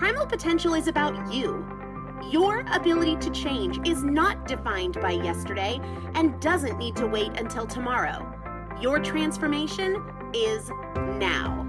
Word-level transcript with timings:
Primal 0.00 0.24
potential 0.24 0.72
is 0.72 0.88
about 0.88 1.30
you. 1.30 1.62
Your 2.30 2.64
ability 2.72 3.16
to 3.16 3.28
change 3.32 3.86
is 3.86 4.02
not 4.02 4.48
defined 4.48 4.98
by 4.98 5.10
yesterday 5.10 5.78
and 6.14 6.40
doesn't 6.40 6.78
need 6.78 6.96
to 6.96 7.06
wait 7.06 7.38
until 7.38 7.66
tomorrow. 7.66 8.26
Your 8.80 8.98
transformation 8.98 10.02
is 10.32 10.70
now. 11.18 11.66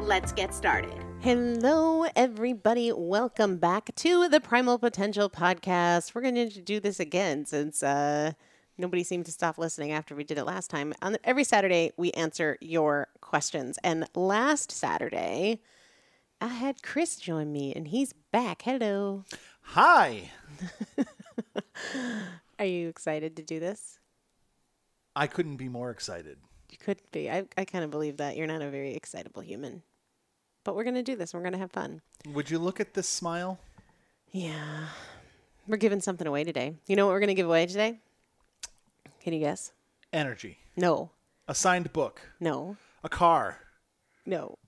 Let's 0.00 0.32
get 0.32 0.52
started. 0.52 1.04
Hello, 1.20 2.06
everybody. 2.16 2.90
Welcome 2.90 3.58
back 3.58 3.94
to 3.94 4.28
the 4.28 4.40
Primal 4.40 4.80
Potential 4.80 5.30
Podcast. 5.30 6.16
We're 6.16 6.22
going 6.22 6.50
to 6.50 6.60
do 6.60 6.80
this 6.80 6.98
again 6.98 7.46
since 7.46 7.84
uh, 7.84 8.32
nobody 8.76 9.04
seemed 9.04 9.26
to 9.26 9.32
stop 9.32 9.56
listening 9.56 9.92
after 9.92 10.16
we 10.16 10.24
did 10.24 10.36
it 10.36 10.44
last 10.46 10.68
time. 10.68 10.94
On 11.00 11.16
every 11.22 11.44
Saturday, 11.44 11.92
we 11.96 12.10
answer 12.10 12.58
your 12.60 13.06
questions. 13.20 13.78
And 13.84 14.08
last 14.16 14.72
Saturday, 14.72 15.60
I 16.40 16.48
had 16.48 16.82
Chris 16.82 17.16
join 17.16 17.52
me, 17.52 17.72
and 17.74 17.88
he's 17.88 18.12
back. 18.30 18.62
Hello. 18.62 19.24
Hi. 19.62 20.30
Are 22.58 22.64
you 22.64 22.88
excited 22.88 23.36
to 23.36 23.42
do 23.42 23.58
this? 23.58 23.98
I 25.16 25.26
couldn't 25.26 25.56
be 25.56 25.68
more 25.68 25.90
excited. 25.90 26.38
You 26.70 26.78
could 26.78 27.02
be. 27.10 27.28
I, 27.28 27.44
I 27.56 27.64
kind 27.64 27.84
of 27.84 27.90
believe 27.90 28.18
that. 28.18 28.36
You're 28.36 28.46
not 28.46 28.62
a 28.62 28.70
very 28.70 28.94
excitable 28.94 29.42
human. 29.42 29.82
But 30.62 30.76
we're 30.76 30.84
going 30.84 30.94
to 30.94 31.02
do 31.02 31.16
this. 31.16 31.34
We're 31.34 31.40
going 31.40 31.52
to 31.54 31.58
have 31.58 31.72
fun. 31.72 32.02
Would 32.32 32.50
you 32.50 32.58
look 32.58 32.78
at 32.78 32.94
this 32.94 33.08
smile? 33.08 33.58
Yeah. 34.30 34.88
We're 35.66 35.76
giving 35.76 36.00
something 36.00 36.26
away 36.26 36.44
today. 36.44 36.76
You 36.86 36.94
know 36.94 37.06
what 37.06 37.12
we're 37.12 37.20
going 37.20 37.28
to 37.28 37.34
give 37.34 37.46
away 37.46 37.66
today? 37.66 37.98
Can 39.20 39.32
you 39.32 39.40
guess? 39.40 39.72
Energy. 40.12 40.58
No. 40.76 41.10
A 41.48 41.54
signed 41.54 41.92
book. 41.92 42.20
No. 42.38 42.76
A 43.02 43.08
car. 43.08 43.58
No. 44.24 44.58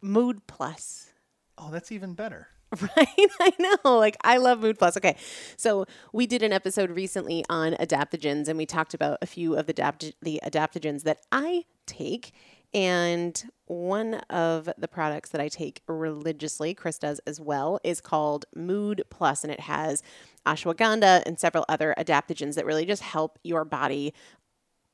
Mood 0.00 0.46
Plus. 0.46 1.12
Oh, 1.58 1.70
that's 1.70 1.92
even 1.92 2.14
better. 2.14 2.48
Right? 2.80 3.06
I 3.40 3.52
know. 3.60 3.96
Like, 3.96 4.16
I 4.24 4.38
love 4.38 4.60
Mood 4.60 4.76
Plus. 4.76 4.96
Okay. 4.96 5.16
So, 5.56 5.86
we 6.12 6.26
did 6.26 6.42
an 6.42 6.52
episode 6.52 6.90
recently 6.90 7.44
on 7.48 7.74
adaptogens, 7.74 8.48
and 8.48 8.58
we 8.58 8.66
talked 8.66 8.92
about 8.92 9.18
a 9.22 9.26
few 9.26 9.54
of 9.54 9.66
the, 9.66 9.72
adapt- 9.72 10.14
the 10.20 10.40
adaptogens 10.44 11.04
that 11.04 11.20
I 11.30 11.64
take. 11.86 12.32
And 12.74 13.40
one 13.66 14.14
of 14.28 14.68
the 14.76 14.88
products 14.88 15.30
that 15.30 15.40
I 15.40 15.48
take 15.48 15.80
religiously, 15.86 16.74
Chris 16.74 16.98
does 16.98 17.20
as 17.20 17.40
well, 17.40 17.78
is 17.84 18.00
called 18.00 18.46
Mood 18.54 19.04
Plus, 19.08 19.44
and 19.44 19.52
it 19.52 19.60
has 19.60 20.02
ashwagandha 20.44 21.22
and 21.24 21.38
several 21.38 21.64
other 21.68 21.94
adaptogens 21.96 22.54
that 22.54 22.66
really 22.66 22.84
just 22.84 23.02
help 23.02 23.38
your 23.44 23.64
body 23.64 24.12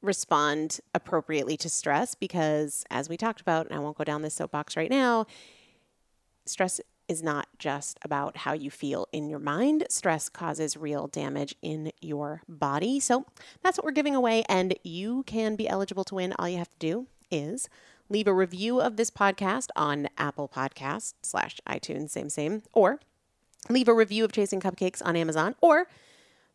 respond 0.02 0.80
appropriately 0.94 1.56
to 1.56 1.68
stress 1.68 2.14
because 2.14 2.84
as 2.90 3.08
we 3.08 3.16
talked 3.16 3.40
about 3.40 3.66
and 3.66 3.74
I 3.74 3.78
won't 3.78 3.96
go 3.96 4.02
down 4.02 4.22
this 4.22 4.34
soapbox 4.34 4.76
right 4.76 4.90
now 4.90 5.26
stress 6.44 6.80
is 7.08 7.22
not 7.22 7.46
just 7.58 7.98
about 8.02 8.38
how 8.38 8.52
you 8.52 8.70
feel 8.70 9.06
in 9.12 9.28
your 9.28 9.38
mind. 9.38 9.84
Stress 9.90 10.28
causes 10.28 10.76
real 10.76 11.06
damage 11.08 11.54
in 11.62 11.92
your 12.00 12.42
body. 12.48 13.00
So 13.00 13.26
that's 13.62 13.76
what 13.76 13.84
we're 13.84 13.92
giving 13.92 14.14
away 14.14 14.44
and 14.48 14.74
you 14.82 15.22
can 15.24 15.56
be 15.56 15.68
eligible 15.68 16.04
to 16.04 16.14
win. 16.14 16.32
All 16.38 16.48
you 16.48 16.58
have 16.58 16.72
to 16.78 16.78
do 16.78 17.06
is 17.30 17.68
leave 18.08 18.26
a 18.26 18.34
review 18.34 18.80
of 18.80 18.96
this 18.96 19.10
podcast 19.10 19.68
on 19.76 20.08
Apple 20.16 20.48
Podcast 20.48 21.14
slash 21.22 21.60
iTunes 21.68 22.10
same 22.10 22.28
same 22.28 22.62
or 22.72 23.00
leave 23.68 23.88
a 23.88 23.94
review 23.94 24.24
of 24.24 24.32
Chasing 24.32 24.60
Cupcakes 24.60 25.02
on 25.04 25.16
Amazon 25.16 25.54
or 25.60 25.86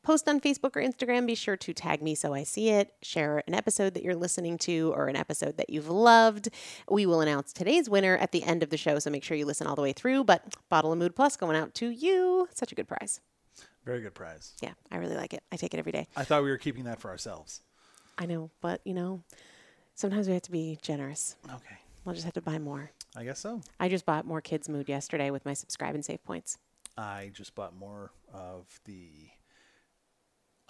post 0.07 0.29
on 0.29 0.39
Facebook 0.39 0.77
or 0.77 0.81
Instagram. 0.81 1.27
Be 1.27 1.35
sure 1.35 1.57
to 1.57 1.73
tag 1.73 2.01
me 2.01 2.15
so 2.15 2.33
I 2.33 2.43
see 2.43 2.69
it. 2.69 2.93
Share 3.01 3.43
an 3.45 3.53
episode 3.53 3.93
that 3.93 4.03
you're 4.03 4.15
listening 4.15 4.57
to 4.59 4.93
or 4.95 5.09
an 5.09 5.17
episode 5.17 5.57
that 5.57 5.69
you've 5.69 5.89
loved. 5.89 6.47
We 6.89 7.05
will 7.05 7.19
announce 7.19 7.51
today's 7.51 7.89
winner 7.89 8.15
at 8.15 8.31
the 8.31 8.41
end 8.43 8.63
of 8.63 8.69
the 8.69 8.77
show, 8.77 8.99
so 8.99 9.09
make 9.09 9.25
sure 9.25 9.35
you 9.35 9.45
listen 9.45 9.67
all 9.67 9.75
the 9.75 9.81
way 9.81 9.91
through. 9.91 10.23
But 10.23 10.55
Bottle 10.69 10.93
of 10.93 10.97
Mood 10.97 11.13
Plus 11.13 11.35
going 11.35 11.57
out 11.57 11.73
to 11.75 11.89
you. 11.89 12.47
Such 12.53 12.71
a 12.71 12.75
good 12.75 12.87
prize. 12.87 13.19
Very 13.83 13.99
good 13.99 14.13
prize. 14.13 14.53
Yeah, 14.61 14.71
I 14.89 14.95
really 14.95 15.17
like 15.17 15.33
it. 15.33 15.43
I 15.51 15.57
take 15.57 15.73
it 15.73 15.77
every 15.77 15.91
day. 15.91 16.07
I 16.15 16.23
thought 16.23 16.41
we 16.41 16.51
were 16.51 16.57
keeping 16.57 16.85
that 16.85 17.01
for 17.01 17.09
ourselves. 17.09 17.61
I 18.17 18.27
know, 18.27 18.49
but 18.61 18.79
you 18.85 18.93
know, 18.93 19.23
sometimes 19.95 20.29
we 20.29 20.35
have 20.35 20.43
to 20.43 20.51
be 20.51 20.79
generous. 20.81 21.35
Okay. 21.49 21.79
We'll 22.05 22.15
just 22.15 22.23
have 22.23 22.35
to 22.35 22.41
buy 22.41 22.59
more. 22.59 22.91
I 23.13 23.25
guess 23.25 23.41
so. 23.41 23.59
I 23.77 23.89
just 23.89 24.05
bought 24.05 24.25
more 24.25 24.39
Kids 24.39 24.69
Mood 24.69 24.87
yesterday 24.87 25.31
with 25.31 25.45
my 25.45 25.53
subscribe 25.53 25.95
and 25.95 26.05
save 26.05 26.23
points. 26.23 26.57
I 26.97 27.29
just 27.33 27.55
bought 27.55 27.75
more 27.75 28.11
of 28.33 28.79
the 28.85 29.09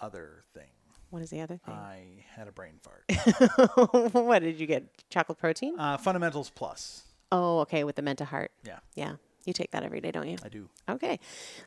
other 0.00 0.44
thing. 0.54 0.68
What 1.10 1.22
is 1.22 1.30
the 1.30 1.40
other 1.40 1.56
thing? 1.56 1.74
I 1.74 2.24
had 2.34 2.48
a 2.48 2.52
brain 2.52 2.80
fart. 2.82 4.12
what 4.12 4.40
did 4.40 4.60
you 4.60 4.66
get? 4.66 4.84
Chocolate 5.08 5.38
protein? 5.38 5.78
Uh, 5.78 5.96
Fundamentals 5.96 6.50
Plus. 6.50 7.02
Oh, 7.32 7.60
okay, 7.60 7.84
with 7.84 7.96
the 7.96 8.02
Menta 8.02 8.22
Heart. 8.22 8.50
Yeah, 8.64 8.78
Yeah, 8.94 9.14
you 9.44 9.52
take 9.54 9.70
that 9.70 9.82
every 9.82 10.00
day, 10.00 10.10
don't 10.10 10.28
you? 10.28 10.36
I 10.44 10.48
do. 10.48 10.68
Okay, 10.88 11.18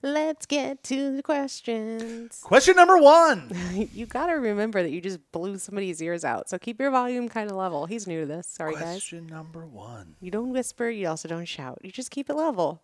let's 0.03 0.45
get 0.45 0.83
to 0.85 1.15
the 1.15 1.23
questions. 1.23 2.39
Question 2.43 2.75
number 2.75 2.97
one. 2.97 3.51
you 3.93 4.05
got 4.05 4.27
to 4.27 4.33
remember 4.33 4.83
that 4.83 4.91
you 4.91 5.01
just 5.01 5.19
blew 5.31 5.57
somebody's 5.57 6.01
ears 6.01 6.23
out. 6.23 6.49
So 6.49 6.59
keep 6.59 6.79
your 6.79 6.91
volume 6.91 7.27
kind 7.29 7.49
of 7.49 7.57
level. 7.57 7.85
He's 7.87 8.05
new 8.07 8.21
to 8.21 8.25
this. 8.27 8.47
Sorry, 8.47 8.73
guys. 8.73 8.81
Question 8.83 9.27
number 9.27 9.65
one. 9.65 10.15
You 10.19 10.29
don't 10.31 10.49
whisper. 10.49 10.89
You 10.89 11.07
also 11.07 11.27
don't 11.27 11.45
shout. 11.45 11.79
You 11.83 11.91
just 11.91 12.11
keep 12.11 12.29
it 12.29 12.35
level. 12.35 12.83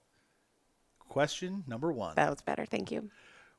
Question 1.00 1.64
number 1.68 1.92
one. 1.92 2.14
That 2.16 2.30
was 2.30 2.42
better. 2.42 2.66
Thank 2.66 2.92
you. 2.92 3.10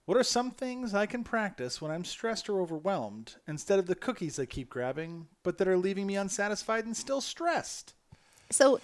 What 0.08 0.16
are 0.16 0.24
some 0.24 0.50
things 0.52 0.94
I 0.94 1.04
can 1.04 1.22
practice 1.22 1.82
when 1.82 1.90
I'm 1.90 2.02
stressed 2.02 2.48
or 2.48 2.62
overwhelmed 2.62 3.34
instead 3.46 3.78
of 3.78 3.84
the 3.84 3.94
cookies 3.94 4.38
I 4.38 4.46
keep 4.46 4.70
grabbing, 4.70 5.26
but 5.42 5.58
that 5.58 5.68
are 5.68 5.76
leaving 5.76 6.06
me 6.06 6.16
unsatisfied 6.16 6.86
and 6.86 6.96
still 6.96 7.20
stressed? 7.20 7.92
So 8.50 8.80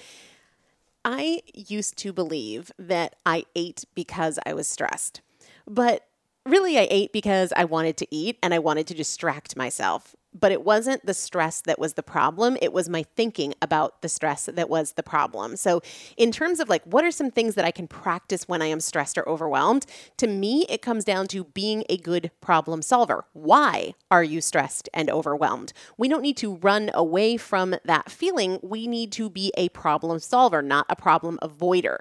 I 1.02 1.40
used 1.54 1.96
to 1.96 2.12
believe 2.12 2.72
that 2.78 3.16
I 3.24 3.46
ate 3.56 3.86
because 3.94 4.38
I 4.44 4.52
was 4.52 4.68
stressed. 4.68 5.22
But 5.66 6.06
really, 6.44 6.78
I 6.78 6.88
ate 6.90 7.10
because 7.10 7.54
I 7.56 7.64
wanted 7.64 7.96
to 7.96 8.14
eat 8.14 8.36
and 8.42 8.52
I 8.52 8.58
wanted 8.58 8.86
to 8.88 8.94
distract 8.94 9.56
myself. 9.56 10.14
But 10.38 10.52
it 10.52 10.64
wasn't 10.64 11.06
the 11.06 11.14
stress 11.14 11.60
that 11.62 11.78
was 11.78 11.94
the 11.94 12.02
problem. 12.02 12.56
It 12.60 12.72
was 12.72 12.88
my 12.88 13.04
thinking 13.14 13.54
about 13.62 14.02
the 14.02 14.08
stress 14.08 14.46
that 14.46 14.68
was 14.68 14.92
the 14.92 15.02
problem. 15.02 15.56
So, 15.56 15.80
in 16.16 16.32
terms 16.32 16.60
of 16.60 16.68
like, 16.68 16.82
what 16.84 17.04
are 17.04 17.10
some 17.10 17.30
things 17.30 17.54
that 17.54 17.64
I 17.64 17.70
can 17.70 17.86
practice 17.86 18.48
when 18.48 18.60
I 18.60 18.66
am 18.66 18.80
stressed 18.80 19.16
or 19.16 19.28
overwhelmed? 19.28 19.86
To 20.18 20.26
me, 20.26 20.66
it 20.68 20.82
comes 20.82 21.04
down 21.04 21.28
to 21.28 21.44
being 21.44 21.84
a 21.88 21.96
good 21.96 22.30
problem 22.40 22.82
solver. 22.82 23.26
Why 23.32 23.94
are 24.10 24.24
you 24.24 24.40
stressed 24.40 24.88
and 24.92 25.08
overwhelmed? 25.08 25.72
We 25.96 26.08
don't 26.08 26.22
need 26.22 26.36
to 26.38 26.56
run 26.56 26.90
away 26.94 27.36
from 27.36 27.76
that 27.84 28.10
feeling. 28.10 28.58
We 28.62 28.86
need 28.86 29.12
to 29.12 29.30
be 29.30 29.52
a 29.56 29.68
problem 29.70 30.18
solver, 30.18 30.62
not 30.62 30.86
a 30.88 30.96
problem 30.96 31.38
avoider. 31.42 31.98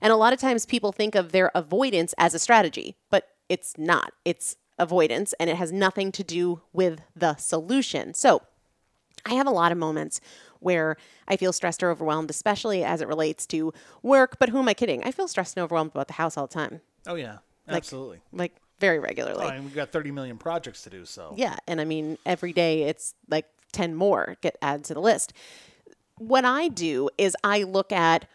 And 0.00 0.12
a 0.12 0.16
lot 0.16 0.32
of 0.32 0.40
times 0.40 0.66
people 0.66 0.92
think 0.92 1.14
of 1.14 1.32
their 1.32 1.50
avoidance 1.54 2.14
as 2.18 2.34
a 2.34 2.38
strategy, 2.38 2.96
but 3.10 3.28
it's 3.48 3.74
not. 3.78 4.12
It's 4.24 4.56
avoidance 4.78 5.34
and 5.40 5.48
it 5.50 5.56
has 5.56 5.72
nothing 5.72 6.12
to 6.12 6.24
do 6.24 6.60
with 6.72 7.00
the 7.14 7.36
solution. 7.36 8.14
So, 8.14 8.42
I 9.24 9.34
have 9.34 9.46
a 9.46 9.50
lot 9.50 9.72
of 9.72 9.78
moments 9.78 10.20
where 10.60 10.96
I 11.26 11.36
feel 11.36 11.52
stressed 11.52 11.82
or 11.82 11.90
overwhelmed, 11.90 12.30
especially 12.30 12.84
as 12.84 13.00
it 13.00 13.08
relates 13.08 13.44
to 13.46 13.72
work. 14.02 14.38
But 14.38 14.50
who 14.50 14.58
am 14.58 14.68
I 14.68 14.74
kidding? 14.74 15.02
I 15.04 15.10
feel 15.10 15.26
stressed 15.26 15.56
and 15.56 15.64
overwhelmed 15.64 15.90
about 15.92 16.06
the 16.06 16.12
house 16.14 16.36
all 16.36 16.46
the 16.46 16.54
time, 16.54 16.80
Oh, 17.06 17.16
yeah. 17.16 17.38
Absolutely. 17.68 18.20
like 18.32 18.52
very 18.78 19.00
regularly. 19.00 19.44
Oh, 19.44 19.48
I 19.48 19.54
mean, 19.56 19.64
we've 19.64 19.74
got 19.74 19.90
30 19.90 20.12
million 20.12 20.38
projects 20.38 20.82
to 20.82 20.90
do, 20.90 21.04
so. 21.04 21.34
Yeah, 21.36 21.56
and 21.66 21.80
I 21.80 21.84
mean 21.84 22.18
every 22.24 22.52
day 22.52 22.84
it's 22.84 23.14
like 23.28 23.46
10 23.72 23.94
more 23.96 24.36
get 24.42 24.56
added 24.62 24.84
to 24.84 24.94
the 24.94 25.00
list. 25.00 25.32
What 26.18 26.44
I 26.44 26.68
do 26.68 27.10
is 27.18 27.36
I 27.42 27.64
look 27.64 27.90
at 27.90 28.26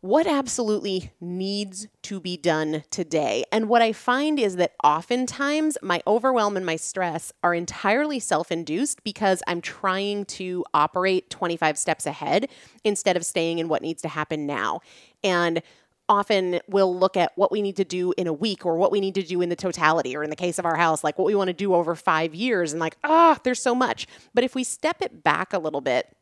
what 0.00 0.28
absolutely 0.28 1.10
needs 1.20 1.88
to 2.02 2.20
be 2.20 2.36
done 2.36 2.84
today. 2.90 3.44
And 3.50 3.68
what 3.68 3.82
I 3.82 3.92
find 3.92 4.38
is 4.38 4.56
that 4.56 4.74
oftentimes 4.84 5.76
my 5.82 6.00
overwhelm 6.06 6.56
and 6.56 6.64
my 6.64 6.76
stress 6.76 7.32
are 7.42 7.52
entirely 7.52 8.20
self 8.20 8.52
induced 8.52 9.02
because 9.02 9.42
I'm 9.48 9.60
trying 9.60 10.24
to 10.26 10.64
operate 10.72 11.30
25 11.30 11.76
steps 11.76 12.06
ahead 12.06 12.48
instead 12.84 13.16
of 13.16 13.24
staying 13.24 13.58
in 13.58 13.68
what 13.68 13.82
needs 13.82 14.02
to 14.02 14.08
happen 14.08 14.46
now. 14.46 14.80
And 15.24 15.62
often 16.08 16.60
we'll 16.68 16.96
look 16.96 17.16
at 17.16 17.32
what 17.36 17.50
we 17.50 17.60
need 17.60 17.76
to 17.76 17.84
do 17.84 18.14
in 18.16 18.28
a 18.28 18.32
week 18.32 18.64
or 18.64 18.76
what 18.76 18.92
we 18.92 19.00
need 19.00 19.16
to 19.16 19.22
do 19.22 19.40
in 19.40 19.48
the 19.48 19.56
totality 19.56 20.16
or 20.16 20.22
in 20.22 20.30
the 20.30 20.36
case 20.36 20.58
of 20.58 20.64
our 20.64 20.76
house 20.76 21.04
like 21.04 21.18
what 21.18 21.26
we 21.26 21.34
want 21.34 21.48
to 21.48 21.52
do 21.52 21.74
over 21.74 21.94
5 21.94 22.34
years 22.34 22.72
and 22.72 22.80
like 22.80 22.96
ah 23.04 23.34
oh, 23.36 23.40
there's 23.44 23.60
so 23.60 23.74
much 23.74 24.06
but 24.32 24.42
if 24.42 24.54
we 24.54 24.64
step 24.64 25.02
it 25.02 25.22
back 25.22 25.52
a 25.52 25.58
little 25.58 25.82
bit 25.82 26.16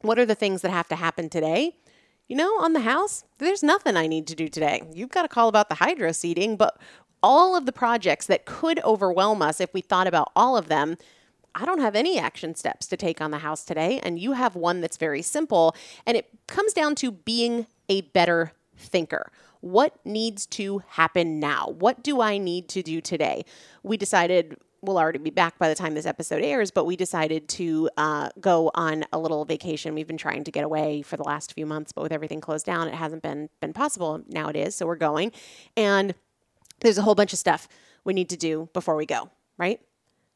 what 0.00 0.18
are 0.18 0.26
the 0.26 0.34
things 0.34 0.62
that 0.62 0.72
have 0.72 0.88
to 0.88 0.96
happen 0.96 1.28
today 1.28 1.76
you 2.28 2.36
know 2.36 2.60
on 2.60 2.72
the 2.72 2.80
house 2.80 3.24
there's 3.38 3.62
nothing 3.62 3.96
i 3.96 4.06
need 4.06 4.26
to 4.26 4.34
do 4.34 4.48
today 4.48 4.82
you've 4.92 5.10
got 5.10 5.22
to 5.22 5.28
call 5.28 5.48
about 5.48 5.68
the 5.68 5.76
hydro 5.76 6.12
seeding 6.12 6.56
but 6.56 6.78
all 7.22 7.56
of 7.56 7.66
the 7.66 7.72
projects 7.72 8.26
that 8.26 8.44
could 8.44 8.78
overwhelm 8.84 9.42
us 9.42 9.60
if 9.60 9.72
we 9.74 9.80
thought 9.80 10.06
about 10.06 10.30
all 10.36 10.56
of 10.56 10.68
them 10.68 10.96
I 11.54 11.64
don't 11.64 11.80
have 11.80 11.96
any 11.96 12.18
action 12.18 12.54
steps 12.54 12.86
to 12.86 12.96
take 12.96 13.20
on 13.20 13.32
the 13.32 13.38
house 13.38 13.64
today, 13.64 13.98
and 14.04 14.16
you 14.18 14.32
have 14.32 14.54
one 14.54 14.80
that's 14.80 14.96
very 14.96 15.22
simple. 15.22 15.74
And 16.06 16.16
it 16.16 16.28
comes 16.46 16.72
down 16.72 16.94
to 16.96 17.10
being 17.10 17.66
a 17.88 18.02
better 18.02 18.52
thinker. 18.76 19.32
What 19.60 19.94
needs 20.04 20.46
to 20.46 20.82
happen 20.86 21.40
now? 21.40 21.74
What 21.76 22.04
do 22.04 22.20
I 22.20 22.38
need 22.38 22.68
to 22.68 22.82
do 22.82 23.00
today? 23.00 23.44
We 23.82 23.96
decided 23.96 24.56
we'll 24.82 24.98
already 24.98 25.18
be 25.18 25.30
back 25.30 25.58
by 25.58 25.68
the 25.68 25.74
time 25.74 25.94
this 25.94 26.06
episode 26.06 26.42
airs, 26.42 26.70
but 26.70 26.84
we 26.84 26.96
decided 26.96 27.48
to 27.48 27.90
uh, 27.96 28.28
go 28.40 28.70
on 28.74 29.04
a 29.12 29.18
little 29.18 29.44
vacation. 29.44 29.94
We've 29.94 30.06
been 30.06 30.16
trying 30.16 30.44
to 30.44 30.50
get 30.50 30.64
away 30.64 31.02
for 31.02 31.16
the 31.16 31.24
last 31.24 31.54
few 31.54 31.66
months, 31.66 31.92
but 31.92 32.02
with 32.02 32.12
everything 32.12 32.40
closed 32.40 32.66
down, 32.66 32.88
it 32.88 32.94
hasn't 32.94 33.22
been 33.22 33.48
been 33.60 33.72
possible. 33.72 34.22
Now 34.28 34.48
it 34.48 34.56
is, 34.56 34.74
so 34.74 34.86
we're 34.86 34.96
going. 34.96 35.32
And 35.76 36.14
there's 36.80 36.98
a 36.98 37.02
whole 37.02 37.14
bunch 37.14 37.32
of 37.32 37.38
stuff 37.38 37.68
we 38.04 38.14
need 38.14 38.28
to 38.30 38.36
do 38.36 38.68
before 38.72 38.96
we 38.96 39.06
go, 39.06 39.30
right? 39.56 39.80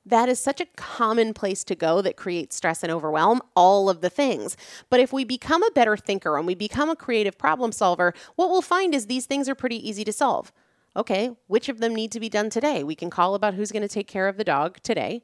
That 0.05 0.29
is 0.29 0.41
such 0.41 0.61
a 0.61 0.67
common 0.75 1.33
place 1.33 1.63
to 1.65 1.77
go 1.77 2.03
that 2.03 2.17
creates 2.17 2.57
stress 2.57 2.83
and 2.83 2.91
overwhelm, 2.91 3.41
all 3.55 3.89
of 3.89 4.01
the 4.01 4.11
things. 4.11 4.57
But 4.91 4.99
if 4.99 5.13
we 5.13 5.23
become 5.23 5.63
a 5.63 5.71
better 5.71 5.97
thinker 5.97 6.37
and 6.37 6.45
we 6.45 6.57
become 6.57 6.91
a 6.91 6.97
creative 6.97 7.39
problem 7.39 7.71
solver, 7.71 8.13
what 8.35 8.51
we'll 8.51 8.63
find 8.63 8.97
is 8.97 9.07
these 9.07 9.27
things 9.27 9.49
are 9.49 9.55
pretty 9.55 9.89
easy 9.89 10.05
to 10.05 10.13
solve. 10.13 10.53
Okay, 10.95 11.31
which 11.47 11.69
of 11.69 11.81
them 11.81 11.95
need 11.95 12.13
to 12.13 12.21
be 12.21 12.29
done 12.29 12.51
today? 12.51 12.85
We 12.85 12.95
can 12.95 13.09
call 13.09 13.35
about 13.35 13.55
who's 13.55 13.73
going 13.73 13.83
to 13.83 13.89
take 13.89 14.09
care 14.09 14.29
of 14.29 14.37
the 14.37 14.45
dog 14.45 14.79
today, 14.83 15.23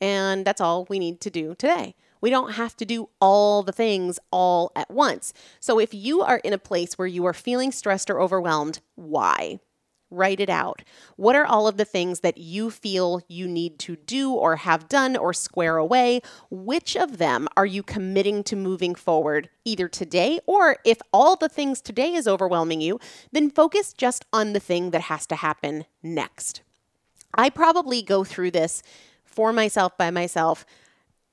and 0.00 0.44
that's 0.44 0.60
all 0.60 0.86
we 0.88 0.98
need 0.98 1.20
to 1.22 1.30
do 1.30 1.56
today. 1.56 1.94
We 2.20 2.30
don't 2.30 2.52
have 2.52 2.76
to 2.76 2.84
do 2.84 3.08
all 3.20 3.62
the 3.62 3.72
things 3.72 4.18
all 4.30 4.70
at 4.76 4.90
once. 4.90 5.32
So 5.60 5.78
if 5.78 5.92
you 5.92 6.20
are 6.22 6.38
in 6.38 6.52
a 6.52 6.58
place 6.58 6.96
where 6.98 7.08
you 7.08 7.24
are 7.26 7.32
feeling 7.32 7.72
stressed 7.72 8.10
or 8.10 8.20
overwhelmed, 8.20 8.80
why? 8.94 9.60
Write 10.10 10.40
it 10.40 10.48
out. 10.48 10.82
What 11.16 11.36
are 11.36 11.44
all 11.44 11.68
of 11.68 11.76
the 11.76 11.84
things 11.84 12.20
that 12.20 12.38
you 12.38 12.70
feel 12.70 13.20
you 13.28 13.46
need 13.46 13.78
to 13.80 13.96
do 13.96 14.32
or 14.32 14.56
have 14.56 14.88
done 14.88 15.16
or 15.16 15.34
square 15.34 15.76
away? 15.76 16.22
Which 16.50 16.96
of 16.96 17.18
them 17.18 17.46
are 17.58 17.66
you 17.66 17.82
committing 17.82 18.42
to 18.44 18.56
moving 18.56 18.94
forward 18.94 19.50
either 19.66 19.86
today 19.86 20.40
or 20.46 20.78
if 20.84 20.98
all 21.12 21.36
the 21.36 21.48
things 21.48 21.82
today 21.82 22.14
is 22.14 22.26
overwhelming 22.26 22.80
you, 22.80 22.98
then 23.32 23.50
focus 23.50 23.92
just 23.92 24.24
on 24.32 24.54
the 24.54 24.60
thing 24.60 24.92
that 24.92 25.02
has 25.02 25.26
to 25.26 25.36
happen 25.36 25.84
next. 26.02 26.62
I 27.34 27.50
probably 27.50 28.00
go 28.00 28.24
through 28.24 28.52
this 28.52 28.82
for 29.24 29.52
myself 29.52 29.98
by 29.98 30.10
myself 30.10 30.64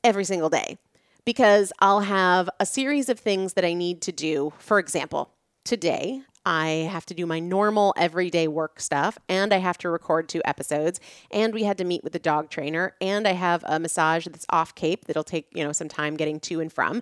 every 0.03 0.25
single 0.25 0.49
day 0.49 0.77
because 1.23 1.71
I'll 1.79 2.01
have 2.01 2.49
a 2.59 2.65
series 2.65 3.07
of 3.07 3.19
things 3.19 3.53
that 3.53 3.65
I 3.65 3.73
need 3.73 4.01
to 4.01 4.11
do. 4.11 4.53
For 4.57 4.79
example, 4.79 5.31
today 5.63 6.21
I 6.45 6.87
have 6.91 7.05
to 7.07 7.13
do 7.13 7.25
my 7.25 7.39
normal 7.39 7.93
everyday 7.97 8.47
work 8.47 8.79
stuff 8.79 9.17
and 9.27 9.53
I 9.53 9.57
have 9.57 9.77
to 9.79 9.89
record 9.89 10.29
two 10.29 10.41
episodes 10.45 10.99
and 11.31 11.53
we 11.53 11.63
had 11.63 11.77
to 11.79 11.83
meet 11.83 12.03
with 12.03 12.13
the 12.13 12.19
dog 12.19 12.49
trainer 12.49 12.95
and 13.01 13.27
I 13.27 13.31
have 13.31 13.63
a 13.67 13.79
massage 13.79 14.27
that's 14.27 14.45
off 14.49 14.75
Cape 14.75 15.05
that'll 15.05 15.23
take, 15.23 15.47
you 15.53 15.63
know, 15.63 15.71
some 15.71 15.89
time 15.89 16.15
getting 16.15 16.39
to 16.41 16.59
and 16.59 16.71
from 16.71 17.01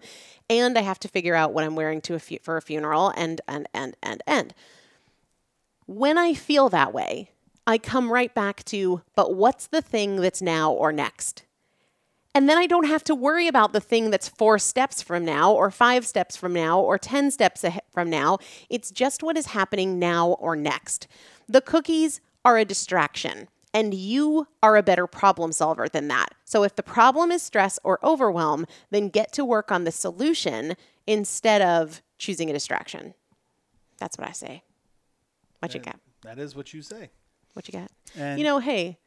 and 0.49 0.77
I 0.77 0.81
have 0.81 0.99
to 0.99 1.07
figure 1.07 1.35
out 1.35 1.53
what 1.53 1.63
I'm 1.63 1.75
wearing 1.75 2.01
to 2.01 2.15
a 2.15 2.19
fu- 2.19 2.39
for 2.41 2.57
a 2.57 2.61
funeral 2.61 3.11
and 3.17 3.41
and 3.47 3.67
and 3.73 3.95
and 4.01 4.23
and 4.25 4.53
when 5.85 6.17
I 6.17 6.33
feel 6.33 6.69
that 6.69 6.93
way, 6.93 7.31
I 7.67 7.77
come 7.77 8.11
right 8.11 8.33
back 8.33 8.63
to 8.65 9.01
but 9.15 9.35
what's 9.35 9.67
the 9.67 9.81
thing 9.81 10.17
that's 10.17 10.41
now 10.41 10.71
or 10.71 10.91
next? 10.91 11.43
And 12.35 12.49
then 12.49 12.57
I 12.57 12.65
don't 12.65 12.87
have 12.87 13.03
to 13.05 13.15
worry 13.15 13.47
about 13.47 13.73
the 13.73 13.79
thing 13.79 14.09
that's 14.09 14.27
four 14.27 14.57
steps 14.57 15.01
from 15.01 15.23
now, 15.23 15.51
or 15.51 15.69
five 15.69 16.05
steps 16.07 16.35
from 16.35 16.53
now, 16.53 16.79
or 16.79 16.97
10 16.97 17.29
steps 17.31 17.63
from 17.91 18.09
now. 18.09 18.39
It's 18.69 18.89
just 18.89 19.21
what 19.21 19.37
is 19.37 19.47
happening 19.47 19.99
now 19.99 20.29
or 20.29 20.55
next. 20.55 21.07
The 21.47 21.61
cookies 21.61 22.21
are 22.43 22.57
a 22.57 22.65
distraction, 22.65 23.49
and 23.73 23.93
you 23.93 24.47
are 24.63 24.75
a 24.75 24.83
better 24.83 25.05
problem 25.05 25.51
solver 25.51 25.87
than 25.87 26.07
that. 26.07 26.29
So 26.43 26.63
if 26.63 26.75
the 26.75 26.83
problem 26.83 27.31
is 27.31 27.43
stress 27.43 27.77
or 27.83 28.03
overwhelm, 28.03 28.65
then 28.89 29.09
get 29.09 29.31
to 29.33 29.45
work 29.45 29.71
on 29.71 29.83
the 29.83 29.91
solution 29.91 30.75
instead 31.05 31.61
of 31.61 32.01
choosing 32.17 32.49
a 32.49 32.53
distraction. 32.53 33.13
That's 33.99 34.17
what 34.17 34.27
I 34.27 34.31
say. 34.31 34.63
What 35.59 35.73
you 35.73 35.79
got? 35.79 35.99
That 36.23 36.39
is 36.39 36.55
what 36.55 36.73
you 36.73 36.81
say. 36.81 37.11
What 37.53 37.67
you 37.67 37.79
got? 37.79 37.91
And 38.17 38.39
You 38.39 38.45
know, 38.45 38.59
hey, 38.59 38.97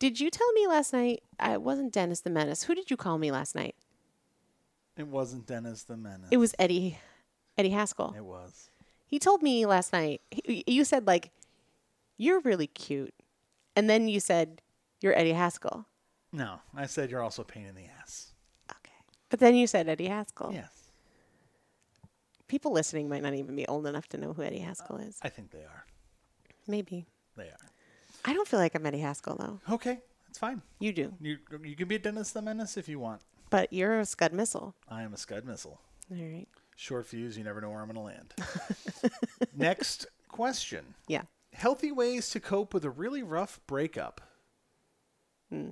did 0.00 0.18
you 0.18 0.30
tell 0.30 0.50
me 0.54 0.66
last 0.66 0.92
night? 0.92 1.22
I 1.38 1.52
it 1.52 1.62
wasn't 1.62 1.92
Dennis 1.92 2.20
the 2.22 2.30
Menace. 2.30 2.64
Who 2.64 2.74
did 2.74 2.90
you 2.90 2.96
call 2.96 3.18
me 3.18 3.30
last 3.30 3.54
night? 3.54 3.76
it 4.96 5.06
wasn't 5.06 5.46
Dennis 5.46 5.84
the 5.84 5.96
Menace. 5.96 6.28
It 6.30 6.36
was 6.38 6.54
Eddie, 6.58 6.98
Eddie 7.56 7.70
Haskell. 7.70 8.12
It 8.16 8.24
was. 8.24 8.70
He 9.06 9.18
told 9.18 9.42
me 9.42 9.64
last 9.64 9.92
night. 9.92 10.20
He, 10.30 10.64
you 10.66 10.84
said 10.84 11.06
like, 11.06 11.30
"You're 12.16 12.40
really 12.40 12.66
cute," 12.66 13.14
and 13.76 13.88
then 13.88 14.08
you 14.08 14.20
said, 14.20 14.60
"You're 15.00 15.16
Eddie 15.16 15.32
Haskell." 15.32 15.86
No, 16.32 16.60
I 16.74 16.86
said 16.86 17.10
you're 17.10 17.22
also 17.22 17.42
a 17.42 17.44
pain 17.44 17.66
in 17.66 17.74
the 17.74 17.86
ass. 18.00 18.32
Okay, 18.70 18.98
but 19.28 19.38
then 19.40 19.54
you 19.54 19.66
said 19.66 19.88
Eddie 19.88 20.08
Haskell. 20.08 20.50
Yes, 20.52 20.90
People 22.46 22.72
listening 22.72 23.08
might 23.08 23.22
not 23.22 23.34
even 23.34 23.54
be 23.54 23.66
old 23.68 23.86
enough 23.86 24.08
to 24.08 24.18
know 24.18 24.32
who 24.32 24.42
Eddie 24.42 24.58
Haskell 24.58 24.96
is. 24.96 25.18
I 25.22 25.28
think 25.28 25.50
they 25.50 25.60
are. 25.64 25.86
Maybe. 26.66 27.06
They 27.36 27.44
are. 27.44 27.70
I 28.24 28.32
don't 28.34 28.46
feel 28.48 28.60
like 28.60 28.74
I'm 28.74 28.84
Eddie 28.86 29.00
Haskell 29.00 29.36
though. 29.36 29.74
Okay, 29.74 29.98
that's 30.26 30.38
fine. 30.38 30.62
You 30.78 30.92
do, 30.92 31.14
You 31.20 31.38
you 31.62 31.74
can 31.76 31.88
be 31.88 31.96
a 31.96 31.98
Dennis 31.98 32.30
the 32.32 32.42
Menace 32.42 32.76
if 32.76 32.88
you 32.88 32.98
want. 32.98 33.22
but 33.50 33.72
you're 33.72 34.00
a 34.00 34.04
Scud 34.06 34.32
missile. 34.32 34.74
I 34.88 35.02
am 35.02 35.14
a 35.14 35.16
Scud 35.16 35.44
missile. 35.44 35.80
All 36.10 36.16
right. 36.18 36.46
Short 36.76 37.06
fuse. 37.06 37.36
You 37.36 37.44
never 37.44 37.60
know 37.60 37.70
where 37.70 37.80
I'm 37.80 37.92
going 37.92 37.96
to 37.96 38.00
land. 38.00 39.12
Next 39.56 40.06
question. 40.28 40.94
Yeah. 41.08 41.22
Healthy 41.52 41.92
ways 41.92 42.30
to 42.30 42.40
cope 42.40 42.72
with 42.72 42.84
a 42.84 42.90
really 42.90 43.22
rough 43.22 43.60
breakup. 43.66 44.20
Hmm. 45.50 45.70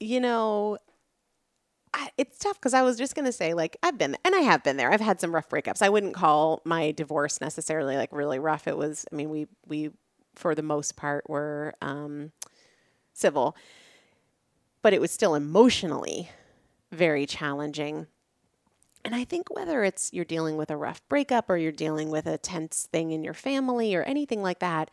you 0.00 0.20
know, 0.20 0.78
it's 2.16 2.38
tough 2.38 2.58
because 2.60 2.74
I 2.74 2.82
was 2.82 2.96
just 2.96 3.14
going 3.14 3.24
to 3.24 3.32
say, 3.32 3.54
like, 3.54 3.76
I've 3.82 3.98
been, 3.98 4.16
and 4.24 4.34
I 4.34 4.40
have 4.40 4.62
been 4.62 4.76
there. 4.76 4.92
I've 4.92 5.00
had 5.00 5.20
some 5.20 5.34
rough 5.34 5.48
breakups. 5.48 5.82
I 5.82 5.88
wouldn't 5.88 6.14
call 6.14 6.62
my 6.64 6.92
divorce 6.92 7.40
necessarily 7.40 7.96
like 7.96 8.12
really 8.12 8.38
rough. 8.38 8.68
It 8.68 8.76
was, 8.76 9.04
I 9.12 9.16
mean, 9.16 9.30
we, 9.30 9.46
we, 9.66 9.90
for 10.34 10.54
the 10.54 10.62
most 10.62 10.96
part, 10.96 11.28
were 11.28 11.74
um, 11.82 12.32
civil, 13.12 13.56
but 14.82 14.92
it 14.92 15.00
was 15.00 15.10
still 15.10 15.34
emotionally 15.34 16.30
very 16.92 17.26
challenging. 17.26 18.06
And 19.04 19.14
I 19.14 19.24
think 19.24 19.54
whether 19.54 19.84
it's 19.84 20.10
you're 20.12 20.24
dealing 20.24 20.56
with 20.56 20.70
a 20.70 20.76
rough 20.76 21.06
breakup 21.08 21.50
or 21.50 21.56
you're 21.56 21.72
dealing 21.72 22.10
with 22.10 22.26
a 22.26 22.38
tense 22.38 22.88
thing 22.90 23.10
in 23.10 23.24
your 23.24 23.34
family 23.34 23.94
or 23.94 24.02
anything 24.02 24.40
like 24.40 24.60
that, 24.60 24.90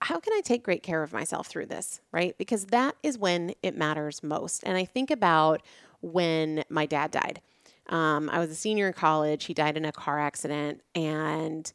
how 0.00 0.20
can 0.20 0.32
I 0.32 0.40
take 0.40 0.62
great 0.62 0.82
care 0.82 1.02
of 1.02 1.12
myself 1.12 1.46
through 1.46 1.66
this, 1.66 2.00
right? 2.12 2.36
Because 2.38 2.66
that 2.66 2.94
is 3.02 3.18
when 3.18 3.54
it 3.62 3.76
matters 3.76 4.22
most. 4.22 4.62
And 4.64 4.76
I 4.76 4.84
think 4.84 5.10
about 5.10 5.62
when 6.00 6.64
my 6.68 6.86
dad 6.86 7.10
died. 7.10 7.40
Um, 7.88 8.28
I 8.30 8.38
was 8.38 8.50
a 8.50 8.54
senior 8.54 8.88
in 8.88 8.92
college. 8.92 9.44
He 9.44 9.54
died 9.54 9.76
in 9.76 9.84
a 9.84 9.92
car 9.92 10.20
accident, 10.20 10.82
and 10.94 11.72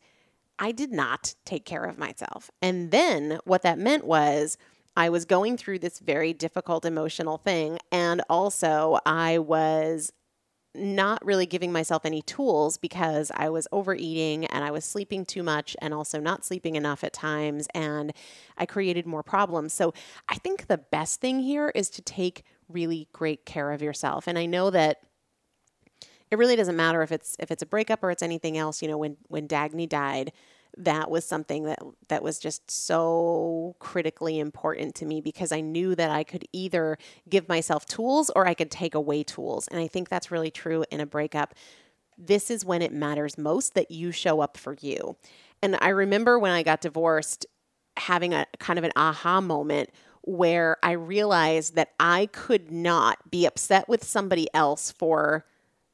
I 0.59 0.71
did 0.71 0.91
not 0.91 1.35
take 1.45 1.65
care 1.65 1.83
of 1.83 1.97
myself. 1.97 2.51
And 2.61 2.91
then 2.91 3.39
what 3.45 3.63
that 3.63 3.79
meant 3.79 4.05
was 4.05 4.57
I 4.95 5.09
was 5.09 5.25
going 5.25 5.57
through 5.57 5.79
this 5.79 5.99
very 5.99 6.33
difficult 6.33 6.85
emotional 6.85 7.37
thing. 7.37 7.79
And 7.91 8.21
also, 8.29 8.99
I 9.05 9.39
was 9.39 10.13
not 10.75 11.23
really 11.23 11.45
giving 11.45 11.71
myself 11.71 12.03
any 12.05 12.21
tools 12.21 12.77
because 12.77 13.31
I 13.35 13.49
was 13.49 13.67
overeating 13.71 14.45
and 14.45 14.63
I 14.63 14.71
was 14.71 14.83
sleeping 14.85 15.23
too 15.25 15.43
much 15.43 15.75
and 15.79 15.93
also 15.93 16.19
not 16.19 16.45
sleeping 16.45 16.75
enough 16.75 17.03
at 17.03 17.13
times. 17.13 17.67
And 17.75 18.11
I 18.57 18.65
created 18.65 19.05
more 19.05 19.23
problems. 19.23 19.73
So 19.73 19.93
I 20.29 20.35
think 20.35 20.67
the 20.67 20.79
best 20.79 21.21
thing 21.21 21.39
here 21.39 21.71
is 21.75 21.89
to 21.91 22.01
take 22.01 22.43
really 22.69 23.07
great 23.13 23.45
care 23.45 23.71
of 23.71 23.81
yourself. 23.81 24.27
And 24.27 24.37
I 24.37 24.45
know 24.45 24.69
that 24.69 25.01
it 26.31 26.37
really 26.37 26.55
doesn't 26.55 26.75
matter 26.75 27.01
if 27.01 27.11
it's 27.11 27.35
if 27.39 27.51
it's 27.51 27.61
a 27.61 27.67
breakup 27.67 28.03
or 28.03 28.09
it's 28.09 28.23
anything 28.23 28.57
else 28.57 28.81
you 28.81 28.87
know 28.87 28.97
when 28.97 29.15
when 29.27 29.47
dagny 29.47 29.87
died 29.87 30.31
that 30.77 31.11
was 31.11 31.25
something 31.25 31.65
that 31.65 31.79
that 32.07 32.23
was 32.23 32.39
just 32.39 32.69
so 32.69 33.75
critically 33.79 34.39
important 34.39 34.95
to 34.95 35.05
me 35.05 35.21
because 35.21 35.51
I 35.51 35.61
knew 35.61 35.95
that 35.95 36.09
I 36.09 36.23
could 36.23 36.45
either 36.51 36.97
give 37.29 37.47
myself 37.47 37.85
tools 37.85 38.31
or 38.35 38.47
I 38.47 38.53
could 38.53 38.71
take 38.71 38.95
away 38.95 39.23
tools. 39.23 39.67
And 39.67 39.79
I 39.79 39.87
think 39.87 40.09
that's 40.09 40.31
really 40.31 40.51
true 40.51 40.83
in 40.89 40.99
a 40.99 41.05
breakup. 41.05 41.53
This 42.17 42.49
is 42.49 42.65
when 42.65 42.81
it 42.81 42.91
matters 42.91 43.37
most 43.37 43.75
that 43.75 43.91
you 43.91 44.11
show 44.11 44.41
up 44.41 44.57
for 44.57 44.75
you. 44.81 45.15
And 45.61 45.77
I 45.81 45.89
remember 45.89 46.39
when 46.39 46.51
I 46.51 46.63
got 46.63 46.81
divorced 46.81 47.45
having 47.97 48.33
a 48.33 48.47
kind 48.59 48.79
of 48.79 48.85
an 48.85 48.91
aha 48.95 49.41
moment 49.41 49.91
where 50.23 50.77
I 50.81 50.91
realized 50.91 51.75
that 51.75 51.93
I 51.99 52.27
could 52.31 52.71
not 52.71 53.29
be 53.29 53.45
upset 53.45 53.87
with 53.89 54.03
somebody 54.03 54.47
else 54.53 54.91
for 54.91 55.45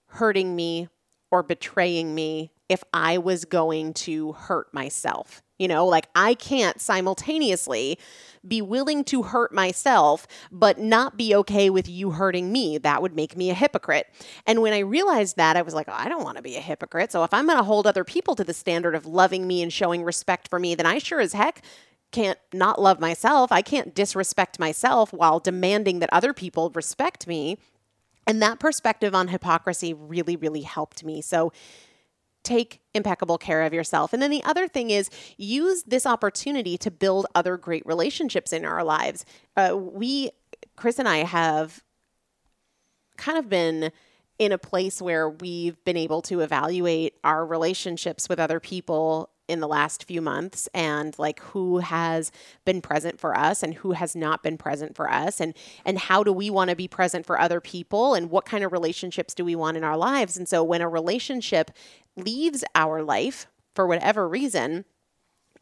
hurting 0.07 0.55
me 0.55 0.88
or 1.31 1.43
betraying 1.43 2.15
me 2.15 2.51
if 2.67 2.83
I 2.93 3.17
was 3.17 3.45
going 3.45 3.93
to 3.93 4.33
hurt 4.33 4.74
myself. 4.74 5.41
You 5.57 5.67
know, 5.67 5.86
like 5.86 6.07
I 6.15 6.36
can't 6.36 6.79
simultaneously 6.79 8.00
be 8.48 8.62
willing 8.62 9.03
to 9.05 9.24
hurt 9.24 9.51
myself, 9.53 10.25
but 10.51 10.79
not 10.79 11.17
be 11.17 11.36
okay 11.36 11.69
with 11.69 11.89
you 11.89 12.12
hurting 12.12 12.50
me. 12.51 12.77
That 12.77 13.01
would 13.01 13.13
make 13.13 13.36
me 13.36 13.50
a 13.50 13.53
hypocrite. 13.53 14.07
And 14.48 14.62
when 14.62 14.71
I 14.71 14.79
realized 14.79 15.36
that, 15.36 15.57
I 15.57 15.62
was 15.62 15.74
like, 15.74 15.89
oh, 15.89 15.95
I 15.95 16.07
don't 16.07 16.24
want 16.24 16.38
to 16.38 16.43
be 16.43 16.55
a 16.55 16.62
hypocrite. 16.62 17.12
So 17.12 17.25
if 17.25 17.33
I'm 17.33 17.45
going 17.45 17.57
to 17.57 17.63
hold 17.63 17.88
other 17.88 18.05
people 18.05 18.36
to 18.36 18.45
the 18.45 18.53
standard 18.53 18.95
of 18.95 19.05
loving 19.05 19.48
me 19.48 19.62
and 19.62 19.74
showing 19.74 20.03
respect 20.03 20.48
for 20.48 20.59
me, 20.59 20.75
then 20.75 20.86
I 20.86 21.00
sure 21.00 21.19
as 21.19 21.33
heck 21.33 21.62
can't 22.12 22.39
not 22.54 22.82
love 22.82 23.00
myself. 23.00 23.51
I 23.51 23.62
can't 23.62 23.94
disrespect 23.94 24.60
myself 24.60 25.13
while 25.13 25.39
demanding 25.39 26.00
that 26.00 26.10
other 26.12 26.34
people 26.34 26.70
respect 26.72 27.28
me. 27.28 27.58
And 28.25 28.42
that 28.42 28.60
perspective 28.60 29.16
on 29.16 29.28
hypocrisy 29.28 29.94
really, 29.94 30.36
really 30.36 30.62
helped 30.62 31.04
me. 31.04 31.22
So 31.22 31.51
take 32.44 32.82
impeccable 32.94 33.38
care 33.38 33.63
of 33.63 33.74
yourself. 33.74 34.13
And 34.13 34.22
then 34.22 34.32
the 34.32 34.44
other 34.44 34.68
thing 34.68 34.89
is 34.89 35.10
use 35.38 35.84
this 35.84 36.06
opportunity 36.06 36.78
to 36.78 36.89
build 36.89 37.28
other 37.36 37.58
great 37.58 37.86
relationships 37.86 38.54
in 38.54 38.66
our 38.66 38.84
lives. 38.84 39.25
Uh, 39.56 39.75
we, 39.78 40.32
Chris 40.75 41.00
and 41.00 41.08
I, 41.08 41.18
have 41.18 41.84
kind 43.18 43.38
of 43.38 43.50
been 43.50 43.92
in 44.38 44.51
a 44.54 44.58
place 44.58 45.01
where 45.01 45.30
we've 45.30 45.84
been 45.84 45.98
able 45.98 46.22
to 46.24 46.39
evaluate 46.39 47.16
our 47.24 47.46
relationships 47.46 48.30
with 48.30 48.39
other 48.39 48.60
people 48.60 49.30
in 49.50 49.60
the 49.60 49.68
last 49.68 50.06
few 50.06 50.22
months 50.22 50.70
and 50.74 51.18
like 51.18 51.39
who 51.39 51.79
has 51.79 52.32
been 52.65 52.82
present 52.82 53.20
for 53.20 53.36
us 53.36 53.63
and 53.63 53.74
who 53.74 53.94
has 53.94 54.15
not 54.15 54.44
been 54.44 54.58
present 54.58 54.96
for 54.96 55.10
us 55.10 55.41
and 55.41 55.56
and 55.86 55.98
how 55.98 56.24
do 56.24 56.32
we 56.32 56.50
want 56.50 56.70
to 56.70 56.75
be 56.75 56.88
present 56.88 57.25
for 57.25 57.39
other 57.39 57.60
people 57.60 58.13
and 58.13 58.29
what 58.29 58.46
kind 58.46 58.63
of 58.63 58.72
relationships 58.72 59.34
do 59.34 59.44
we 59.44 59.56
want 59.56 59.75
in 59.75 59.84
our 59.84 59.98
lives? 59.98 60.38
And 60.38 60.48
so 60.48 60.63
when 60.63 60.82
a 60.82 60.88
relationship 60.88 61.72
leaves 62.15 62.63
our 62.75 63.01
life 63.01 63.48
for 63.74 63.88
whatever 63.88 64.29
reason 64.29 64.86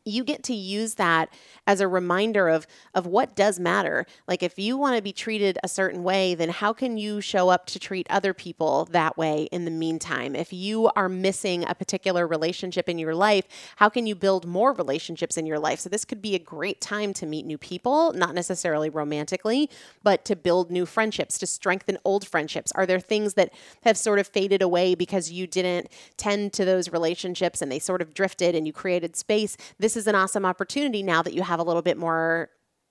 you 0.07 0.23
get 0.23 0.43
to 0.43 0.53
use 0.53 0.95
that 0.95 1.29
as 1.65 1.81
a 1.81 1.87
reminder 1.87 2.47
of 2.47 2.65
of 2.93 3.05
what 3.05 3.35
does 3.35 3.59
matter. 3.59 4.05
Like 4.27 4.41
if 4.41 4.57
you 4.57 4.77
want 4.77 4.95
to 4.95 5.01
be 5.01 5.11
treated 5.11 5.59
a 5.63 5.67
certain 5.67 6.03
way 6.03 6.33
then 6.33 6.49
how 6.49 6.73
can 6.73 6.97
you 6.97 7.21
show 7.21 7.49
up 7.49 7.65
to 7.67 7.79
treat 7.79 8.07
other 8.09 8.33
people 8.33 8.85
that 8.91 9.17
way 9.17 9.43
in 9.51 9.65
the 9.65 9.71
meantime? 9.71 10.35
If 10.35 10.53
you 10.53 10.89
are 10.95 11.09
missing 11.09 11.65
a 11.67 11.75
particular 11.75 12.25
relationship 12.25 12.87
in 12.87 12.97
your 12.97 13.13
life 13.13 13.45
how 13.75 13.89
can 13.89 14.07
you 14.07 14.15
build 14.15 14.45
more 14.45 14.73
relationships 14.73 15.37
in 15.37 15.45
your 15.45 15.59
life? 15.59 15.79
So 15.79 15.89
this 15.89 16.05
could 16.05 16.21
be 16.21 16.35
a 16.35 16.39
great 16.39 16.79
time 16.79 17.13
to 17.15 17.25
meet 17.25 17.45
new 17.45 17.57
people 17.57 18.13
not 18.13 18.33
necessarily 18.33 18.89
romantically 18.89 19.69
but 20.03 20.23
to 20.25 20.35
build 20.35 20.71
new 20.71 20.85
friendships 20.85 21.37
to 21.39 21.47
strengthen 21.47 21.97
old 22.05 22.25
friendships. 22.25 22.71
Are 22.73 22.85
there 22.85 22.99
things 22.99 23.33
that 23.33 23.51
have 23.83 23.97
sort 23.97 24.19
of 24.19 24.27
faded 24.27 24.61
away 24.61 24.95
because 24.95 25.31
you 25.31 25.47
didn't 25.47 25.89
tend 26.15 26.53
to 26.53 26.63
those 26.63 26.91
relationships 26.91 27.61
and 27.61 27.71
they 27.71 27.79
sort 27.79 28.01
of 28.01 28.13
drifted 28.13 28.55
and 28.55 28.65
you 28.65 28.71
created 28.71 29.15
space? 29.15 29.57
This 29.79 29.96
is 29.97 30.07
an 30.07 30.15
awesome 30.15 30.45
opportunity 30.45 31.03
now 31.03 31.21
that 31.21 31.33
you 31.33 31.41
have 31.41 31.59
a 31.59 31.63
little 31.63 31.81
bit 31.81 31.97
more 31.97 32.49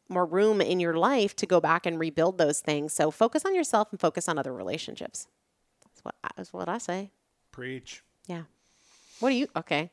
more 0.09 0.25
room 0.27 0.61
in 0.61 0.79
your 0.79 0.95
life 0.95 1.35
to 1.35 1.47
go 1.47 1.61
back 1.61 1.85
and 1.85 1.99
rebuild 1.99 2.39
those 2.39 2.61
things. 2.61 2.93
So 2.93 3.11
focus 3.11 3.45
on 3.45 3.55
yourself 3.57 3.89
and 3.91 3.99
focus 4.01 4.29
on 4.29 4.39
other 4.39 4.53
relationships. 4.53 5.27
That's 5.83 6.05
what 6.05 6.15
I, 6.23 6.29
that's 6.37 6.53
what 6.53 6.69
I 6.69 6.79
say. 6.79 7.11
Preach. 7.51 8.03
Yeah. 8.29 8.43
What 9.19 9.31
do 9.31 9.35
you? 9.35 9.49
Okay. 9.57 9.91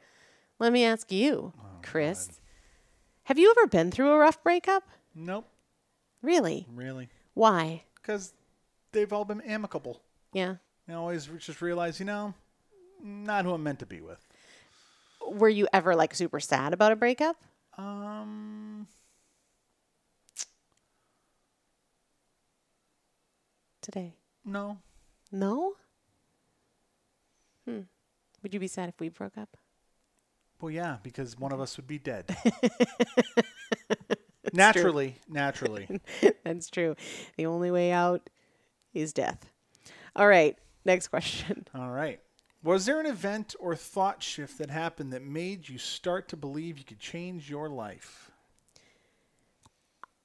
Let 0.60 0.72
me 0.72 0.84
ask 0.84 1.12
you, 1.12 1.54
Oh, 1.60 1.66
Chris. 1.82 2.40
Have 3.24 3.40
you 3.40 3.50
ever 3.58 3.66
been 3.68 3.90
through 3.90 4.12
a 4.12 4.18
rough 4.18 4.44
breakup? 4.44 4.84
Nope. 5.16 5.48
Really? 6.22 6.68
Really. 6.72 7.10
Why? 7.34 7.84
Because 7.96 8.34
they've 8.92 9.12
all 9.12 9.26
been 9.26 9.42
amicable. 9.42 10.02
Yeah. 10.32 10.56
I 10.88 10.94
always 10.94 11.26
just 11.40 11.62
realize, 11.62 12.00
you 12.00 12.06
know, 12.06 12.34
not 13.02 13.46
who 13.46 13.54
I'm 13.54 13.64
meant 13.64 13.80
to 13.80 13.86
be 13.86 14.02
with. 14.02 14.20
Were 15.34 15.50
you 15.50 15.68
ever 15.74 15.96
like 15.96 16.14
super 16.14 16.40
sad 16.40 16.74
about 16.74 16.92
a 16.92 16.96
breakup? 16.96 17.36
Um, 17.78 18.88
Today? 23.82 24.14
no. 24.46 24.78
No? 25.32 25.74
Hmm. 27.68 27.82
Would 28.42 28.54
you 28.54 28.60
be 28.60 28.68
sad 28.68 28.90
if 28.90 29.00
we 29.00 29.10
broke 29.10 29.38
up? 29.38 29.58
Well, 30.62 30.72
yeah, 30.72 30.98
because 31.02 31.38
one 31.38 31.52
of 31.52 31.60
us 31.60 31.76
would 31.76 31.88
be 31.88 31.98
dead. 31.98 32.38
naturally, 34.54 35.16
naturally. 35.28 36.00
That's 36.46 36.70
true. 36.70 36.96
The 37.36 37.48
only 37.48 37.72
way 37.72 37.92
out 37.92 38.30
is 38.94 39.12
death. 39.12 39.50
All 40.16 40.28
right. 40.28 40.58
Next 40.86 41.08
question. 41.08 41.68
All 41.74 41.90
right. 41.90 42.20
Was 42.64 42.86
there 42.86 43.02
an 43.02 43.06
event 43.06 43.56
or 43.60 43.76
thought 43.76 44.24
shift 44.24 44.58
that 44.58 44.70
happened 44.70 45.12
that 45.12 45.22
made 45.22 45.68
you 45.68 45.78
start 45.78 46.30
to 46.30 46.38
believe 46.38 46.78
you 46.78 46.86
could 46.86 47.00
change 47.00 47.50
your 47.50 47.68
life? 47.68 48.32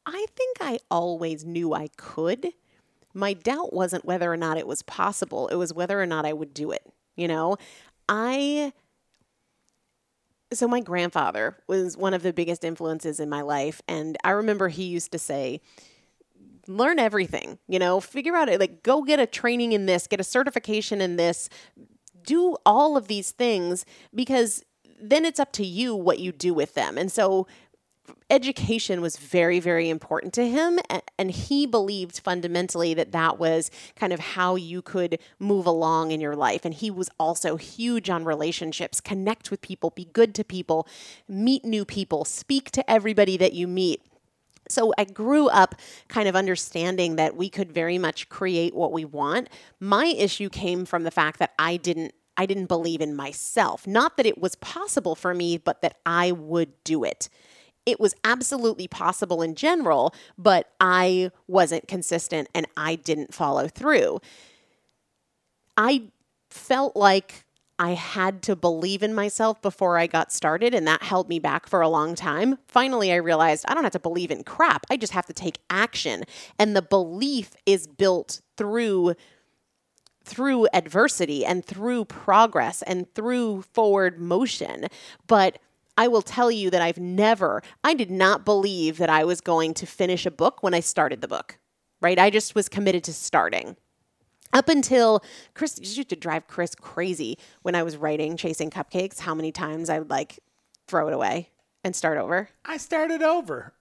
I 0.07 0.27
think 0.37 0.59
I 0.61 0.79
always 0.89 1.45
knew 1.45 1.75
I 1.75 1.89
could. 1.97 2.53
My 3.13 3.33
doubt 3.33 3.73
wasn't 3.73 4.05
whether 4.05 4.33
or 4.33 4.37
not 4.37 4.57
it 4.57 4.69
was 4.69 4.83
possible, 4.83 5.49
it 5.49 5.57
was 5.57 5.75
whether 5.75 6.01
or 6.01 6.07
not 6.07 6.25
I 6.25 6.33
would 6.33 6.55
do 6.55 6.71
it. 6.71 6.87
You 7.17 7.27
know, 7.27 7.57
I. 8.09 8.73
So, 10.51 10.67
my 10.67 10.81
grandfather 10.81 11.59
was 11.67 11.97
one 11.97 12.15
of 12.15 12.23
the 12.23 12.33
biggest 12.33 12.65
influences 12.65 13.21
in 13.21 13.29
my 13.29 13.43
life. 13.43 13.83
And 13.87 14.17
I 14.25 14.31
remember 14.31 14.69
he 14.69 14.85
used 14.85 15.13
to 15.13 15.19
say, 15.19 15.61
learn 16.67 16.99
everything, 16.99 17.59
you 17.69 17.79
know, 17.79 18.01
figure 18.01 18.35
out 18.35 18.49
it, 18.49 18.61
like 18.61 18.83
go 18.83 19.03
get 19.03 19.19
a 19.19 19.27
training 19.27 19.73
in 19.73 19.85
this, 19.85 20.07
get 20.07 20.21
a 20.21 20.25
certification 20.25 21.03
in 21.03 21.17
this, 21.17 21.51
do 22.29 22.57
all 22.67 22.99
of 22.99 23.09
these 23.09 23.31
things 23.31 23.87
because 24.15 24.63
then 25.01 25.25
it's 25.25 25.41
up 25.41 25.51
to 25.53 25.65
you 25.65 25.95
what 25.95 26.19
you 26.19 26.31
do 26.31 26.53
with 26.53 26.75
them. 26.75 26.99
And 26.99 27.11
so 27.11 27.47
education 28.31 29.03
was 29.03 29.19
very 29.19 29.61
very 29.61 29.91
important 29.91 30.33
to 30.33 30.49
him 30.49 30.79
and 31.19 31.31
he 31.31 31.67
believed 31.67 32.21
fundamentally 32.21 32.95
that 32.95 33.13
that 33.13 33.39
was 33.39 33.71
kind 33.97 34.15
of 34.15 34.21
how 34.21 34.55
you 34.55 34.81
could 34.81 35.19
move 35.39 35.67
along 35.67 36.11
in 36.11 36.19
your 36.19 36.35
life 36.35 36.65
and 36.65 36.73
he 36.73 36.91
was 36.91 37.11
also 37.19 37.57
huge 37.57 38.09
on 38.09 38.25
relationships 38.25 38.99
connect 38.99 39.51
with 39.51 39.61
people 39.61 39.91
be 39.91 40.07
good 40.07 40.35
to 40.35 40.43
people 40.43 40.89
meet 41.29 41.67
new 41.67 41.85
people 41.85 42.25
speak 42.25 42.71
to 42.71 42.91
everybody 42.91 43.37
that 43.37 43.53
you 43.53 43.69
meet 43.69 44.01
so 44.69 44.93
I 44.99 45.05
grew 45.05 45.49
up 45.49 45.75
kind 46.09 46.29
of 46.29 46.37
understanding 46.37 47.17
that 47.17 47.37
we 47.37 47.49
could 47.49 47.73
very 47.73 47.99
much 47.99 48.29
create 48.29 48.75
what 48.75 48.93
we 48.93 49.05
want. 49.05 49.49
My 49.81 50.07
issue 50.07 50.51
came 50.51 50.85
from 50.85 51.05
the 51.05 51.11
fact 51.11 51.39
that 51.39 51.53
I 51.59 51.79
didn't 51.79 52.15
I 52.39 52.47
didn't 52.47 52.67
believe 52.67 53.03
in 53.03 53.15
myself. 53.15 53.87
Not 53.87 54.17
that 54.17 54.25
it 54.25 54.39
was 54.39 54.55
possible 54.55 55.15
for 55.15 55.35
me, 55.35 55.59
but 55.59 55.83
that 55.83 55.97
I 56.07 56.33
would 56.33 56.73
do 56.85 57.05
it. 57.05 57.29
It 57.85 57.99
was 57.99 58.15
absolutely 58.23 58.87
possible 58.87 59.43
in 59.43 59.55
general, 59.55 60.15
but 60.39 60.71
I 60.81 61.31
wasn't 61.47 61.89
consistent 61.89 62.49
and 62.55 62.67
I 62.77 62.95
didn't 62.95 63.35
follow 63.35 63.67
through. 63.67 64.21
I 65.77 66.05
felt 66.51 66.97
like 66.97 67.45
I 67.79 67.91
had 67.91 68.43
to 68.43 68.57
believe 68.57 69.03
in 69.03 69.15
myself 69.15 69.63
before 69.63 69.99
I 69.99 70.09
got 70.09 70.33
started, 70.33 70.75
and 70.75 70.87
that 70.89 71.03
held 71.03 71.29
me 71.29 71.39
back 71.39 71.69
for 71.69 71.81
a 71.81 71.89
long 71.89 72.17
time. 72.17 72.59
Finally, 72.67 73.13
I 73.13 73.17
realized 73.17 73.65
I 73.69 73.75
don't 73.75 73.85
have 73.85 73.93
to 73.93 74.01
believe 74.01 74.33
in 74.33 74.43
crap. 74.43 74.85
I 74.91 74.97
just 74.97 75.13
have 75.13 75.27
to 75.27 75.33
take 75.33 75.61
action. 75.71 76.25
And 76.59 76.75
the 76.75 76.83
belief 76.83 77.53
is 77.67 77.87
built 77.87 78.41
through 78.57 79.15
through 80.29 80.69
adversity 80.73 81.45
and 81.45 81.65
through 81.65 82.05
progress 82.05 82.83
and 82.83 83.13
through 83.15 83.63
forward 83.63 84.21
motion. 84.21 84.87
But 85.27 85.59
I 85.97 86.07
will 86.07 86.23
tell 86.23 86.51
you 86.51 86.71
that 86.71 86.83
I've 86.83 86.99
never, 86.99 87.63
I 87.83 87.95
did 87.95 88.11
not 88.11 88.45
believe 88.45 88.99
that 88.99 89.11
I 89.11 89.25
was 89.25 89.41
going 89.41 89.75
to 89.75 89.87
finish 89.87 90.27
a 90.27 90.31
book 90.31 90.63
when 90.63 90.75
I 90.75 90.81
started 90.81 91.21
the 91.21 91.29
book, 91.29 91.59
right? 92.01 92.19
I 92.19 92.31
just 92.31 92.55
was 92.55 92.69
committed 92.69 93.03
to 93.05 93.13
starting. 93.13 93.77
Up 94.53 94.69
until 94.69 95.23
Chris 95.55 95.79
used 95.79 96.09
to 96.09 96.17
drive 96.17 96.47
Chris 96.47 96.75
crazy 96.75 97.37
when 97.63 97.75
I 97.75 97.83
was 97.83 97.97
writing 97.97 98.37
Chasing 98.37 98.71
Cupcakes, 98.71 99.21
how 99.21 99.35
many 99.35 99.53
times 99.53 99.91
I 99.91 99.99
would 99.99 100.11
like 100.11 100.39
throw 100.87 101.09
it 101.09 101.15
away 101.15 101.51
and 101.85 101.95
start 101.95 102.19
over. 102.19 102.49
I 102.65 102.77
started 102.77 103.23
over. 103.23 103.75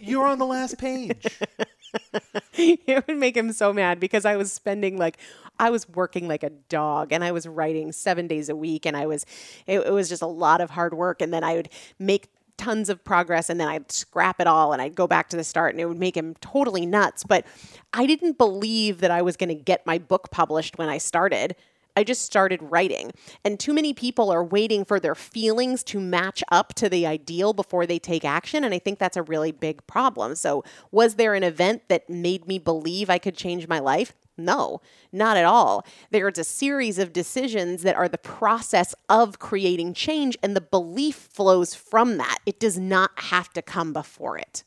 You 0.00 0.20
were 0.20 0.26
on 0.26 0.38
the 0.38 0.46
last 0.46 0.78
page. 0.78 1.26
it 2.54 3.06
would 3.06 3.16
make 3.16 3.36
him 3.36 3.52
so 3.52 3.72
mad 3.72 4.00
because 4.00 4.24
I 4.24 4.36
was 4.36 4.52
spending 4.52 4.96
like 4.96 5.18
I 5.58 5.70
was 5.70 5.88
working 5.88 6.28
like 6.28 6.42
a 6.42 6.50
dog 6.50 7.12
and 7.12 7.24
I 7.24 7.32
was 7.32 7.46
writing 7.46 7.92
seven 7.92 8.26
days 8.26 8.48
a 8.48 8.56
week 8.56 8.86
and 8.86 8.96
I 8.96 9.06
was 9.06 9.24
it, 9.66 9.80
it 9.80 9.92
was 9.92 10.08
just 10.08 10.22
a 10.22 10.26
lot 10.26 10.60
of 10.60 10.70
hard 10.70 10.94
work 10.94 11.22
and 11.22 11.32
then 11.32 11.44
I 11.44 11.54
would 11.54 11.68
make 11.98 12.28
tons 12.56 12.88
of 12.88 13.04
progress 13.04 13.50
and 13.50 13.60
then 13.60 13.68
I'd 13.68 13.90
scrap 13.92 14.40
it 14.40 14.46
all 14.46 14.72
and 14.72 14.80
I'd 14.80 14.94
go 14.94 15.06
back 15.06 15.28
to 15.30 15.36
the 15.36 15.44
start 15.44 15.74
and 15.74 15.80
it 15.80 15.86
would 15.86 15.98
make 15.98 16.16
him 16.16 16.34
totally 16.40 16.86
nuts. 16.86 17.24
But 17.24 17.46
I 17.92 18.06
didn't 18.06 18.38
believe 18.38 19.00
that 19.00 19.10
I 19.10 19.22
was 19.22 19.36
going 19.36 19.48
to 19.48 19.54
get 19.54 19.86
my 19.86 19.98
book 19.98 20.30
published 20.30 20.78
when 20.78 20.88
I 20.88 20.98
started. 20.98 21.56
I 21.96 22.04
just 22.04 22.22
started 22.22 22.60
writing. 22.62 23.12
And 23.44 23.58
too 23.58 23.72
many 23.72 23.94
people 23.94 24.30
are 24.30 24.44
waiting 24.44 24.84
for 24.84 25.00
their 25.00 25.14
feelings 25.14 25.82
to 25.84 25.98
match 25.98 26.44
up 26.52 26.74
to 26.74 26.88
the 26.88 27.06
ideal 27.06 27.54
before 27.54 27.86
they 27.86 27.98
take 27.98 28.24
action. 28.24 28.62
And 28.62 28.74
I 28.74 28.78
think 28.78 28.98
that's 28.98 29.16
a 29.16 29.22
really 29.22 29.50
big 29.50 29.86
problem. 29.86 30.34
So, 30.34 30.62
was 30.90 31.14
there 31.14 31.34
an 31.34 31.42
event 31.42 31.82
that 31.88 32.10
made 32.10 32.46
me 32.46 32.58
believe 32.58 33.08
I 33.08 33.18
could 33.18 33.36
change 33.36 33.66
my 33.66 33.78
life? 33.78 34.12
No, 34.38 34.82
not 35.12 35.38
at 35.38 35.46
all. 35.46 35.86
There's 36.10 36.38
a 36.38 36.44
series 36.44 36.98
of 36.98 37.12
decisions 37.12 37.82
that 37.82 37.96
are 37.96 38.08
the 38.08 38.18
process 38.18 38.94
of 39.08 39.38
creating 39.38 39.94
change, 39.94 40.36
and 40.42 40.54
the 40.54 40.60
belief 40.60 41.16
flows 41.16 41.74
from 41.74 42.18
that. 42.18 42.38
It 42.44 42.60
does 42.60 42.78
not 42.78 43.12
have 43.16 43.50
to 43.54 43.62
come 43.62 43.94
before 43.94 44.36
it. 44.36 44.62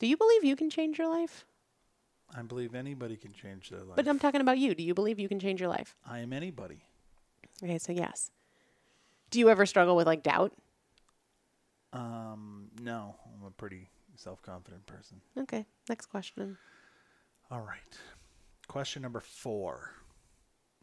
Do 0.00 0.06
you 0.06 0.18
believe 0.18 0.44
you 0.44 0.54
can 0.54 0.68
change 0.68 0.98
your 0.98 1.08
life? 1.08 1.46
I 2.36 2.42
believe 2.42 2.74
anybody 2.74 3.16
can 3.16 3.32
change 3.32 3.70
their 3.70 3.84
life. 3.84 3.96
But 3.96 4.08
I'm 4.08 4.18
talking 4.18 4.40
about 4.40 4.58
you. 4.58 4.74
Do 4.74 4.82
you 4.82 4.94
believe 4.94 5.18
you 5.20 5.28
can 5.28 5.38
change 5.38 5.60
your 5.60 5.68
life? 5.68 5.94
I 6.06 6.18
am 6.18 6.32
anybody. 6.32 6.82
Okay, 7.62 7.78
so 7.78 7.92
yes. 7.92 8.30
Do 9.30 9.38
you 9.38 9.48
ever 9.48 9.66
struggle 9.66 9.94
with 9.94 10.06
like 10.06 10.22
doubt? 10.22 10.52
Um, 11.92 12.70
no, 12.80 13.14
I'm 13.32 13.46
a 13.46 13.50
pretty 13.52 13.88
self-confident 14.16 14.84
person. 14.86 15.20
Okay, 15.38 15.66
next 15.88 16.06
question. 16.06 16.58
All 17.50 17.60
right. 17.60 17.98
Question 18.66 19.02
number 19.02 19.20
four. 19.20 19.92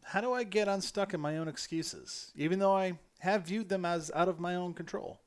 How 0.04 0.20
do 0.20 0.32
I 0.32 0.44
get 0.44 0.68
unstuck 0.68 1.14
in 1.14 1.20
my 1.20 1.36
own 1.36 1.48
excuses, 1.48 2.32
even 2.34 2.58
though 2.58 2.74
I 2.74 2.98
have 3.20 3.46
viewed 3.46 3.68
them 3.68 3.84
as 3.84 4.10
out 4.14 4.28
of 4.28 4.40
my 4.40 4.54
own 4.54 4.74
control? 4.74 5.20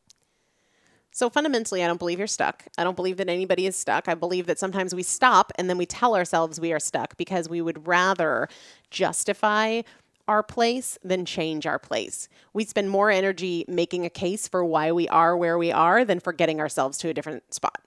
So 1.16 1.30
fundamentally, 1.30 1.82
I 1.82 1.88
don't 1.88 1.98
believe 1.98 2.18
you're 2.18 2.28
stuck. 2.28 2.66
I 2.78 2.84
don't 2.84 2.98
believe 2.98 3.16
that 3.18 3.30
anybody 3.30 3.68
is 3.68 3.78
stuck. 3.78 4.10
I 4.10 4.16
believe 4.16 4.48
that 4.48 4.60
sometimes 4.60 4.94
we 4.94 5.02
stop 5.02 5.54
and 5.56 5.70
then 5.70 5.78
we 5.78 5.86
tell 5.86 6.14
ourselves 6.14 6.60
we 6.60 6.74
are 6.74 6.80
stuck 6.80 7.16
because 7.16 7.48
we 7.48 7.62
would 7.62 7.88
rather 7.88 8.50
justify 8.92 9.84
our 10.28 10.44
place 10.44 10.98
than 11.06 11.24
change 11.24 11.66
our 11.66 11.80
place. 11.80 12.28
We 12.52 12.66
spend 12.66 12.90
more 12.90 13.12
energy 13.12 13.64
making 13.70 14.06
a 14.06 14.10
case 14.10 14.50
for 14.50 14.66
why 14.66 14.92
we 14.92 15.08
are 15.08 15.38
where 15.38 15.58
we 15.58 15.72
are 15.72 16.04
than 16.04 16.20
for 16.20 16.34
getting 16.34 16.60
ourselves 16.60 16.98
to 16.98 17.08
a 17.08 17.14
different 17.14 17.54
spot. 17.54 17.82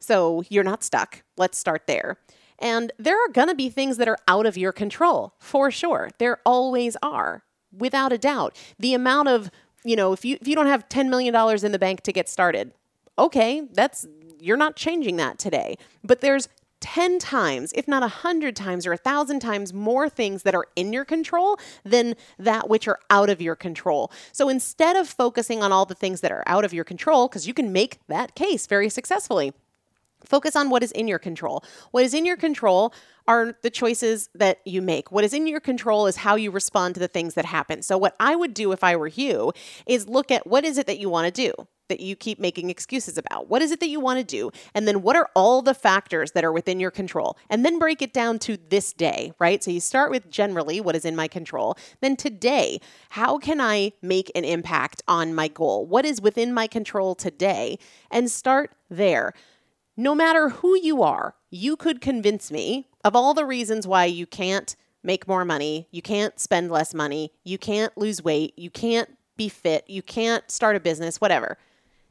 So 0.00 0.42
you're 0.48 0.64
not 0.64 0.82
stuck. 0.82 1.22
Let's 1.36 1.58
start 1.58 1.86
there. 1.86 2.16
And 2.58 2.90
there 2.98 3.16
are 3.16 3.28
going 3.28 3.48
to 3.48 3.54
be 3.54 3.68
things 3.68 3.96
that 3.98 4.08
are 4.08 4.18
out 4.26 4.44
of 4.44 4.56
your 4.56 4.72
control, 4.72 5.34
for 5.38 5.70
sure. 5.70 6.10
There 6.18 6.40
always 6.44 6.96
are, 7.00 7.44
without 7.70 8.12
a 8.12 8.18
doubt. 8.18 8.56
The 8.76 8.94
amount 8.94 9.28
of 9.28 9.52
you 9.86 9.96
know, 9.96 10.12
if 10.12 10.24
you 10.24 10.36
if 10.40 10.48
you 10.48 10.54
don't 10.54 10.66
have 10.66 10.88
10 10.88 11.08
million 11.08 11.32
dollars 11.32 11.64
in 11.64 11.72
the 11.72 11.78
bank 11.78 12.02
to 12.02 12.12
get 12.12 12.28
started, 12.28 12.72
okay, 13.18 13.62
that's 13.72 14.06
you're 14.40 14.56
not 14.56 14.76
changing 14.76 15.16
that 15.16 15.38
today. 15.38 15.76
But 16.04 16.20
there's 16.20 16.48
10 16.80 17.18
times, 17.18 17.72
if 17.74 17.88
not 17.88 18.02
100 18.02 18.54
times 18.54 18.86
or 18.86 18.90
1,000 18.90 19.40
times 19.40 19.72
more 19.72 20.08
things 20.08 20.42
that 20.42 20.54
are 20.54 20.66
in 20.76 20.92
your 20.92 21.04
control 21.04 21.58
than 21.84 22.14
that 22.38 22.68
which 22.68 22.86
are 22.86 22.98
out 23.08 23.30
of 23.30 23.40
your 23.40 23.56
control. 23.56 24.12
So 24.32 24.48
instead 24.48 24.94
of 24.94 25.08
focusing 25.08 25.62
on 25.62 25.72
all 25.72 25.86
the 25.86 25.94
things 25.94 26.20
that 26.20 26.30
are 26.30 26.44
out 26.46 26.64
of 26.64 26.74
your 26.74 26.84
control, 26.84 27.28
because 27.28 27.46
you 27.46 27.54
can 27.54 27.72
make 27.72 27.98
that 28.08 28.34
case 28.34 28.66
very 28.66 28.90
successfully, 28.90 29.52
focus 30.26 30.56
on 30.56 30.70
what 30.70 30.82
is 30.82 30.92
in 30.92 31.08
your 31.08 31.18
control. 31.18 31.64
What 31.90 32.04
is 32.04 32.14
in 32.14 32.26
your 32.26 32.36
control 32.36 32.92
are 33.28 33.56
the 33.62 33.70
choices 33.70 34.28
that 34.34 34.58
you 34.64 34.82
make. 34.82 35.10
What 35.10 35.24
is 35.24 35.32
in 35.32 35.46
your 35.46 35.60
control 35.60 36.06
is 36.06 36.16
how 36.16 36.36
you 36.36 36.50
respond 36.50 36.94
to 36.94 37.00
the 37.00 37.08
things 37.08 37.34
that 37.34 37.44
happen. 37.44 37.82
So, 37.82 37.98
what 37.98 38.14
I 38.20 38.36
would 38.36 38.54
do 38.54 38.72
if 38.72 38.84
I 38.84 38.96
were 38.96 39.08
you 39.08 39.52
is 39.86 40.08
look 40.08 40.30
at 40.30 40.46
what 40.46 40.64
is 40.64 40.78
it 40.78 40.86
that 40.86 40.98
you 40.98 41.08
want 41.08 41.34
to 41.34 41.48
do 41.48 41.66
that 41.88 42.00
you 42.00 42.16
keep 42.16 42.38
making 42.38 42.70
excuses 42.70 43.16
about. 43.16 43.48
What 43.48 43.62
is 43.62 43.70
it 43.70 43.80
that 43.80 43.88
you 43.88 44.00
want 44.00 44.18
to 44.18 44.24
do? 44.24 44.50
And 44.74 44.86
then 44.86 45.02
what 45.02 45.16
are 45.16 45.30
all 45.34 45.62
the 45.62 45.74
factors 45.74 46.32
that 46.32 46.44
are 46.44 46.52
within 46.52 46.80
your 46.80 46.90
control? 46.90 47.36
And 47.48 47.64
then 47.64 47.78
break 47.78 48.02
it 48.02 48.12
down 48.12 48.38
to 48.40 48.56
this 48.56 48.92
day, 48.92 49.32
right? 49.38 49.62
So 49.62 49.70
you 49.70 49.80
start 49.80 50.10
with 50.10 50.30
generally 50.30 50.80
what 50.80 50.96
is 50.96 51.04
in 51.04 51.16
my 51.16 51.28
control. 51.28 51.76
Then 52.00 52.16
today, 52.16 52.80
how 53.10 53.38
can 53.38 53.60
I 53.60 53.92
make 54.02 54.30
an 54.34 54.44
impact 54.44 55.02
on 55.06 55.34
my 55.34 55.48
goal? 55.48 55.86
What 55.86 56.04
is 56.04 56.20
within 56.20 56.52
my 56.52 56.66
control 56.66 57.14
today? 57.14 57.78
And 58.10 58.30
start 58.30 58.72
there. 58.90 59.32
No 59.96 60.14
matter 60.14 60.50
who 60.50 60.76
you 60.78 61.02
are, 61.02 61.34
you 61.50 61.76
could 61.76 62.00
convince 62.00 62.50
me 62.50 62.88
of 63.02 63.16
all 63.16 63.34
the 63.34 63.46
reasons 63.46 63.86
why 63.86 64.04
you 64.04 64.26
can't 64.26 64.76
make 65.02 65.28
more 65.28 65.44
money, 65.44 65.88
you 65.90 66.02
can't 66.02 66.38
spend 66.38 66.70
less 66.70 66.92
money, 66.92 67.32
you 67.44 67.56
can't 67.56 67.96
lose 67.96 68.22
weight, 68.22 68.58
you 68.58 68.70
can't 68.70 69.16
be 69.36 69.48
fit, 69.48 69.84
you 69.88 70.02
can't 70.02 70.50
start 70.50 70.76
a 70.76 70.80
business, 70.80 71.20
whatever 71.20 71.56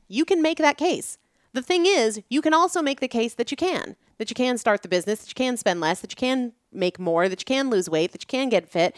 you 0.07 0.25
can 0.25 0.41
make 0.41 0.57
that 0.57 0.77
case. 0.77 1.17
The 1.53 1.61
thing 1.61 1.85
is, 1.85 2.21
you 2.29 2.41
can 2.41 2.53
also 2.53 2.81
make 2.81 2.99
the 2.99 3.07
case 3.07 3.33
that 3.35 3.51
you 3.51 3.57
can, 3.57 3.95
that 4.17 4.29
you 4.29 4.35
can 4.35 4.57
start 4.57 4.81
the 4.81 4.89
business, 4.89 5.21
that 5.21 5.29
you 5.29 5.35
can 5.35 5.57
spend 5.57 5.79
less, 5.79 6.01
that 6.01 6.11
you 6.11 6.17
can 6.17 6.53
make 6.71 6.99
more, 6.99 7.29
that 7.29 7.41
you 7.41 7.45
can 7.45 7.69
lose 7.69 7.89
weight, 7.89 8.11
that 8.11 8.23
you 8.23 8.27
can 8.27 8.49
get 8.49 8.67
fit. 8.67 8.95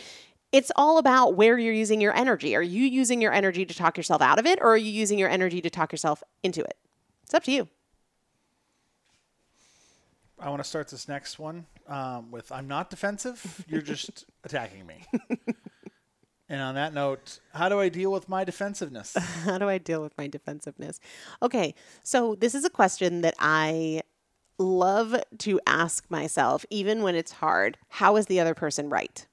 It's 0.51 0.71
all 0.75 0.97
about 0.97 1.35
where 1.35 1.57
you're 1.57 1.73
using 1.73 2.01
your 2.01 2.15
energy. 2.15 2.55
Are 2.55 2.63
you 2.63 2.85
using 2.85 3.21
your 3.21 3.33
energy 3.33 3.65
to 3.65 3.75
talk 3.75 3.97
yourself 3.97 4.21
out 4.21 4.39
of 4.39 4.45
it, 4.45 4.59
or 4.61 4.69
are 4.73 4.77
you 4.77 4.91
using 4.91 5.19
your 5.19 5.29
energy 5.29 5.61
to 5.61 5.69
talk 5.69 5.91
yourself 5.91 6.23
into 6.41 6.61
it? 6.61 6.77
It's 7.23 7.33
up 7.33 7.43
to 7.43 7.51
you. 7.51 7.67
I 10.39 10.49
want 10.49 10.61
to 10.63 10.67
start 10.67 10.87
this 10.89 11.07
next 11.07 11.39
one 11.39 11.65
um, 11.87 12.31
with 12.31 12.51
I'm 12.51 12.67
not 12.67 12.89
defensive. 12.89 13.65
You're 13.67 13.81
just 13.81 14.25
attacking 14.43 14.85
me. 14.85 15.05
And 16.49 16.61
on 16.61 16.75
that 16.75 16.93
note, 16.93 17.39
how 17.53 17.67
do 17.67 17.79
I 17.79 17.89
deal 17.89 18.11
with 18.11 18.29
my 18.29 18.43
defensiveness? 18.43 19.15
how 19.43 19.57
do 19.57 19.67
I 19.67 19.77
deal 19.77 20.01
with 20.01 20.17
my 20.17 20.27
defensiveness? 20.27 20.99
Okay, 21.41 21.75
so 22.03 22.35
this 22.35 22.55
is 22.55 22.63
a 22.63 22.69
question 22.69 23.21
that 23.21 23.35
I 23.39 24.01
love 24.57 25.15
to 25.39 25.59
ask 25.67 26.09
myself, 26.09 26.65
even 26.69 27.03
when 27.03 27.15
it's 27.15 27.33
hard. 27.33 27.77
How 27.89 28.15
is 28.15 28.27
the 28.27 28.39
other 28.39 28.53
person 28.53 28.89
right? 28.89 29.27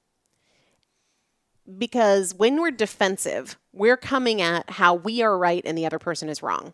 Because 1.77 2.35
when 2.35 2.59
we're 2.59 2.71
defensive, 2.71 3.57
we're 3.71 3.97
coming 3.97 4.41
at 4.41 4.71
how 4.71 4.93
we 4.93 5.21
are 5.21 5.37
right 5.37 5.63
and 5.65 5.77
the 5.77 5.85
other 5.85 5.99
person 5.99 6.29
is 6.29 6.43
wrong. 6.43 6.73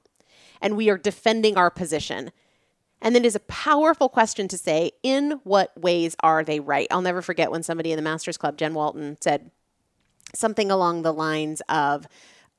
And 0.59 0.75
we 0.75 0.89
are 0.89 0.97
defending 0.97 1.55
our 1.55 1.69
position. 1.69 2.31
And 3.01 3.15
then 3.15 3.23
it 3.23 3.27
is 3.27 3.35
a 3.35 3.41
powerful 3.41 4.09
question 4.09 4.47
to 4.49 4.57
say, 4.57 4.91
in 5.01 5.39
what 5.43 5.79
ways 5.79 6.15
are 6.21 6.43
they 6.43 6.59
right? 6.59 6.87
I'll 6.91 7.01
never 7.01 7.21
forget 7.21 7.51
when 7.51 7.63
somebody 7.63 7.91
in 7.91 7.97
the 7.97 8.03
Masters 8.03 8.37
Club, 8.37 8.57
Jen 8.57 8.73
Walton, 8.73 9.17
said, 9.21 9.51
something 10.35 10.69
along 10.71 11.01
the 11.01 11.13
lines 11.13 11.61
of, 11.67 12.07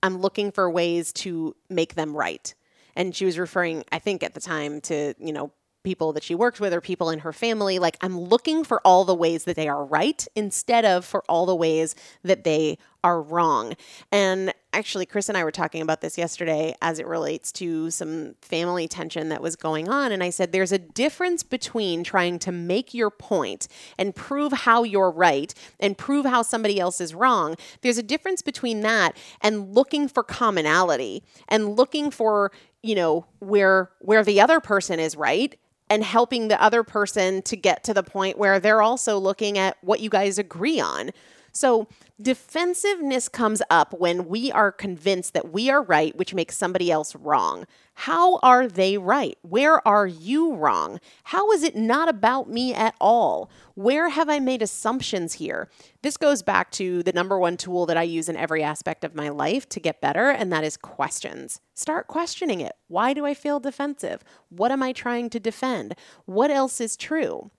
I'm 0.03 0.19
looking 0.19 0.51
for 0.51 0.69
ways 0.71 1.13
to 1.15 1.55
make 1.71 1.95
them 1.95 2.17
right. 2.17 2.53
And 2.97 3.15
she 3.15 3.25
was 3.25 3.39
referring, 3.39 3.85
I 3.93 3.99
think 3.99 4.23
at 4.23 4.35
the 4.35 4.41
time, 4.41 4.81
to, 4.83 5.15
you 5.19 5.33
know, 5.33 5.53
people 5.83 6.13
that 6.13 6.23
she 6.23 6.35
worked 6.35 6.61
with 6.61 6.73
or 6.73 6.81
people 6.81 7.11
in 7.11 7.21
her 7.21 7.33
family. 7.33 7.79
Like, 7.79 7.97
I'm 8.01 8.19
looking 8.19 8.65
for 8.65 8.81
all 8.85 9.05
the 9.05 9.15
ways 9.15 9.45
that 9.45 9.57
they 9.57 9.69
are 9.69 9.85
right 9.85 10.27
instead 10.35 10.85
of 10.85 11.05
for 11.05 11.25
all 11.29 11.47
the 11.47 11.57
ways 11.57 11.95
that 12.23 12.45
they 12.45 12.79
are 13.05 13.21
wrong. 13.21 13.75
And 14.13 14.55
actually, 14.73 15.07
Chris 15.07 15.29
and 15.29 15.37
I 15.37 15.43
were 15.43 15.51
talking 15.51 15.83
about 15.83 16.01
this 16.01 16.17
yesterday 16.17 16.75
as 16.81 17.01
it 17.01 17.07
relates 17.07 17.51
to 17.53 17.91
some 17.91 18.37
family 18.41 18.87
tension 18.87 19.29
that 19.31 19.43
was 19.43 19.57
going 19.57 19.89
on. 19.89 20.13
And 20.13 20.23
I 20.23 20.31
said, 20.31 20.53
there's 20.53 20.71
a 20.71 20.79
difference 20.79 21.43
between 21.43 22.05
trying 22.05 22.39
to 22.41 22.53
make 22.53 22.95
your 22.95 23.11
point 23.11 23.67
and 23.99 24.15
prove 24.15 24.53
how 24.53 24.85
you're 24.85 25.11
right 25.11 25.53
and 25.81 25.99
prove 25.99 26.25
how 26.25 26.43
somebody 26.43 26.79
else 26.79 27.01
is 27.01 27.15
wrong. 27.15 27.57
There's 27.81 27.99
a 27.99 28.05
difference 28.05 28.41
between 28.41 28.81
that 28.83 29.17
and 29.41 29.75
looking 29.75 30.07
for 30.07 30.23
commonality 30.23 31.25
and 31.49 31.77
looking 31.77 32.11
for 32.11 32.53
you 32.83 32.97
know 32.97 33.27
where 33.39 33.91
where 34.01 34.25
the 34.25 34.41
other 34.41 34.59
person 34.59 34.99
is 34.99 35.17
right 35.17 35.57
and 35.93 36.03
helping 36.03 36.49
the 36.49 36.61
other 36.61 36.83
person 36.83 37.43
to 37.43 37.55
get 37.55 37.85
to 37.85 37.93
the 37.93 38.03
point 38.03 38.39
where 38.39 38.59
they're 38.59 38.81
also 38.81 39.19
looking 39.19 39.59
at 39.59 39.77
what 39.83 40.01
you 40.01 40.09
guys 40.09 40.39
agree 40.39 40.81
on. 40.81 41.11
So, 41.53 41.87
defensiveness 42.21 43.29
comes 43.29 43.61
up 43.69 43.95
when 43.99 44.27
we 44.27 44.51
are 44.51 44.73
convinced 44.73 45.35
that 45.35 45.53
we 45.53 45.69
are 45.69 45.83
right, 45.83 46.17
which 46.17 46.33
makes 46.33 46.57
somebody 46.57 46.91
else 46.91 47.15
wrong. 47.15 47.67
How 47.95 48.39
are 48.39 48.67
they 48.67 48.97
right? 48.97 49.37
Where 49.43 49.87
are 49.87 50.07
you 50.07 50.55
wrong? 50.55 50.99
How 51.25 51.53
is 51.53 51.63
it 51.63 51.77
not 51.77 52.09
about 52.09 52.49
me 52.49 52.73
at 52.73 52.95
all? 53.01 53.51
Where 53.75 54.09
have 54.09 54.31
I 54.31 54.39
made 54.39 54.63
assumptions 54.63 55.35
here? 55.35 55.69
This 56.03 56.17
goes 56.17 56.43
back 56.43 56.71
to 56.73 57.03
the 57.03 57.13
number 57.13 57.39
one 57.39 57.59
tool 57.59 57.85
that 57.85 57.99
I 57.99 58.03
use 58.03 58.31
in 58.31 58.37
every 58.37 58.63
aspect 58.63 59.05
of 59.05 59.15
my 59.15 59.29
life 59.29 59.69
to 59.71 59.81
get 59.81 60.01
better, 60.01 60.31
and 60.31 60.51
that 60.53 60.65
is 60.65 60.79
questions. 60.79 61.61
Start 61.75 62.07
questioning 62.07 62.61
it. 62.61 62.73
Why 62.89 63.13
do 63.13 63.27
I 63.27 63.35
feel 63.35 63.61
defensive? 63.61 64.25
What 64.49 64.73
am 64.73 64.83
I 64.83 64.93
trying 64.93 65.29
to 65.31 65.41
defend? 65.41 65.95
What 66.25 66.51
else 66.51 66.81
is 66.81 66.97
true? 66.97 67.51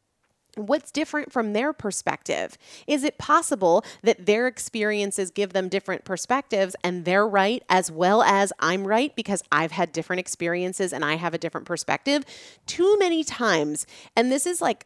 What's 0.55 0.91
different 0.91 1.31
from 1.31 1.53
their 1.53 1.73
perspective? 1.73 2.57
Is 2.85 3.03
it 3.03 3.17
possible 3.17 3.83
that 4.03 4.25
their 4.25 4.47
experiences 4.47 5.31
give 5.31 5.53
them 5.53 5.67
different 5.67 6.05
perspectives 6.05 6.75
and 6.83 7.05
they're 7.05 7.27
right 7.27 7.63
as 7.69 7.91
well 7.91 8.21
as 8.21 8.53
I'm 8.59 8.85
right 8.85 9.15
because 9.15 9.43
I've 9.51 9.71
had 9.71 9.91
different 9.91 10.19
experiences 10.19 10.93
and 10.93 11.03
I 11.03 11.15
have 11.15 11.33
a 11.33 11.39
different 11.39 11.65
perspective? 11.65 12.23
Too 12.67 12.97
many 12.99 13.23
times, 13.23 13.87
and 14.15 14.31
this 14.31 14.45
is 14.45 14.61
like 14.61 14.85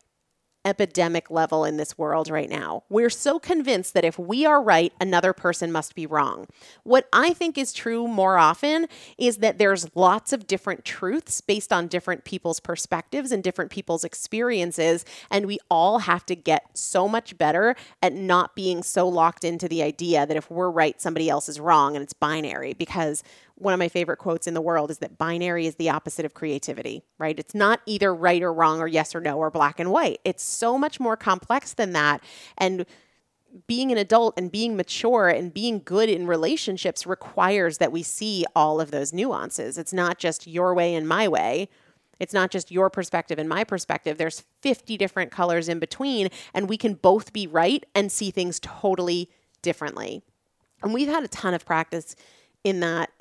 epidemic 0.65 1.29
level 1.31 1.63
in 1.63 1.77
this 1.77 1.97
world 1.97 2.29
right 2.29 2.49
now. 2.49 2.83
We're 2.89 3.09
so 3.09 3.39
convinced 3.39 3.93
that 3.93 4.05
if 4.05 4.19
we 4.19 4.45
are 4.45 4.61
right, 4.61 4.91
another 4.99 5.33
person 5.33 5.71
must 5.71 5.95
be 5.95 6.05
wrong. 6.05 6.47
What 6.83 7.07
I 7.13 7.33
think 7.33 7.57
is 7.57 7.73
true 7.73 8.07
more 8.07 8.37
often 8.37 8.87
is 9.17 9.37
that 9.37 9.57
there's 9.57 9.87
lots 9.95 10.33
of 10.33 10.47
different 10.47 10.83
truths 10.85 11.41
based 11.41 11.71
on 11.71 11.87
different 11.87 12.25
people's 12.25 12.59
perspectives 12.59 13.31
and 13.31 13.43
different 13.43 13.71
people's 13.71 14.03
experiences. 14.03 15.05
And 15.31 15.45
we 15.45 15.59
all 15.69 15.99
have 15.99 16.25
to 16.27 16.35
get 16.35 16.77
so 16.77 17.07
much 17.07 17.37
better 17.37 17.75
at 18.01 18.13
not 18.13 18.55
being 18.55 18.83
so 18.83 19.07
locked 19.07 19.43
into 19.43 19.67
the 19.67 19.83
idea 19.83 20.25
that 20.25 20.37
if 20.37 20.51
we're 20.51 20.69
right, 20.69 20.99
somebody 21.01 21.29
else 21.29 21.47
is 21.47 21.59
wrong 21.59 21.95
and 21.95 22.03
it's 22.03 22.13
binary 22.13 22.73
because 22.73 23.23
one 23.57 23.73
of 23.73 23.79
my 23.79 23.89
favorite 23.89 24.17
quotes 24.17 24.45
in 24.45 24.53
the 24.53 24.61
world 24.61 24.91
is 24.91 24.99
that 24.99 25.17
binary 25.17 25.65
is 25.65 25.75
the 25.75 25.89
opposite 25.89 26.25
of 26.25 26.33
creativity, 26.33 27.03
right? 27.17 27.39
It's 27.39 27.55
not 27.55 27.81
either 27.85 28.13
right 28.13 28.41
or 28.41 28.53
wrong 28.53 28.79
or 28.79 28.87
yes 28.87 29.15
or 29.15 29.21
no 29.21 29.37
or 29.37 29.49
black 29.49 29.79
and 29.79 29.91
white. 29.91 30.19
It's 30.23 30.43
so 30.43 30.77
much 30.77 30.99
more 30.99 31.17
complex 31.17 31.73
than 31.73 31.93
that. 31.93 32.21
And 32.57 32.85
being 33.65 33.91
an 33.91 33.97
adult 33.97 34.35
and 34.37 34.51
being 34.51 34.75
mature 34.75 35.29
and 35.29 35.53
being 35.53 35.81
good 35.83 36.09
in 36.09 36.27
relationships 36.27 37.07
requires 37.07 37.79
that 37.79 37.91
we 37.91 38.03
see 38.03 38.45
all 38.55 38.79
of 38.79 38.91
those 38.91 39.13
nuances. 39.13 39.77
It's 39.77 39.93
not 39.93 40.19
just 40.19 40.45
your 40.45 40.75
way 40.75 40.93
and 40.93 41.07
my 41.07 41.27
way. 41.27 41.69
It's 42.19 42.33
not 42.33 42.51
just 42.51 42.71
your 42.71 42.89
perspective 42.89 43.39
and 43.39 43.49
my 43.49 43.63
perspective. 43.63 44.17
There's 44.17 44.43
50 44.61 44.97
different 44.97 45.31
colors 45.31 45.69
in 45.69 45.79
between, 45.79 46.29
and 46.53 46.69
we 46.69 46.77
can 46.77 46.95
both 46.95 47.33
be 47.33 47.47
right 47.47 47.85
and 47.95 48.11
see 48.11 48.31
things 48.31 48.59
totally 48.59 49.29
differently. 49.61 50.23
And 50.83 50.93
we've 50.93 51.07
had 51.07 51.23
a 51.23 51.27
ton 51.27 51.53
of 51.53 51.65
practice 51.65 52.15
in 52.63 52.79
that 52.81 53.11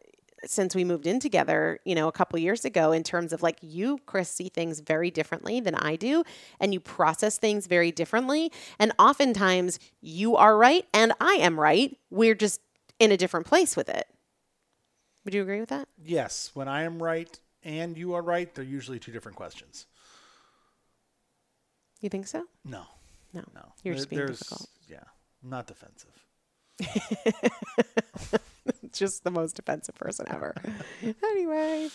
since 0.44 0.74
we 0.74 0.84
moved 0.84 1.06
in 1.06 1.18
together, 1.18 1.80
you 1.84 1.94
know, 1.94 2.08
a 2.08 2.12
couple 2.12 2.38
years 2.38 2.64
ago 2.64 2.92
in 2.92 3.02
terms 3.02 3.32
of 3.32 3.42
like 3.42 3.58
you, 3.62 3.98
Chris, 4.06 4.30
see 4.30 4.48
things 4.48 4.80
very 4.80 5.10
differently 5.10 5.60
than 5.60 5.74
I 5.74 5.96
do, 5.96 6.24
and 6.60 6.72
you 6.72 6.80
process 6.80 7.38
things 7.38 7.66
very 7.66 7.90
differently. 7.90 8.52
And 8.78 8.92
oftentimes 8.98 9.78
you 10.00 10.36
are 10.36 10.56
right 10.56 10.86
and 10.92 11.12
I 11.20 11.34
am 11.34 11.58
right. 11.58 11.96
We're 12.10 12.34
just 12.34 12.60
in 12.98 13.12
a 13.12 13.16
different 13.16 13.46
place 13.46 13.76
with 13.76 13.88
it. 13.88 14.06
Would 15.24 15.34
you 15.34 15.42
agree 15.42 15.60
with 15.60 15.70
that? 15.70 15.88
Yes. 16.02 16.50
When 16.54 16.68
I 16.68 16.82
am 16.82 17.02
right 17.02 17.38
and 17.64 17.96
you 17.96 18.14
are 18.14 18.22
right, 18.22 18.54
they're 18.54 18.64
usually 18.64 18.98
two 18.98 19.12
different 19.12 19.36
questions. 19.36 19.86
You 22.00 22.08
think 22.08 22.26
so? 22.26 22.44
No. 22.64 22.82
No. 23.32 23.42
No. 23.54 23.72
You're 23.82 23.94
just 23.94 24.10
being 24.10 24.26
difficult. 24.26 24.68
Yeah. 24.88 25.02
I'm 25.42 25.50
not 25.50 25.66
defensive. 25.66 26.12
just 28.92 29.24
the 29.24 29.30
most 29.30 29.58
offensive 29.58 29.94
person 29.94 30.26
ever. 30.28 30.54
anyway, 31.22 31.88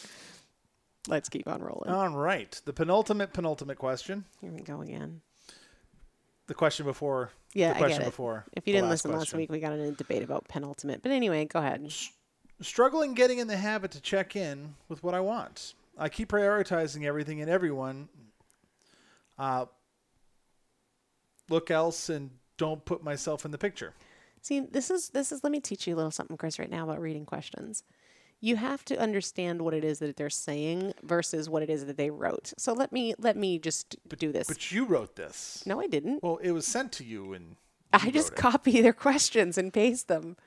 let's 1.08 1.30
keep 1.30 1.48
on 1.48 1.62
rolling. 1.62 1.90
All 1.90 2.10
right. 2.10 2.60
The 2.66 2.74
penultimate, 2.74 3.34
penultimate 3.34 3.78
question. 3.78 4.26
Here 4.42 4.52
we 4.52 4.62
go 4.62 4.82
again. 4.82 5.22
The 6.48 6.54
question 6.54 6.86
before. 6.86 7.32
Yeah, 7.54 7.70
the 7.70 7.76
I 7.76 7.78
question 7.80 8.00
get 8.00 8.08
it. 8.08 8.12
before. 8.12 8.46
If 8.54 8.68
you 8.68 8.74
didn't 8.74 8.90
listen 8.90 9.12
last 9.12 9.20
question. 9.20 9.38
week, 9.40 9.52
we 9.52 9.60
got 9.60 9.74
in 9.74 9.80
a 9.80 9.92
debate 9.92 10.24
about 10.24 10.48
penultimate. 10.48 11.02
But 11.02 11.12
anyway, 11.12 11.46
go 11.46 11.60
ahead. 11.60 11.92
Struggling 12.62 13.14
getting 13.14 13.40
in 13.40 13.48
the 13.48 13.58
habit 13.58 13.92
to 13.92 14.02
check 14.02 14.36
in 14.36 14.76
with 14.90 15.04
what 15.04 15.14
I 15.14 15.20
want. 15.20 15.74
I 15.98 16.10
keep 16.10 16.30
prioritizing 16.30 17.06
everything 17.06 17.42
and 17.42 17.50
everyone. 17.50 18.10
Uh, 19.38 19.66
look 21.50 21.72
else 21.72 22.10
and 22.10 22.32
don't 22.58 22.84
put 22.86 23.04
myself 23.04 23.46
in 23.46 23.52
the 23.52 23.58
picture. 23.58 23.94
See, 24.42 24.60
this 24.60 24.90
is 24.90 25.10
this 25.10 25.32
is 25.32 25.44
let 25.44 25.52
me 25.52 25.60
teach 25.60 25.88
you 25.88 25.96
a 25.96 25.98
little 25.98 26.12
something, 26.12 26.38
Chris, 26.38 26.60
right 26.60 26.70
now 26.70 26.84
about 26.84 27.00
reading 27.00 27.26
questions. 27.26 27.84
You 28.44 28.56
have 28.56 28.84
to 28.86 29.00
understand 29.00 29.62
what 29.62 29.76
it 29.76 29.84
is 29.84 30.00
that 30.00 30.18
they're 30.18 30.32
saying 30.32 30.94
versus 31.04 31.48
what 31.48 31.62
it 31.62 31.70
is 31.70 31.86
that 31.86 31.96
they 31.98 32.10
wrote. 32.10 32.54
So 32.58 32.74
let 32.74 32.92
me 32.92 33.14
let 33.20 33.38
me 33.38 33.60
just 33.60 33.98
do 34.18 34.32
this. 34.32 34.48
But 34.48 34.72
you 34.72 34.86
wrote 34.86 35.16
this. 35.16 35.64
no, 35.66 35.80
I 35.80 35.88
didn't. 35.88 36.24
Well, 36.24 36.38
it 36.38 36.52
was 36.52 36.66
sent 36.66 36.92
to 36.94 37.04
you 37.04 37.34
and 37.34 37.56
I 37.94 38.10
just 38.10 38.34
it. 38.34 38.36
copy 38.36 38.82
their 38.82 38.94
questions 38.94 39.58
and 39.58 39.72
paste 39.72 40.08
them. 40.08 40.38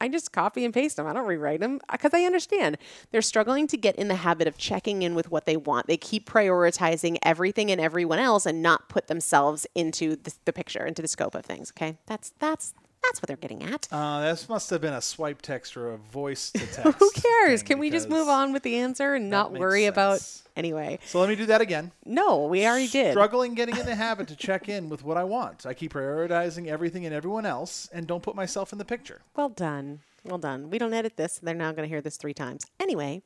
I 0.00 0.08
just 0.08 0.32
copy 0.32 0.64
and 0.64 0.72
paste 0.72 0.96
them. 0.96 1.06
I 1.06 1.12
don't 1.12 1.26
rewrite 1.26 1.60
them 1.60 1.80
because 1.90 2.14
I 2.14 2.22
understand 2.22 2.78
they're 3.10 3.20
struggling 3.20 3.66
to 3.68 3.76
get 3.76 3.94
in 3.96 4.08
the 4.08 4.16
habit 4.16 4.48
of 4.48 4.56
checking 4.56 5.02
in 5.02 5.14
with 5.14 5.30
what 5.30 5.44
they 5.44 5.56
want. 5.56 5.86
They 5.86 5.98
keep 5.98 6.28
prioritizing 6.28 7.18
everything 7.22 7.70
and 7.70 7.80
everyone 7.80 8.18
else 8.18 8.46
and 8.46 8.62
not 8.62 8.88
put 8.88 9.08
themselves 9.08 9.66
into 9.74 10.16
the, 10.16 10.32
the 10.46 10.52
picture, 10.52 10.86
into 10.86 11.02
the 11.02 11.08
scope 11.08 11.34
of 11.34 11.44
things. 11.44 11.72
Okay, 11.76 11.98
that's 12.06 12.32
that's 12.38 12.72
that's 13.02 13.20
what 13.20 13.26
they're 13.28 13.36
getting 13.36 13.62
at. 13.62 13.88
Uh, 13.90 14.20
this 14.22 14.48
must 14.48 14.70
have 14.70 14.80
been 14.80 14.92
a 14.92 15.00
swipe 15.02 15.42
text 15.42 15.76
or 15.76 15.92
a 15.92 15.96
voice 15.96 16.50
to 16.52 16.66
text. 16.72 16.98
Who 16.98 17.10
cares? 17.10 17.62
Can 17.62 17.78
we 17.78 17.90
just 17.90 18.08
move 18.08 18.28
on 18.28 18.52
with 18.52 18.62
the 18.62 18.76
answer 18.76 19.14
and 19.14 19.28
not 19.28 19.52
worry 19.52 19.86
about 19.86 20.22
anyway? 20.56 20.98
So 21.04 21.20
let 21.20 21.28
me 21.28 21.36
do 21.36 21.46
that 21.46 21.60
again. 21.60 21.92
No, 22.04 22.46
we 22.46 22.66
already 22.66 22.88
did. 22.88 23.12
Struggling 23.12 23.54
getting 23.54 23.76
in 23.76 23.86
the 23.86 23.94
habit 23.94 24.28
to 24.28 24.36
check 24.36 24.68
in 24.68 24.88
with 24.88 25.04
what 25.04 25.16
I 25.16 25.24
want. 25.24 25.66
I 25.66 25.74
keep 25.74 25.92
prioritizing 25.92 26.68
everything 26.68 27.04
and 27.04 27.14
everyone 27.14 27.46
else 27.46 27.88
and 27.92 28.06
don't 28.06 28.22
put 28.22 28.36
myself 28.36 28.72
in 28.72 28.78
the 28.78 28.84
picture. 28.84 29.22
Well 29.36 29.48
done. 29.48 30.00
Well 30.24 30.38
done. 30.38 30.70
We 30.70 30.78
don't 30.78 30.94
edit 30.94 31.16
this. 31.16 31.40
They're 31.42 31.54
now 31.54 31.72
going 31.72 31.88
to 31.88 31.92
hear 31.92 32.00
this 32.00 32.16
three 32.16 32.34
times. 32.34 32.66
Anyway, 32.78 33.22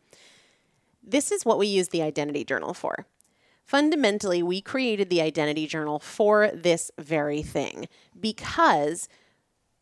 this 1.02 1.30
is 1.30 1.44
what 1.44 1.58
we 1.58 1.66
use 1.66 1.88
the 1.88 2.02
identity 2.02 2.44
journal 2.44 2.72
for. 2.74 3.06
Fundamentally, 3.64 4.42
we 4.42 4.60
created 4.60 5.10
the 5.10 5.20
identity 5.20 5.66
journal 5.66 5.98
for 5.98 6.50
this 6.54 6.90
very 6.98 7.42
thing 7.42 7.88
because 8.18 9.08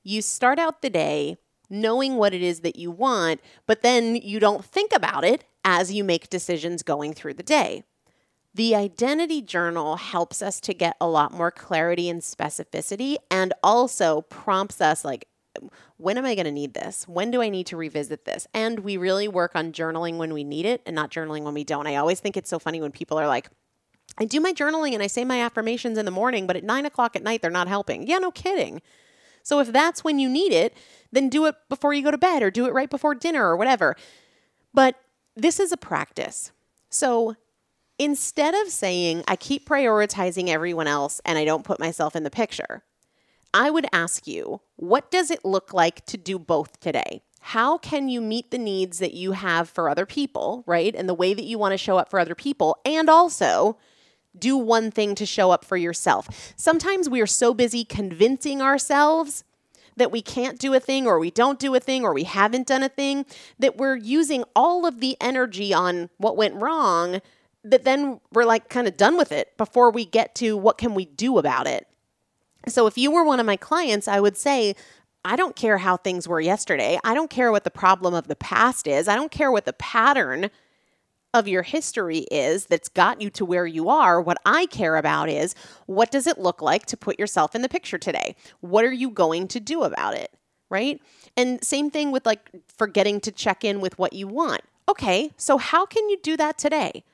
you 0.04 0.22
start 0.22 0.58
out 0.58 0.82
the 0.82 0.90
day 0.90 1.38
knowing 1.70 2.16
what 2.16 2.34
it 2.34 2.42
is 2.42 2.60
that 2.60 2.76
you 2.76 2.90
want, 2.90 3.40
but 3.66 3.82
then 3.82 4.16
you 4.16 4.38
don't 4.38 4.64
think 4.64 4.92
about 4.94 5.24
it 5.24 5.44
as 5.64 5.92
you 5.92 6.04
make 6.04 6.28
decisions 6.28 6.82
going 6.82 7.12
through 7.12 7.34
the 7.34 7.42
day. 7.42 7.82
The 8.54 8.76
identity 8.76 9.42
journal 9.42 9.96
helps 9.96 10.40
us 10.40 10.60
to 10.60 10.74
get 10.74 10.96
a 11.00 11.08
lot 11.08 11.32
more 11.32 11.50
clarity 11.50 12.08
and 12.08 12.20
specificity 12.20 13.16
and 13.30 13.52
also 13.62 14.20
prompts 14.22 14.80
us 14.80 15.04
like 15.04 15.26
when 15.96 16.18
am 16.18 16.24
I 16.24 16.34
going 16.34 16.46
to 16.46 16.52
need 16.52 16.74
this? 16.74 17.06
When 17.08 17.30
do 17.30 17.40
I 17.40 17.48
need 17.48 17.66
to 17.68 17.76
revisit 17.76 18.24
this? 18.24 18.46
And 18.52 18.80
we 18.80 18.96
really 18.96 19.28
work 19.28 19.52
on 19.54 19.72
journaling 19.72 20.16
when 20.16 20.34
we 20.34 20.44
need 20.44 20.66
it 20.66 20.82
and 20.84 20.94
not 20.94 21.10
journaling 21.10 21.42
when 21.42 21.54
we 21.54 21.64
don't. 21.64 21.86
I 21.86 21.96
always 21.96 22.20
think 22.20 22.36
it's 22.36 22.50
so 22.50 22.58
funny 22.58 22.80
when 22.80 22.92
people 22.92 23.18
are 23.18 23.28
like, 23.28 23.48
I 24.18 24.24
do 24.24 24.40
my 24.40 24.52
journaling 24.52 24.94
and 24.94 25.02
I 25.02 25.06
say 25.06 25.24
my 25.24 25.40
affirmations 25.40 25.98
in 25.98 26.04
the 26.04 26.10
morning, 26.10 26.46
but 26.46 26.56
at 26.56 26.64
nine 26.64 26.86
o'clock 26.86 27.16
at 27.16 27.22
night, 27.22 27.42
they're 27.42 27.50
not 27.50 27.68
helping. 27.68 28.06
Yeah, 28.06 28.18
no 28.18 28.30
kidding. 28.30 28.82
So 29.44 29.60
if 29.60 29.72
that's 29.72 30.02
when 30.02 30.18
you 30.18 30.28
need 30.28 30.52
it, 30.52 30.76
then 31.12 31.28
do 31.28 31.46
it 31.46 31.54
before 31.68 31.94
you 31.94 32.02
go 32.02 32.10
to 32.10 32.18
bed 32.18 32.42
or 32.42 32.50
do 32.50 32.66
it 32.66 32.72
right 32.72 32.90
before 32.90 33.14
dinner 33.14 33.46
or 33.46 33.56
whatever. 33.56 33.94
But 34.72 34.96
this 35.36 35.60
is 35.60 35.70
a 35.70 35.76
practice. 35.76 36.50
So 36.88 37.36
instead 37.98 38.54
of 38.54 38.68
saying, 38.68 39.22
I 39.28 39.36
keep 39.36 39.68
prioritizing 39.68 40.48
everyone 40.48 40.88
else 40.88 41.20
and 41.24 41.38
I 41.38 41.44
don't 41.44 41.64
put 41.64 41.78
myself 41.78 42.16
in 42.16 42.24
the 42.24 42.30
picture, 42.30 42.82
I 43.52 43.70
would 43.70 43.86
ask 43.92 44.26
you, 44.26 44.62
what 44.76 45.10
does 45.12 45.30
it 45.30 45.44
look 45.44 45.72
like 45.72 46.04
to 46.06 46.16
do 46.16 46.38
both 46.38 46.80
today? 46.80 47.22
How 47.40 47.76
can 47.76 48.08
you 48.08 48.20
meet 48.20 48.50
the 48.50 48.58
needs 48.58 48.98
that 48.98 49.12
you 49.12 49.32
have 49.32 49.68
for 49.68 49.88
other 49.88 50.06
people, 50.06 50.64
right? 50.66 50.94
And 50.94 51.08
the 51.08 51.14
way 51.14 51.34
that 51.34 51.44
you 51.44 51.58
want 51.58 51.72
to 51.72 51.78
show 51.78 51.98
up 51.98 52.10
for 52.10 52.18
other 52.18 52.34
people, 52.34 52.78
and 52.84 53.10
also 53.10 53.76
do 54.38 54.56
one 54.56 54.90
thing 54.90 55.14
to 55.14 55.26
show 55.26 55.50
up 55.50 55.64
for 55.64 55.76
yourself. 55.76 56.54
Sometimes 56.56 57.08
we 57.08 57.20
are 57.20 57.26
so 57.26 57.54
busy 57.54 57.84
convincing 57.84 58.60
ourselves 58.60 59.44
that 59.96 60.10
we 60.10 60.22
can't 60.22 60.58
do 60.58 60.74
a 60.74 60.80
thing 60.80 61.06
or 61.06 61.18
we 61.18 61.30
don't 61.30 61.58
do 61.58 61.74
a 61.74 61.80
thing 61.80 62.04
or 62.04 62.12
we 62.12 62.24
haven't 62.24 62.66
done 62.66 62.82
a 62.82 62.88
thing 62.88 63.24
that 63.58 63.76
we're 63.76 63.96
using 63.96 64.44
all 64.54 64.86
of 64.86 65.00
the 65.00 65.16
energy 65.20 65.72
on 65.72 66.10
what 66.18 66.36
went 66.36 66.54
wrong 66.56 67.20
that 67.62 67.84
then 67.84 68.20
we're 68.32 68.44
like 68.44 68.68
kind 68.68 68.86
of 68.86 68.96
done 68.96 69.16
with 69.16 69.32
it 69.32 69.56
before 69.56 69.90
we 69.90 70.04
get 70.04 70.34
to 70.34 70.56
what 70.56 70.78
can 70.78 70.94
we 70.94 71.06
do 71.06 71.38
about 71.38 71.66
it. 71.66 71.86
So 72.68 72.86
if 72.86 72.98
you 72.98 73.10
were 73.10 73.24
one 73.24 73.40
of 73.40 73.46
my 73.46 73.56
clients, 73.56 74.06
I 74.08 74.20
would 74.20 74.36
say, 74.36 74.74
I 75.24 75.36
don't 75.36 75.56
care 75.56 75.78
how 75.78 75.96
things 75.96 76.28
were 76.28 76.40
yesterday. 76.40 76.98
I 77.02 77.14
don't 77.14 77.30
care 77.30 77.50
what 77.50 77.64
the 77.64 77.70
problem 77.70 78.12
of 78.12 78.28
the 78.28 78.36
past 78.36 78.86
is. 78.86 79.08
I 79.08 79.14
don't 79.14 79.30
care 79.30 79.50
what 79.50 79.64
the 79.64 79.72
pattern 79.72 80.50
of 81.34 81.48
your 81.48 81.62
history 81.62 82.20
is 82.30 82.66
that's 82.66 82.88
got 82.88 83.20
you 83.20 83.28
to 83.30 83.44
where 83.44 83.66
you 83.66 83.88
are. 83.88 84.20
What 84.20 84.38
I 84.46 84.66
care 84.66 84.96
about 84.96 85.28
is 85.28 85.54
what 85.86 86.10
does 86.10 86.26
it 86.26 86.38
look 86.38 86.62
like 86.62 86.86
to 86.86 86.96
put 86.96 87.18
yourself 87.18 87.54
in 87.54 87.62
the 87.62 87.68
picture 87.68 87.98
today? 87.98 88.36
What 88.60 88.84
are 88.84 88.92
you 88.92 89.10
going 89.10 89.48
to 89.48 89.60
do 89.60 89.82
about 89.82 90.14
it? 90.14 90.32
Right? 90.70 91.02
And 91.36 91.62
same 91.62 91.90
thing 91.90 92.12
with 92.12 92.24
like 92.24 92.50
forgetting 92.68 93.20
to 93.22 93.32
check 93.32 93.64
in 93.64 93.80
with 93.80 93.98
what 93.98 94.12
you 94.12 94.28
want. 94.28 94.62
Okay, 94.88 95.32
so 95.36 95.58
how 95.58 95.84
can 95.86 96.08
you 96.08 96.18
do 96.22 96.36
that 96.36 96.56
today? 96.56 97.04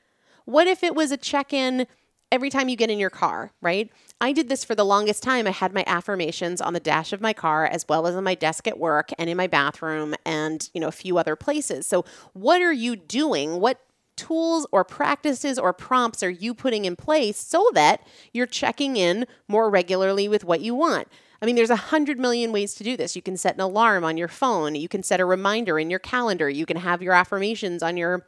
What 0.45 0.67
if 0.67 0.83
it 0.83 0.93
was 0.93 1.11
a 1.11 1.17
check 1.17 1.51
in 1.53 1.87
every 2.31 2.49
time 2.49 2.69
you 2.69 2.75
get 2.75 2.89
in 2.89 2.99
your 2.99 3.09
car, 3.09 3.51
right? 3.61 3.89
I 4.19 4.31
did 4.31 4.49
this 4.49 4.63
for 4.63 4.75
the 4.75 4.85
longest 4.85 5.23
time. 5.23 5.47
I 5.47 5.51
had 5.51 5.73
my 5.73 5.83
affirmations 5.87 6.61
on 6.61 6.73
the 6.73 6.79
dash 6.79 7.11
of 7.11 7.21
my 7.21 7.33
car 7.33 7.65
as 7.65 7.85
well 7.89 8.07
as 8.07 8.15
on 8.15 8.23
my 8.23 8.35
desk 8.35 8.67
at 8.67 8.79
work 8.79 9.09
and 9.17 9.29
in 9.29 9.37
my 9.37 9.47
bathroom 9.47 10.15
and, 10.25 10.69
you 10.73 10.79
know, 10.79 10.87
a 10.87 10.93
few 10.93 11.17
other 11.17 11.35
places. 11.35 11.85
So, 11.87 12.05
what 12.33 12.61
are 12.61 12.73
you 12.73 12.95
doing? 12.95 13.59
What 13.59 13.79
tools 14.21 14.67
or 14.71 14.83
practices 14.83 15.57
or 15.57 15.73
prompts 15.73 16.21
are 16.21 16.29
you 16.29 16.53
putting 16.53 16.85
in 16.85 16.95
place 16.95 17.37
so 17.37 17.69
that 17.73 18.05
you're 18.31 18.45
checking 18.45 18.95
in 18.95 19.25
more 19.47 19.69
regularly 19.69 20.27
with 20.27 20.43
what 20.43 20.61
you 20.61 20.75
want? 20.75 21.07
I 21.41 21.47
mean, 21.47 21.55
there's 21.55 21.71
a 21.71 21.75
hundred 21.75 22.19
million 22.19 22.51
ways 22.51 22.75
to 22.75 22.83
do 22.83 22.95
this. 22.95 23.15
You 23.15 23.23
can 23.23 23.35
set 23.35 23.55
an 23.55 23.61
alarm 23.61 24.03
on 24.03 24.15
your 24.15 24.27
phone. 24.27 24.75
You 24.75 24.87
can 24.87 25.01
set 25.01 25.19
a 25.19 25.25
reminder 25.25 25.79
in 25.79 25.89
your 25.89 25.99
calendar. 25.99 26.47
You 26.47 26.67
can 26.67 26.77
have 26.77 27.01
your 27.01 27.13
affirmations 27.13 27.81
on 27.81 27.97
your 27.97 28.27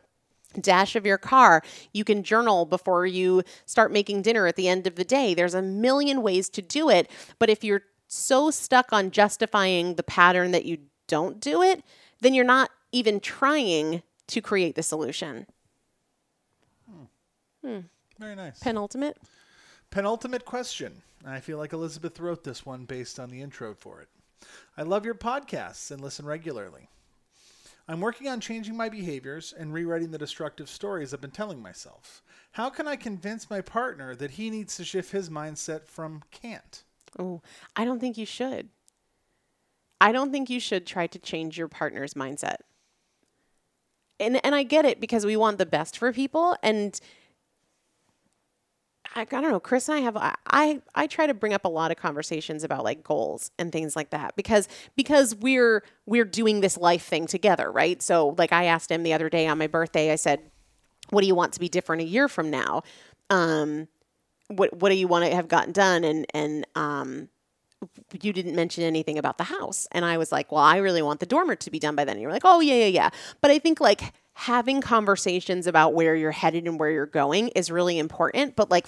dash 0.60 0.96
of 0.96 1.06
your 1.06 1.20
car. 1.20 1.62
You 1.94 2.04
can 2.04 2.24
journal 2.24 2.66
before 2.66 3.06
you 3.06 3.44
start 3.68 3.92
making 3.92 4.24
dinner 4.24 4.48
at 4.48 4.56
the 4.56 4.68
end 4.68 4.88
of 4.88 4.96
the 4.96 5.04
day. 5.04 5.36
There's 5.36 5.54
a 5.54 5.62
million 5.62 6.24
ways 6.24 6.50
to 6.50 6.62
do 6.64 6.90
it. 6.90 7.08
But 7.38 7.52
if 7.52 7.64
you're 7.64 7.84
so 8.08 8.50
stuck 8.50 8.92
on 8.92 9.12
justifying 9.12 9.94
the 9.94 10.04
pattern 10.04 10.50
that 10.52 10.66
you 10.66 10.80
don't 11.08 11.40
do 11.40 11.62
it, 11.62 11.84
then 12.22 12.34
you're 12.34 12.46
not 12.46 12.72
even 12.92 13.20
trying 13.20 14.02
to 14.28 14.42
create 14.42 14.76
the 14.76 14.84
solution. 14.84 15.46
Hmm. 17.64 17.80
Very 18.20 18.36
nice. 18.36 18.60
Penultimate. 18.60 19.18
Penultimate 19.90 20.46
question. 20.46 21.02
I 21.26 21.40
feel 21.40 21.58
like 21.58 21.74
Elizabeth 21.74 22.20
wrote 22.20 22.44
this 22.44 22.66
one 22.66 22.86
based 22.86 23.20
on 23.20 23.30
the 23.30 23.42
intro 23.42 23.74
for 23.74 24.02
it. 24.02 24.10
I 24.78 24.84
love 24.84 25.06
your 25.06 25.16
podcasts 25.16 25.92
and 25.92 26.02
listen 26.02 26.26
regularly. 26.26 26.90
I'm 27.88 28.00
working 28.00 28.28
on 28.30 28.40
changing 28.40 28.78
my 28.78 28.90
behaviors 28.90 29.54
and 29.58 29.74
rewriting 29.74 30.12
the 30.12 30.18
destructive 30.18 30.70
stories 30.70 31.14
I've 31.14 31.22
been 31.22 31.32
telling 31.32 31.62
myself. 31.62 32.22
How 32.54 32.70
can 32.70 32.88
I 32.88 32.96
convince 32.96 33.50
my 33.50 33.62
partner 33.62 34.16
that 34.16 34.32
he 34.32 34.50
needs 34.50 34.76
to 34.78 34.86
shift 34.86 35.12
his 35.12 35.30
mindset 35.30 35.86
from 35.86 36.24
can't? 36.32 36.84
Oh, 37.20 37.42
I 37.76 37.84
don't 37.84 38.00
think 38.00 38.18
you 38.18 38.26
should. 38.26 38.70
I 40.00 40.12
don't 40.12 40.32
think 40.32 40.50
you 40.50 40.60
should 40.60 40.86
try 40.86 41.08
to 41.08 41.20
change 41.20 41.58
your 41.58 41.68
partner's 41.68 42.14
mindset. 42.14 42.58
And 44.20 44.44
and 44.46 44.56
I 44.56 44.64
get 44.64 44.86
it 44.86 45.00
because 45.00 45.26
we 45.26 45.36
want 45.36 45.58
the 45.58 45.66
best 45.66 45.98
for 45.98 46.14
people 46.14 46.56
and 46.64 47.00
I, 49.16 49.26
don't 49.26 49.52
know, 49.52 49.60
Chris 49.60 49.90
and 49.90 49.98
I 49.98 50.02
have 50.02 50.18
I, 50.48 50.82
I 50.96 51.08
try 51.08 51.28
to 51.28 51.34
bring 51.34 51.54
up 51.54 51.66
a 51.66 51.70
lot 51.70 51.92
of 51.92 51.98
conversations 51.98 52.64
about 52.64 52.84
like 52.84 53.04
goals 53.04 53.52
and 53.60 53.72
things 53.72 53.96
like 53.96 54.10
that 54.10 54.36
because 54.36 54.68
because 54.96 55.36
we're 55.36 55.84
we're 56.06 56.26
doing 56.26 56.62
this 56.62 56.78
life 56.78 57.04
thing 57.04 57.28
together, 57.28 57.72
right? 57.72 58.02
So 58.02 58.36
like 58.38 58.52
I 58.52 58.66
asked 58.66 58.92
him 58.92 59.04
the 59.04 59.14
other 59.14 59.30
day 59.30 59.48
on 59.48 59.58
my 59.58 59.68
birthday, 59.68 60.12
I 60.12 60.16
said, 60.16 60.40
"What 61.10 61.22
do 61.22 61.28
you 61.28 61.36
want 61.36 61.54
to 61.54 61.60
be 61.60 61.70
different 61.70 62.02
a 62.02 62.06
year 62.06 62.28
from 62.28 62.50
now?" 62.50 62.82
Um 63.30 63.88
what 64.48 64.74
what 64.80 64.90
do 64.90 64.96
you 64.96 65.08
want 65.08 65.26
to 65.26 65.36
have 65.36 65.48
gotten 65.48 65.72
done 65.72 66.04
and 66.04 66.26
and 66.34 66.68
um 66.76 67.30
you 68.22 68.32
didn't 68.32 68.56
mention 68.56 68.84
anything 68.84 69.18
about 69.18 69.38
the 69.38 69.44
house 69.44 69.88
and 69.92 70.06
i 70.06 70.18
was 70.18 70.32
like 70.32 70.52
well 70.52 70.62
i 70.62 70.78
really 70.78 71.02
want 71.02 71.20
the 71.20 71.26
dormer 71.26 71.56
to 71.56 71.70
be 71.70 71.80
done 71.80 71.96
by 71.96 72.06
then 72.06 72.14
and 72.14 72.22
you're 72.22 72.32
like 72.32 72.44
oh 72.46 72.62
yeah 72.62 72.76
yeah 72.76 72.86
yeah 72.86 73.10
but 73.42 73.52
i 73.52 73.60
think 73.60 73.82
like 73.82 74.14
having 74.34 74.82
conversations 74.82 75.68
about 75.68 75.94
where 75.94 76.16
you're 76.16 76.32
headed 76.32 76.66
and 76.68 76.80
where 76.80 76.90
you're 76.90 77.06
going 77.06 77.50
is 77.50 77.70
really 77.70 78.00
important 78.00 78.56
but 78.56 78.72
like 78.72 78.88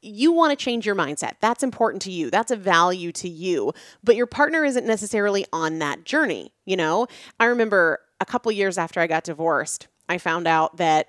you 0.00 0.32
want 0.32 0.56
to 0.56 0.64
change 0.64 0.86
your 0.86 0.94
mindset 0.94 1.32
that's 1.40 1.62
important 1.62 2.02
to 2.02 2.10
you 2.10 2.30
that's 2.30 2.50
a 2.50 2.56
value 2.56 3.12
to 3.12 3.28
you 3.28 3.72
but 4.04 4.16
your 4.16 4.26
partner 4.26 4.64
isn't 4.64 4.86
necessarily 4.86 5.44
on 5.52 5.78
that 5.78 6.04
journey 6.04 6.52
you 6.64 6.76
know 6.76 7.06
i 7.40 7.44
remember 7.46 7.98
a 8.20 8.24
couple 8.24 8.50
years 8.52 8.78
after 8.78 9.00
i 9.00 9.06
got 9.06 9.24
divorced 9.24 9.88
i 10.08 10.16
found 10.16 10.46
out 10.46 10.76
that 10.76 11.08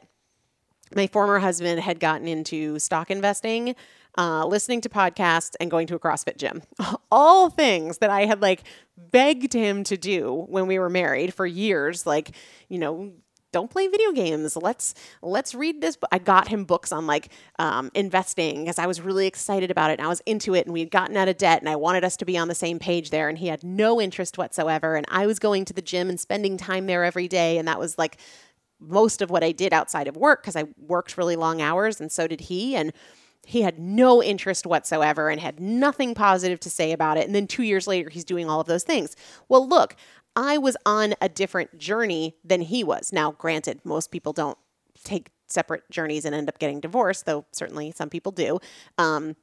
my 0.96 1.08
former 1.08 1.40
husband 1.40 1.80
had 1.80 2.00
gotten 2.00 2.28
into 2.28 2.78
stock 2.80 3.10
investing 3.10 3.76
uh, 4.18 4.46
listening 4.46 4.82
to 4.82 4.90
podcasts, 4.90 5.56
and 5.60 5.72
going 5.72 5.88
to 5.88 5.96
a 5.96 6.00
CrossFit 6.00 6.38
gym. 6.38 6.62
All 7.12 7.50
things 7.50 7.98
that 8.00 8.10
I 8.10 8.26
had 8.26 8.42
like 8.42 8.64
begged 8.96 9.54
him 9.54 9.84
to 9.86 9.98
do 9.98 10.46
when 10.50 10.68
we 10.68 10.78
were 10.80 10.90
married 10.90 11.34
for 11.34 11.46
years. 11.46 12.06
Like, 12.06 12.32
you 12.70 12.78
know, 12.78 13.12
don't 13.54 13.72
play 13.72 13.88
video 13.88 14.12
games. 14.12 14.58
Let's 14.58 14.94
let's 15.22 15.56
read 15.56 15.80
this. 15.80 15.98
I 16.12 16.18
got 16.18 16.50
him 16.50 16.66
books 16.66 16.92
on 16.92 17.08
like 17.08 17.30
um, 17.60 17.90
investing 17.94 18.64
because 18.64 18.78
I 18.78 18.88
was 18.88 19.00
really 19.00 19.28
excited 19.28 19.72
about 19.72 19.92
it 19.92 20.00
and 20.00 20.06
I 20.06 20.10
was 20.10 20.22
into 20.26 20.56
it 20.56 20.66
and 20.66 20.74
we 20.74 20.82
had 20.82 20.92
gotten 20.92 21.16
out 21.16 21.30
of 21.30 21.38
debt 21.38 21.62
and 21.62 21.70
I 21.70 21.78
wanted 21.78 22.04
us 22.04 22.18
to 22.18 22.26
be 22.26 22.38
on 22.38 22.50
the 22.50 22.56
same 22.56 22.80
page 22.80 23.12
there 23.12 23.30
and 23.30 23.38
he 23.38 23.48
had 23.48 23.64
no 23.64 24.02
interest 24.02 24.38
whatsoever 24.38 24.96
and 24.96 25.06
I 25.10 25.26
was 25.26 25.40
going 25.40 25.64
to 25.66 25.74
the 25.74 25.82
gym 25.82 26.10
and 26.10 26.20
spending 26.20 26.58
time 26.58 26.88
there 26.88 27.06
every 27.06 27.30
day 27.30 27.58
and 27.58 27.68
that 27.70 27.80
was 27.80 27.98
like 27.98 28.18
most 28.80 29.22
of 29.22 29.30
what 29.30 29.44
I 29.44 29.54
did 29.54 29.72
outside 29.72 30.10
of 30.10 30.18
work 30.18 30.42
because 30.42 30.58
I 30.58 30.66
worked 30.78 31.18
really 31.18 31.38
long 31.38 31.62
hours 31.62 32.02
and 32.02 32.12
so 32.12 32.28
did 32.28 32.42
he 32.42 32.76
and 32.76 32.92
he 33.46 33.62
had 33.62 33.78
no 33.78 34.24
interest 34.24 34.66
whatsoever 34.66 35.30
and 35.30 35.40
had 35.40 35.60
nothing 35.60 36.16
positive 36.16 36.60
to 36.62 36.70
say 36.70 36.94
about 36.94 37.18
it. 37.18 37.26
And 37.26 37.36
then 37.36 37.46
two 37.46 37.64
years 37.64 37.88
later, 37.88 38.10
he's 38.10 38.24
doing 38.24 38.50
all 38.50 38.62
of 38.62 38.68
those 38.68 38.84
things. 38.84 39.18
Well, 39.50 39.68
look, 39.68 39.98
I 40.36 40.58
was 40.58 40.76
on 40.86 41.14
a 41.22 41.30
different 41.30 41.78
journey 41.78 42.36
than 42.44 42.62
he 42.62 42.84
was. 42.84 43.14
Now, 43.14 43.32
granted, 43.32 43.82
most 43.84 44.12
people 44.12 44.34
don't 44.34 44.58
take 45.04 45.30
separate 45.48 45.90
journeys 45.90 46.26
and 46.26 46.34
end 46.34 46.50
up 46.50 46.60
getting 46.60 46.80
divorced, 46.80 47.26
though 47.26 47.46
certainly 47.52 47.92
some 47.92 48.10
people 48.10 48.32
do. 48.32 48.60
Um, 48.98 49.36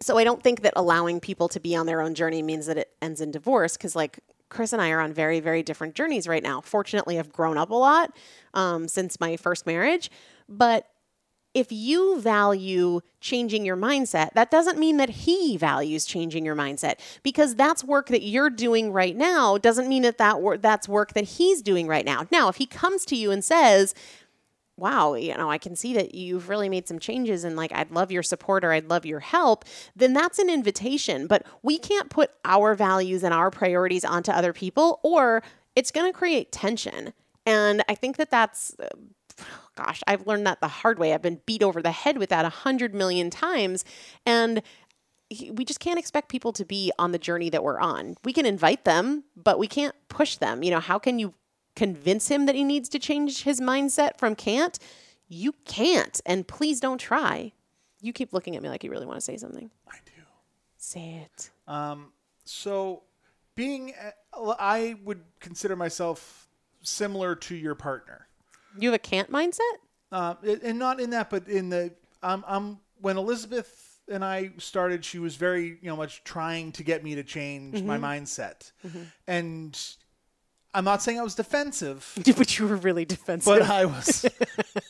so 0.00 0.18
I 0.18 0.24
don't 0.24 0.42
think 0.42 0.62
that 0.62 0.74
allowing 0.76 1.20
people 1.20 1.48
to 1.48 1.58
be 1.58 1.74
on 1.74 1.86
their 1.86 2.00
own 2.00 2.14
journey 2.14 2.42
means 2.42 2.66
that 2.66 2.76
it 2.78 2.90
ends 3.00 3.20
in 3.20 3.30
divorce 3.30 3.76
because, 3.76 3.96
like, 3.96 4.20
Chris 4.48 4.72
and 4.72 4.80
I 4.80 4.90
are 4.90 5.00
on 5.00 5.12
very, 5.12 5.40
very 5.40 5.62
different 5.62 5.94
journeys 5.94 6.28
right 6.28 6.42
now. 6.42 6.60
Fortunately, 6.60 7.18
I've 7.18 7.32
grown 7.32 7.58
up 7.58 7.70
a 7.70 7.74
lot 7.74 8.16
um, 8.54 8.86
since 8.86 9.18
my 9.18 9.36
first 9.36 9.66
marriage, 9.66 10.10
but 10.48 10.86
if 11.56 11.72
you 11.72 12.20
value 12.20 13.00
changing 13.18 13.64
your 13.64 13.78
mindset, 13.78 14.34
that 14.34 14.50
doesn't 14.50 14.78
mean 14.78 14.98
that 14.98 15.08
he 15.08 15.56
values 15.56 16.04
changing 16.04 16.44
your 16.44 16.54
mindset 16.54 16.96
because 17.22 17.54
that's 17.54 17.82
work 17.82 18.08
that 18.08 18.22
you're 18.22 18.50
doing 18.50 18.92
right 18.92 19.16
now 19.16 19.56
doesn't 19.56 19.88
mean 19.88 20.02
that, 20.02 20.18
that 20.18 20.42
wor- 20.42 20.58
that's 20.58 20.86
work 20.86 21.14
that 21.14 21.24
he's 21.24 21.62
doing 21.62 21.86
right 21.86 22.04
now. 22.04 22.26
Now, 22.30 22.48
if 22.48 22.56
he 22.56 22.66
comes 22.66 23.06
to 23.06 23.16
you 23.16 23.30
and 23.30 23.42
says, 23.42 23.94
wow, 24.76 25.14
you 25.14 25.34
know, 25.34 25.50
I 25.50 25.56
can 25.56 25.74
see 25.76 25.94
that 25.94 26.14
you've 26.14 26.50
really 26.50 26.68
made 26.68 26.86
some 26.86 26.98
changes 26.98 27.42
and 27.42 27.56
like 27.56 27.72
I'd 27.72 27.90
love 27.90 28.12
your 28.12 28.22
support 28.22 28.62
or 28.62 28.72
I'd 28.72 28.90
love 28.90 29.06
your 29.06 29.20
help, 29.20 29.64
then 29.96 30.12
that's 30.12 30.38
an 30.38 30.50
invitation. 30.50 31.26
But 31.26 31.46
we 31.62 31.78
can't 31.78 32.10
put 32.10 32.32
our 32.44 32.74
values 32.74 33.22
and 33.22 33.32
our 33.32 33.50
priorities 33.50 34.04
onto 34.04 34.30
other 34.30 34.52
people 34.52 35.00
or 35.02 35.42
it's 35.74 35.90
going 35.90 36.12
to 36.12 36.18
create 36.18 36.52
tension. 36.52 37.14
And 37.46 37.82
I 37.88 37.94
think 37.94 38.18
that 38.18 38.30
that's 38.30 38.76
uh, 38.78 38.88
gosh, 39.76 40.02
I've 40.06 40.26
learned 40.26 40.46
that 40.46 40.60
the 40.60 40.68
hard 40.68 40.98
way. 40.98 41.12
I've 41.14 41.22
been 41.22 41.40
beat 41.46 41.62
over 41.62 41.80
the 41.80 41.92
head 41.92 42.18
with 42.18 42.30
that 42.30 42.44
a 42.44 42.50
hundred 42.50 42.94
million 42.94 43.30
times. 43.30 43.84
And 44.24 44.62
we 45.50 45.64
just 45.64 45.80
can't 45.80 45.98
expect 45.98 46.28
people 46.28 46.52
to 46.52 46.64
be 46.64 46.92
on 46.98 47.12
the 47.12 47.18
journey 47.18 47.50
that 47.50 47.62
we're 47.62 47.80
on. 47.80 48.16
We 48.24 48.32
can 48.32 48.46
invite 48.46 48.84
them, 48.84 49.24
but 49.36 49.58
we 49.58 49.66
can't 49.66 49.94
push 50.08 50.36
them. 50.36 50.62
You 50.62 50.70
know, 50.70 50.80
how 50.80 50.98
can 50.98 51.18
you 51.18 51.34
convince 51.74 52.28
him 52.28 52.46
that 52.46 52.54
he 52.54 52.64
needs 52.64 52.88
to 52.90 52.98
change 52.98 53.42
his 53.42 53.60
mindset 53.60 54.18
from 54.18 54.34
can't? 54.34 54.78
You 55.28 55.52
can't. 55.64 56.20
And 56.24 56.46
please 56.46 56.80
don't 56.80 56.98
try. 56.98 57.52
You 58.00 58.12
keep 58.12 58.32
looking 58.32 58.56
at 58.56 58.62
me 58.62 58.68
like 58.68 58.84
you 58.84 58.90
really 58.90 59.06
want 59.06 59.18
to 59.18 59.24
say 59.24 59.36
something. 59.36 59.70
I 59.88 59.96
do. 60.04 60.22
Say 60.76 61.26
it. 61.26 61.50
Um, 61.66 62.12
so, 62.44 63.02
being, 63.56 63.94
uh, 63.94 64.54
I 64.60 64.96
would 65.02 65.22
consider 65.40 65.74
myself 65.74 66.48
similar 66.82 67.34
to 67.34 67.54
your 67.56 67.74
partner. 67.74 68.28
You 68.78 68.88
have 68.90 68.94
a 68.94 68.98
can't 68.98 69.30
mindset? 69.30 69.60
Uh, 70.12 70.34
and 70.62 70.78
not 70.78 71.00
in 71.00 71.10
that, 71.10 71.30
but 71.30 71.48
in 71.48 71.68
the, 71.70 71.92
um, 72.22 72.44
um, 72.46 72.78
when 73.00 73.16
Elizabeth 73.16 74.00
and 74.08 74.24
I 74.24 74.52
started, 74.58 75.04
she 75.04 75.18
was 75.18 75.34
very, 75.36 75.78
you 75.82 75.88
know, 75.88 75.96
much 75.96 76.22
trying 76.24 76.72
to 76.72 76.84
get 76.84 77.02
me 77.02 77.14
to 77.16 77.24
change 77.24 77.82
my 77.82 77.98
mindset. 77.98 78.70
And 79.26 79.78
I'm 80.74 80.84
not 80.84 81.02
saying 81.02 81.18
I 81.18 81.22
was 81.22 81.34
defensive, 81.34 82.12
but 82.36 82.58
you 82.58 82.68
were 82.68 82.76
really 82.76 83.04
defensive. 83.04 83.46
but 83.58 83.62
I 83.62 83.86
was. 83.86 84.26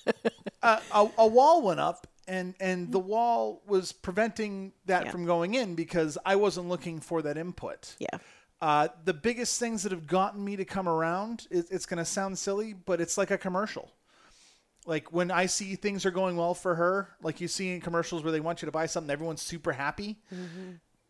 a, 0.63 0.81
a, 0.93 1.11
a 1.19 1.27
wall 1.27 1.63
went 1.63 1.81
up, 1.81 2.07
and 2.29 2.55
and 2.61 2.91
the 2.93 2.99
wall 2.99 3.63
was 3.67 3.93
preventing 3.93 4.73
that 4.87 5.05
Yeah. 5.07 5.11
from 5.13 5.25
going 5.27 5.55
in 5.55 5.75
because 5.77 6.19
I 6.27 6.37
wasn't 6.37 6.69
looking 6.69 7.01
for 7.01 7.23
that 7.23 7.39
input. 7.39 7.95
yeah. 7.99 8.19
Uh, 8.61 8.89
the 9.05 9.13
biggest 9.13 9.61
things 9.61 9.83
that 9.83 9.93
have 9.93 10.07
gotten 10.07 10.43
me 10.45 10.57
to 10.57 10.65
come 10.65 10.89
around, 10.89 11.47
it, 11.51 11.67
it's 11.71 11.85
going 11.87 11.99
to 11.99 12.05
sound 12.05 12.39
silly, 12.39 12.73
but 12.73 13.01
it's 13.01 13.19
like 13.19 13.31
a 13.31 13.39
commercial. 13.39 13.91
Like 14.87 15.13
when 15.13 15.31
I 15.31 15.47
see 15.47 15.75
things 15.75 16.07
are 16.07 16.11
going 16.11 16.37
well 16.37 16.55
for 16.55 16.75
her, 16.77 17.09
like 17.21 17.41
you 17.41 17.49
see 17.49 17.75
in 17.75 17.81
commercials 17.81 18.23
where 18.23 18.33
they 18.33 18.41
want 18.41 18.63
you 18.63 18.67
to 18.67 18.73
buy 18.73 18.87
something, 18.87 19.11
everyone's 19.11 19.43
super 19.43 19.73
happy. 19.73 20.17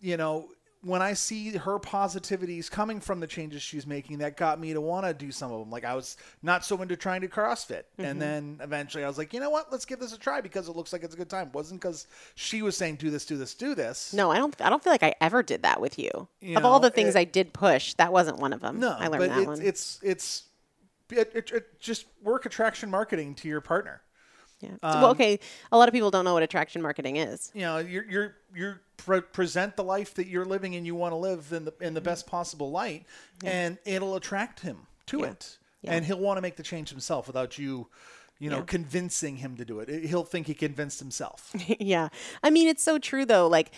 You 0.00 0.16
know, 0.16 0.48
when 0.86 1.02
I 1.02 1.14
see 1.14 1.50
her 1.50 1.80
positivities 1.80 2.70
coming 2.70 3.00
from 3.00 3.18
the 3.18 3.26
changes 3.26 3.60
she's 3.60 3.86
making, 3.86 4.18
that 4.18 4.36
got 4.36 4.60
me 4.60 4.72
to 4.72 4.80
want 4.80 5.04
to 5.04 5.12
do 5.12 5.32
some 5.32 5.50
of 5.50 5.58
them. 5.58 5.68
Like 5.70 5.84
I 5.84 5.94
was 5.94 6.16
not 6.42 6.64
so 6.64 6.80
into 6.80 6.96
trying 6.96 7.22
to 7.22 7.28
CrossFit, 7.28 7.82
and 7.98 8.06
mm-hmm. 8.06 8.18
then 8.20 8.60
eventually 8.62 9.02
I 9.02 9.08
was 9.08 9.18
like, 9.18 9.34
you 9.34 9.40
know 9.40 9.50
what, 9.50 9.72
let's 9.72 9.84
give 9.84 9.98
this 9.98 10.12
a 10.12 10.18
try 10.18 10.40
because 10.40 10.68
it 10.68 10.76
looks 10.76 10.92
like 10.92 11.02
it's 11.02 11.14
a 11.14 11.16
good 11.16 11.28
time. 11.28 11.48
It 11.48 11.54
wasn't 11.54 11.80
because 11.80 12.06
she 12.36 12.62
was 12.62 12.76
saying 12.76 12.96
do 12.96 13.10
this, 13.10 13.26
do 13.26 13.36
this, 13.36 13.54
do 13.54 13.74
this. 13.74 14.12
No, 14.12 14.30
I 14.30 14.38
don't. 14.38 14.58
I 14.60 14.70
don't 14.70 14.82
feel 14.82 14.92
like 14.92 15.02
I 15.02 15.14
ever 15.20 15.42
did 15.42 15.62
that 15.62 15.80
with 15.80 15.98
you. 15.98 16.28
You 16.40 16.56
of 16.56 16.64
all 16.64 16.78
the 16.78 16.90
things 16.90 17.16
it- 17.16 17.18
I 17.18 17.24
did 17.24 17.52
push, 17.52 17.94
that 17.94 18.12
wasn't 18.12 18.38
one 18.38 18.52
of 18.52 18.60
them. 18.60 18.78
No, 18.78 18.96
I 18.96 19.08
learned 19.08 19.30
that 19.32 19.40
it, 19.40 19.46
one. 19.46 19.60
it's 19.60 19.98
it's 20.02 20.44
it, 21.10 21.32
it, 21.34 21.50
it 21.50 21.80
just 21.80 22.06
work 22.22 22.46
attraction 22.46 22.90
marketing 22.90 23.34
to 23.36 23.48
your 23.48 23.60
partner. 23.60 24.02
Yeah. 24.60 24.70
um, 24.82 25.00
well, 25.02 25.10
okay. 25.10 25.38
A 25.72 25.76
lot 25.78 25.88
of 25.88 25.92
people 25.94 26.10
don't 26.10 26.24
know 26.24 26.34
what 26.34 26.42
attraction 26.42 26.80
marketing 26.82 27.16
is. 27.16 27.50
You 27.54 27.62
know, 27.62 27.78
you're 27.78 28.04
you're 28.10 28.36
you're 28.54 28.80
pre- 28.96 29.20
present 29.20 29.76
the 29.76 29.84
life 29.84 30.14
that 30.14 30.26
you're 30.26 30.44
living 30.46 30.74
and 30.76 30.86
you 30.86 30.94
want 30.94 31.12
to 31.12 31.16
live 31.16 31.52
in 31.52 31.64
the 31.64 31.74
in 31.80 31.94
the 31.94 32.00
best 32.00 32.26
possible 32.26 32.70
light, 32.70 33.04
and 33.44 33.78
it'll 33.84 34.16
attract 34.16 34.60
him 34.60 34.86
to 35.06 35.18
Mm-hmm. 35.18 35.24
Yeah. 35.24 35.30
it, 35.30 35.58
Yeah. 35.82 35.92
and 35.92 36.04
he'll 36.04 36.18
want 36.20 36.38
to 36.38 36.42
make 36.42 36.56
the 36.56 36.62
change 36.62 36.90
himself 36.90 37.26
without 37.26 37.58
you. 37.58 37.88
You 38.38 38.50
know, 38.50 38.58
Yeah. 38.58 38.64
convincing 38.64 39.36
him 39.36 39.56
to 39.56 39.64
do 39.64 39.80
it. 39.80 39.88
He'll 40.04 40.24
think 40.24 40.46
he 40.46 40.52
convinced 40.52 40.98
himself. 40.98 41.54
yeah. 41.80 42.08
I 42.42 42.50
mean, 42.50 42.68
it's 42.68 42.82
so 42.82 42.98
true 42.98 43.24
though. 43.24 43.46
Like 43.46 43.70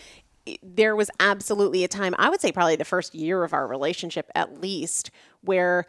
there 0.63 0.95
was 0.95 1.09
absolutely 1.19 1.83
a 1.83 1.87
time, 1.87 2.13
I 2.17 2.29
would 2.29 2.41
say 2.41 2.51
probably 2.51 2.75
the 2.75 2.83
first 2.85 3.13
year 3.15 3.43
of 3.45 3.53
our 3.53 3.67
relationship 3.67 4.29
at 4.35 4.59
least, 4.59 5.11
where 5.41 5.85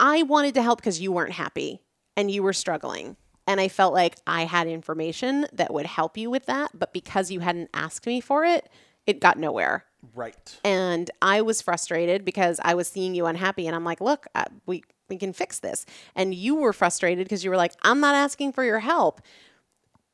I 0.00 0.22
wanted 0.22 0.54
to 0.54 0.62
help 0.62 0.78
because 0.78 1.00
you 1.00 1.10
weren't 1.12 1.32
happy 1.32 1.82
and 2.16 2.30
you 2.30 2.42
were 2.42 2.52
struggling. 2.54 3.16
And 3.46 3.60
I 3.60 3.68
felt 3.68 3.94
like 3.94 4.16
I 4.26 4.44
had 4.44 4.66
information 4.66 5.46
that 5.52 5.72
would 5.72 5.86
help 5.86 6.16
you 6.16 6.30
with 6.30 6.46
that, 6.46 6.70
but 6.74 6.92
because 6.92 7.30
you 7.30 7.40
hadn't 7.40 7.70
asked 7.72 8.06
me 8.06 8.20
for 8.20 8.44
it, 8.44 8.68
it 9.06 9.20
got 9.20 9.38
nowhere. 9.38 9.84
right. 10.14 10.58
and 10.64 11.10
I 11.22 11.42
was 11.42 11.62
frustrated 11.62 12.24
because 12.24 12.60
I 12.62 12.74
was 12.74 12.88
seeing 12.88 13.14
you 13.14 13.26
unhappy, 13.26 13.66
and 13.66 13.74
I'm 13.76 13.84
like, 13.84 14.00
look, 14.00 14.26
uh, 14.34 14.44
we 14.66 14.82
we 15.08 15.16
can 15.16 15.32
fix 15.32 15.60
this. 15.60 15.86
And 16.16 16.34
you 16.34 16.56
were 16.56 16.72
frustrated 16.72 17.24
because 17.24 17.44
you 17.44 17.50
were 17.50 17.56
like, 17.56 17.72
I'm 17.82 18.00
not 18.00 18.16
asking 18.16 18.52
for 18.52 18.64
your 18.64 18.80
help. 18.80 19.20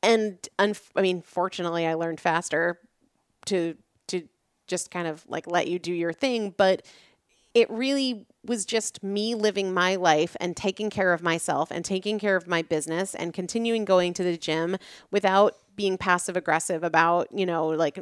And 0.03 0.37
unf- 0.59 0.91
I 0.95 1.01
mean, 1.01 1.21
fortunately, 1.21 1.87
I 1.87 1.95
learned 1.95 2.19
faster 2.19 2.79
to 3.47 3.75
to 4.07 4.27
just 4.67 4.91
kind 4.91 5.07
of 5.07 5.25
like 5.27 5.47
let 5.47 5.67
you 5.67 5.79
do 5.79 5.93
your 5.93 6.13
thing, 6.13 6.53
but 6.55 6.85
it 7.53 7.69
really 7.69 8.25
was 8.45 8.65
just 8.65 9.03
me 9.03 9.35
living 9.35 9.73
my 9.73 9.95
life 9.95 10.35
and 10.39 10.57
taking 10.57 10.89
care 10.89 11.13
of 11.13 11.21
myself 11.21 11.71
and 11.71 11.85
taking 11.85 12.19
care 12.19 12.35
of 12.35 12.47
my 12.47 12.61
business 12.61 13.15
and 13.15 13.33
continuing 13.33 13.85
going 13.85 14.13
to 14.13 14.23
the 14.23 14.37
gym 14.37 14.77
without 15.11 15.55
being 15.75 15.97
passive 15.97 16.35
aggressive 16.35 16.83
about, 16.83 17.27
you 17.31 17.45
know, 17.45 17.67
like 17.67 17.99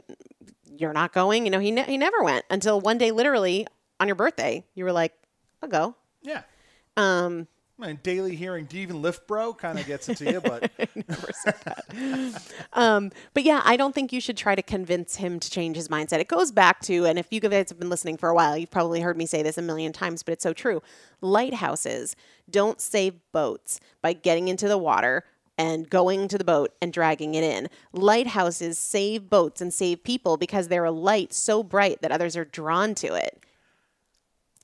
you're 0.77 0.93
not 0.93 1.13
going. 1.13 1.45
You 1.45 1.51
know, 1.51 1.59
he 1.59 1.71
ne- 1.71 1.85
he 1.85 1.97
never 1.97 2.23
went 2.23 2.45
until 2.49 2.79
one 2.79 2.97
day, 2.97 3.11
literally 3.11 3.67
on 3.99 4.07
your 4.07 4.15
birthday, 4.15 4.65
you 4.73 4.83
were 4.83 4.91
like, 4.91 5.13
"I'll 5.61 5.69
go." 5.69 5.95
Yeah. 6.21 6.43
Um, 6.97 7.47
Mean, 7.81 7.99
daily 8.03 8.35
hearing, 8.35 8.65
do 8.65 8.77
you 8.77 8.83
even 8.83 9.01
lift, 9.01 9.25
bro? 9.25 9.55
Kind 9.55 9.79
of 9.79 9.87
gets 9.87 10.07
it 10.07 10.17
to 10.17 10.31
you, 10.31 10.39
but 10.39 10.71
never 10.95 11.31
said 11.33 11.55
that. 11.65 12.53
um, 12.73 13.11
but 13.33 13.41
yeah, 13.41 13.63
I 13.65 13.75
don't 13.75 13.95
think 13.95 14.13
you 14.13 14.21
should 14.21 14.37
try 14.37 14.53
to 14.53 14.61
convince 14.61 15.15
him 15.15 15.39
to 15.39 15.49
change 15.49 15.77
his 15.77 15.87
mindset. 15.87 16.19
It 16.19 16.27
goes 16.27 16.51
back 16.51 16.81
to, 16.81 17.05
and 17.05 17.17
if 17.17 17.33
you 17.33 17.39
guys 17.39 17.69
have 17.69 17.79
been 17.79 17.89
listening 17.89 18.17
for 18.17 18.29
a 18.29 18.35
while, 18.35 18.55
you've 18.55 18.69
probably 18.69 19.01
heard 19.01 19.17
me 19.17 19.25
say 19.25 19.41
this 19.41 19.57
a 19.57 19.63
million 19.63 19.93
times, 19.93 20.21
but 20.21 20.31
it's 20.31 20.43
so 20.43 20.53
true. 20.53 20.83
Lighthouses 21.21 22.15
don't 22.51 22.79
save 22.79 23.15
boats 23.31 23.79
by 24.03 24.13
getting 24.13 24.47
into 24.47 24.67
the 24.67 24.77
water 24.77 25.23
and 25.57 25.89
going 25.89 26.27
to 26.27 26.37
the 26.37 26.43
boat 26.43 26.73
and 26.83 26.93
dragging 26.93 27.33
it 27.33 27.43
in. 27.43 27.67
Lighthouses 27.93 28.77
save 28.77 29.27
boats 29.27 29.59
and 29.59 29.73
save 29.73 30.03
people 30.03 30.37
because 30.37 30.67
they're 30.67 30.85
a 30.85 30.91
light 30.91 31.33
so 31.33 31.63
bright 31.63 32.03
that 32.03 32.11
others 32.11 32.37
are 32.37 32.45
drawn 32.45 32.93
to 32.95 33.15
it. 33.15 33.43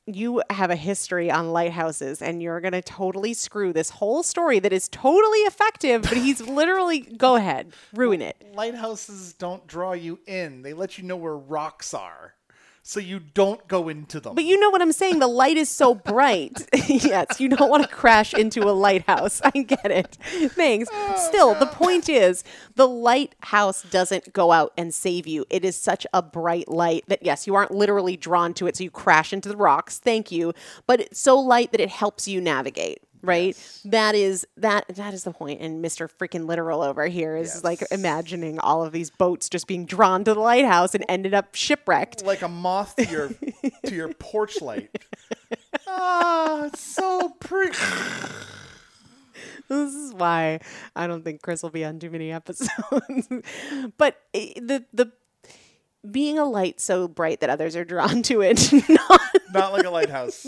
You 0.10 0.41
have 0.49 0.72
a 0.72 0.78
history 0.78 1.30
on 1.30 1.51
lighthouses, 1.51 2.22
and 2.22 2.41
you're 2.41 2.62
going 2.62 2.72
to 2.72 2.82
totally 2.82 3.34
screw 3.34 3.74
this 3.74 3.89
whole 3.89 4.24
story 4.24 4.58
that 4.60 4.72
is 4.72 4.88
totally 4.88 5.39
effective, 5.39 6.03
but 6.03 6.16
he's 6.16 6.39
literally, 6.47 7.01
go 7.01 7.36
ahead, 7.36 7.74
ruin 7.93 8.22
it. 8.22 8.41
lighthouses 8.55 9.34
don't 9.34 9.68
draw 9.68 9.91
you 9.91 10.18
in. 10.26 10.62
They 10.62 10.74
let 10.74 10.97
you 10.97 11.03
know 11.03 11.18
where 11.18 11.36
rocks 11.36 11.93
are. 11.93 12.36
So 12.88 13.02
you 13.02 13.20
don't 13.20 13.68
go 13.68 13.90
into 13.90 14.22
them. 14.22 14.34
But 14.34 14.46
you 14.46 14.58
know 14.58 14.70
what 14.70 14.82
I'm 14.82 14.94
saying? 14.94 15.20
The 15.20 15.28
light 15.28 15.58
is 15.58 15.68
so 15.68 15.94
bright. 15.94 16.66
yes, 16.88 17.38
you 17.38 17.50
don't 17.50 17.70
want 17.70 17.84
to 17.84 17.90
crash 17.90 18.34
into 18.34 18.64
a 18.64 18.72
lighthouse. 18.72 19.42
I 19.44 19.52
get 19.52 19.92
it. 19.92 20.18
Thanks. 20.52 20.90
Still, 21.18 21.54
the 21.54 21.66
point 21.66 22.08
is 22.08 22.46
the 22.76 22.88
lighthouse 22.88 23.84
doesn't 23.84 24.32
go 24.32 24.54
out 24.54 24.72
and 24.78 24.94
save 24.94 25.28
you. 25.28 25.46
It 25.50 25.66
is 25.66 25.76
such 25.76 26.08
a 26.14 26.22
bright 26.22 26.70
light 26.70 27.04
that, 27.08 27.24
yes, 27.24 27.46
you 27.46 27.56
aren't 27.56 27.72
literally 27.72 28.16
drawn 28.16 28.54
to 28.54 28.68
it, 28.68 28.78
so 28.78 28.86
you 28.86 28.90
crash 28.90 29.34
into 29.34 29.50
the 29.50 29.58
rocks. 29.58 30.00
Thank 30.00 30.32
you. 30.32 30.54
But 30.86 31.02
it's 31.02 31.20
so 31.20 31.38
light 31.38 31.74
that 31.74 31.82
it 31.82 31.90
helps 31.90 32.26
you 32.26 32.40
navigate. 32.40 33.02
Right, 33.24 33.57
that 33.86 34.15
is 34.15 34.45
that 34.57 34.86
that 34.95 35.13
is 35.13 35.24
the 35.24 35.32
point. 35.32 35.59
And 35.61 35.82
Mister 35.82 36.07
freaking 36.07 36.45
literal 36.47 36.82
over 36.82 37.07
here 37.07 37.36
is 37.36 37.63
like 37.63 37.84
imagining 37.91 38.59
all 38.59 38.84
of 38.86 38.91
these 38.93 39.09
boats 39.09 39.49
just 39.49 39.68
being 39.68 39.86
drawn 39.86 40.24
to 40.26 40.34
the 40.34 40.39
lighthouse 40.39 40.93
and 40.95 41.03
ended 41.09 41.34
up 41.34 41.55
shipwrecked. 41.55 42.24
like 42.24 42.41
a 42.41 42.47
moth 42.47 42.95
to 42.97 43.05
your 43.05 43.30
to 43.86 43.95
your 43.95 44.13
porch 44.20 44.61
light. 44.61 44.89
Ah, 45.88 46.65
it's 46.65 46.80
so 46.80 47.30
pretty. 47.39 47.78
this 49.68 49.93
is 49.93 50.13
why 50.13 50.59
I 50.95 51.07
don't 51.07 51.24
think 51.24 51.41
Chris 51.41 51.63
will 51.63 51.70
be 51.70 51.84
on 51.86 51.99
too 51.99 52.09
many 52.09 52.32
episodes. 52.32 53.28
but 53.97 54.22
eh, 54.34 54.53
the 54.55 54.86
the 54.93 55.11
being 56.09 56.38
a 56.39 56.45
light 56.45 56.80
so 56.80 57.07
bright 57.07 57.41
that 57.41 57.49
others 57.49 57.76
are 57.76 57.84
drawn 57.84 58.22
to 58.24 58.41
it, 58.41 58.72
not, 58.89 59.22
Not 59.53 59.74
like 59.74 59.86
a 59.86 59.89
lighthouse. 59.89 60.45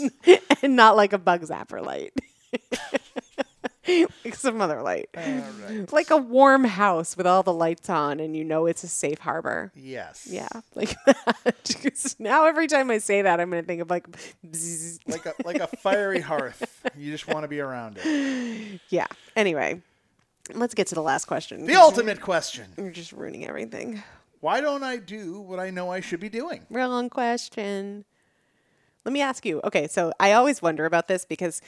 and 0.62 0.74
not 0.76 0.96
like 0.96 1.12
a 1.12 1.18
bug 1.18 1.42
zapper 1.42 1.84
light. 1.84 2.12
like 4.24 4.34
some 4.34 4.60
other 4.60 4.82
light. 4.82 5.08
right. 5.16 5.92
Like 5.92 6.10
a 6.10 6.16
warm 6.16 6.64
house 6.64 7.16
with 7.16 7.26
all 7.26 7.42
the 7.42 7.52
lights 7.52 7.88
on 7.90 8.20
and 8.20 8.36
you 8.36 8.44
know 8.44 8.66
it's 8.66 8.84
a 8.84 8.88
safe 8.88 9.18
harbor. 9.18 9.72
Yes. 9.74 10.26
Yeah, 10.30 10.48
like 10.74 10.94
that. 11.06 12.14
now 12.18 12.46
every 12.46 12.66
time 12.66 12.90
I 12.90 12.98
say 12.98 13.22
that, 13.22 13.40
I'm 13.40 13.50
going 13.50 13.62
to 13.62 13.66
think 13.66 13.80
of 13.80 13.90
like, 13.90 14.06
bzzz. 14.46 14.98
Like 15.06 15.26
a 15.26 15.34
like 15.44 15.60
a 15.60 15.66
fiery 15.66 16.20
hearth. 16.20 16.86
You 16.96 17.10
just 17.10 17.26
want 17.26 17.44
to 17.44 17.48
be 17.48 17.60
around 17.60 17.98
it. 18.02 18.80
yeah. 18.88 19.06
Anyway, 19.36 19.80
let's 20.54 20.74
get 20.74 20.88
to 20.88 20.94
the 20.94 21.02
last 21.02 21.26
question. 21.26 21.66
The 21.66 21.76
ultimate 21.76 22.20
question. 22.20 22.66
You're 22.76 22.90
just 22.90 23.12
ruining 23.12 23.46
everything. 23.46 24.02
Why 24.40 24.60
don't 24.60 24.82
I 24.82 24.96
do 24.96 25.40
what 25.40 25.60
I 25.60 25.70
know 25.70 25.90
I 25.90 26.00
should 26.00 26.20
be 26.20 26.30
doing? 26.30 26.64
Wrong 26.70 27.10
question. 27.10 28.04
Let 29.04 29.12
me 29.12 29.20
ask 29.20 29.44
you. 29.46 29.60
Okay, 29.64 29.86
so 29.86 30.12
I 30.20 30.32
always 30.32 30.60
wonder 30.62 30.84
about 30.84 31.08
this 31.08 31.24
because 31.24 31.60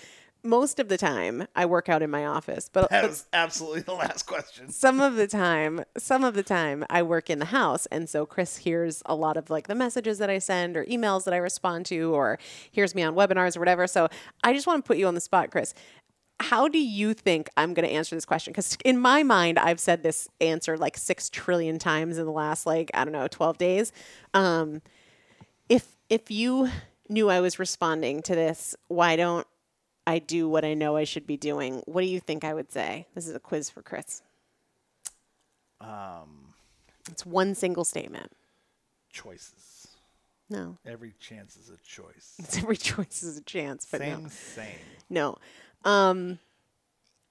most 0.45 0.78
of 0.80 0.88
the 0.88 0.99
time 0.99 1.47
I 1.55 1.66
work 1.66 1.88
out 1.88 2.03
in 2.03 2.11
my 2.11 2.26
office, 2.26 2.68
but, 2.72 2.90
That 2.90 3.09
was 3.09 3.26
absolutely 3.32 3.82
the 3.82 3.95
last 3.95 4.24
question. 4.26 4.70
some 4.70 5.01
of 5.01 5.14
the 5.14 5.26
time, 5.26 5.84
some 5.97 6.24
of 6.24 6.34
the 6.34 6.43
time 6.43 6.84
I 6.90 7.03
work 7.03 7.30
in 7.30 7.38
the 7.38 7.47
house, 7.47 7.86
and 7.86 8.09
so 8.09 8.26
Chris 8.26 8.59
hears 8.59 9.03
a 9.07 9.14
lot 9.14 9.36
of 9.36 9.51
like 9.51 9.68
the 9.68 9.74
messages 9.74 10.18
that 10.18 10.30
I 10.30 10.38
send 10.38 10.76
or 10.76 10.84
emails 10.86 11.24
that 11.24 11.34
I 11.34 11.36
respond 11.36 11.86
to, 11.86 12.12
or 12.14 12.38
hears 12.70 12.95
me 12.95 13.03
on 13.03 13.14
webinars 13.14 13.57
or 13.57 13.61
whatever. 13.61 13.86
So 13.86 14.09
I 14.43 14.53
just 14.53 14.66
want 14.66 14.84
to 14.84 14.86
put 14.88 14.97
you 14.97 15.07
on 15.07 15.14
the 15.14 15.20
spot, 15.20 15.51
Chris. 15.51 15.74
How 16.40 16.66
do 16.66 16.78
you 16.78 17.14
think 17.14 17.49
I'm 17.57 17.72
going 17.72 17.86
to 17.88 17.95
answer 17.95 18.16
this 18.16 18.24
question? 18.24 18.53
Because 18.53 18.76
in 18.84 18.99
my 18.99 19.22
mind, 19.22 19.61
I've 19.61 19.78
said 19.78 20.03
this 20.03 20.28
answer 20.40 20.76
like 20.76 20.97
six 20.97 21.30
trillion 21.30 21.78
times 21.78 22.18
in 22.18 22.26
the 22.26 22.32
last 22.32 22.66
like 22.66 22.90
I 22.95 23.05
don't 23.05 23.12
know 23.12 23.28
twelve 23.28 23.59
days. 23.59 23.93
Um, 24.34 24.82
if 25.68 25.97
if 26.11 26.32
you 26.32 26.68
knew 27.09 27.30
I 27.30 27.40
was 27.40 27.61
responding 27.61 28.22
to 28.22 28.34
this, 28.34 28.74
why 28.88 29.14
don't 29.14 29.47
I 30.07 30.18
do 30.18 30.48
what 30.48 30.64
I 30.64 30.74
know 30.74 30.96
I 30.96 31.05
should 31.05 31.26
be 31.26 31.36
doing? 31.36 31.82
What 31.86 32.00
do 32.03 32.07
you 32.09 32.18
think 32.20 32.42
I 32.44 32.55
would 32.55 32.72
say? 32.72 33.07
This 33.14 33.28
is 33.28 33.34
a 33.34 33.40
quiz 33.40 33.70
for 33.70 33.82
Chris. 33.82 34.22
Um, 35.80 36.55
It's 37.11 37.26
one 37.26 37.55
single 37.55 37.84
statement. 37.84 38.32
choices. 39.12 39.88
No, 40.50 40.76
Every 40.84 41.14
chance 41.18 41.57
is 41.57 41.70
a 41.70 41.78
choice. 41.78 42.34
it's 42.38 42.59
every 42.59 42.76
choice 42.76 43.22
is 43.22 43.38
a 43.38 43.42
chance, 43.42 43.86
but 43.90 44.00
Same, 44.00 44.22
no, 44.24 44.28
same. 44.28 44.74
no. 45.09 45.36
Um, 45.84 46.38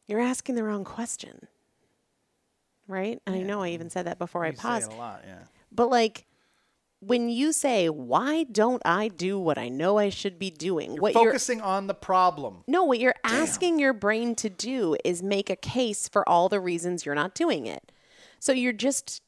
you're 0.08 0.20
asking 0.20 0.56
the 0.56 0.64
wrong 0.64 0.84
question, 0.84 1.48
right? 2.88 3.22
And 3.28 3.36
I 3.36 3.42
know 3.44 3.62
I 3.62 3.70
even 3.70 3.90
said 3.92 4.08
that 4.08 4.18
before 4.18 4.44
I 4.44 4.50
You 4.50 4.56
say 4.56 4.62
paused. 4.62 4.92
it 4.92 4.96
a 4.96 4.98
lot, 4.98 5.22
yeah. 5.26 5.44
But 5.72 5.90
like, 5.92 6.26
when 7.02 7.30
you 7.30 7.52
say, 7.52 7.90
"Why 7.90 8.44
don't 8.44 8.82
I 8.86 9.10
do 9.10 9.38
what 9.40 9.58
I 9.58 9.68
know 9.68 9.98
I 9.98 10.10
should 10.10 10.40
be 10.40 10.50
doing?" 10.50 10.96
what 10.98 11.14
you're 11.14 11.26
Focusing 11.26 11.60
on 11.60 11.88
the 11.88 11.94
problem. 11.94 12.64
No, 12.68 12.84
what 12.84 13.00
you're 13.00 13.16
asking 13.24 13.80
your 13.80 13.94
brain 13.94 14.36
to 14.36 14.50
do 14.50 14.96
is 15.04 15.22
make 15.22 15.50
a 15.50 15.56
case 15.56 16.08
for 16.08 16.28
all 16.30 16.48
the 16.48 16.60
reasons 16.60 17.06
you're 17.06 17.16
not 17.16 17.36
doing 17.36 17.66
it. 17.66 17.92
So 18.40 18.54
you're 18.54 18.72
just 18.72 19.22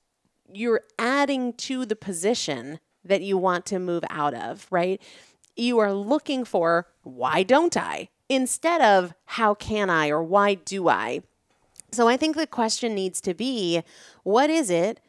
you're 0.51 0.81
adding 0.99 1.53
to 1.53 1.85
the 1.85 1.95
position 1.95 2.79
that 3.03 3.21
you 3.21 3.37
want 3.37 3.65
to 3.65 3.79
move 3.79 4.03
out 4.09 4.33
of, 4.33 4.67
right? 4.69 5.01
You 5.55 5.79
are 5.79 5.93
looking 5.93 6.45
for 6.45 6.87
why 7.01 7.43
don't 7.43 7.75
I 7.75 8.09
instead 8.29 8.81
of 8.81 9.13
how 9.25 9.53
can 9.53 9.89
I 9.89 10.09
or 10.09 10.23
why 10.23 10.55
do 10.55 10.87
I? 10.87 11.21
So 11.91 12.07
I 12.07 12.17
think 12.17 12.35
the 12.35 12.47
question 12.47 12.95
needs 12.95 13.21
to 13.21 13.33
be 13.33 13.83
what 14.23 14.49
is 14.49 14.69
it 14.69 14.99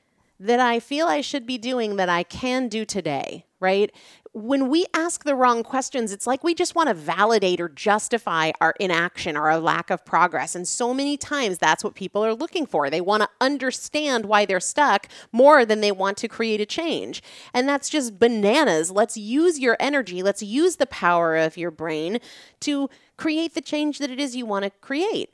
that 0.45 0.61
I 0.61 0.79
feel 0.79 1.07
I 1.07 1.23
should 1.23 1.47
be 1.47 1.57
doing 1.57 1.97
that 1.97 2.11
I 2.11 2.23
can 2.23 2.69
do 2.69 2.85
today, 2.85 3.47
right? 3.61 3.91
When 4.33 4.69
we 4.69 4.85
ask 4.93 5.25
the 5.25 5.35
wrong 5.35 5.63
questions, 5.63 6.13
it's 6.13 6.27
like 6.27 6.45
we 6.45 6.55
just 6.55 6.75
want 6.75 6.89
to 6.89 6.95
validate 6.95 7.63
or 7.63 7.71
justify 7.71 8.53
our 8.61 8.75
inaction 8.79 9.39
or 9.39 9.49
our 9.49 9.59
lack 9.59 9.89
of 9.89 10.05
progress. 10.05 10.55
And 10.55 10.69
so 10.69 10.93
many 10.93 11.17
times 11.17 11.57
that's 11.57 11.83
what 11.83 11.95
people 11.95 12.23
are 12.23 12.35
looking 12.35 12.67
for. 12.67 12.91
They 12.91 13.01
want 13.01 13.23
to 13.23 13.29
understand 13.41 14.27
why 14.27 14.45
they're 14.45 14.61
stuck 14.61 15.09
more 15.33 15.65
than 15.65 15.81
they 15.81 15.93
want 15.93 16.19
to 16.19 16.29
create 16.29 16.61
a 16.61 16.67
change. 16.67 17.23
And 17.55 17.67
that's 17.67 17.89
just 17.89 18.19
bananas. 18.19 18.91
Let's 18.91 19.17
use 19.17 19.59
your 19.59 19.79
energy, 19.81 20.23
let's 20.23 20.43
use 20.43 20.77
the 20.77 20.87
power 20.87 21.37
of 21.37 21.57
your 21.57 21.71
brain 21.71 22.19
to 22.61 22.91
create 23.17 23.55
the 23.55 23.63
change 23.63 23.99
that 23.99 24.11
it 24.11 24.21
is 24.21 24.37
you 24.37 24.45
want 24.45 24.65
to 24.65 24.71
create. 24.83 25.31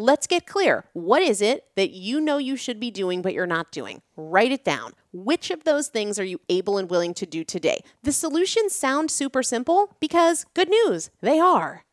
Let's 0.00 0.28
get 0.28 0.46
clear. 0.46 0.84
What 0.92 1.22
is 1.22 1.42
it 1.42 1.64
that 1.74 1.90
you 1.90 2.20
know 2.20 2.38
you 2.38 2.54
should 2.54 2.78
be 2.78 2.88
doing, 2.88 3.20
but 3.20 3.34
you're 3.34 3.48
not 3.48 3.72
doing? 3.72 4.00
Write 4.14 4.52
it 4.52 4.64
down. 4.64 4.92
Which 5.12 5.50
of 5.50 5.64
those 5.64 5.88
things 5.88 6.20
are 6.20 6.24
you 6.24 6.40
able 6.48 6.78
and 6.78 6.88
willing 6.88 7.14
to 7.14 7.26
do 7.26 7.42
today? 7.42 7.80
The 8.04 8.12
solutions 8.12 8.76
sound 8.76 9.10
super 9.10 9.42
simple 9.42 9.96
because, 9.98 10.46
good 10.54 10.68
news, 10.68 11.10
they 11.20 11.40
are. 11.40 11.84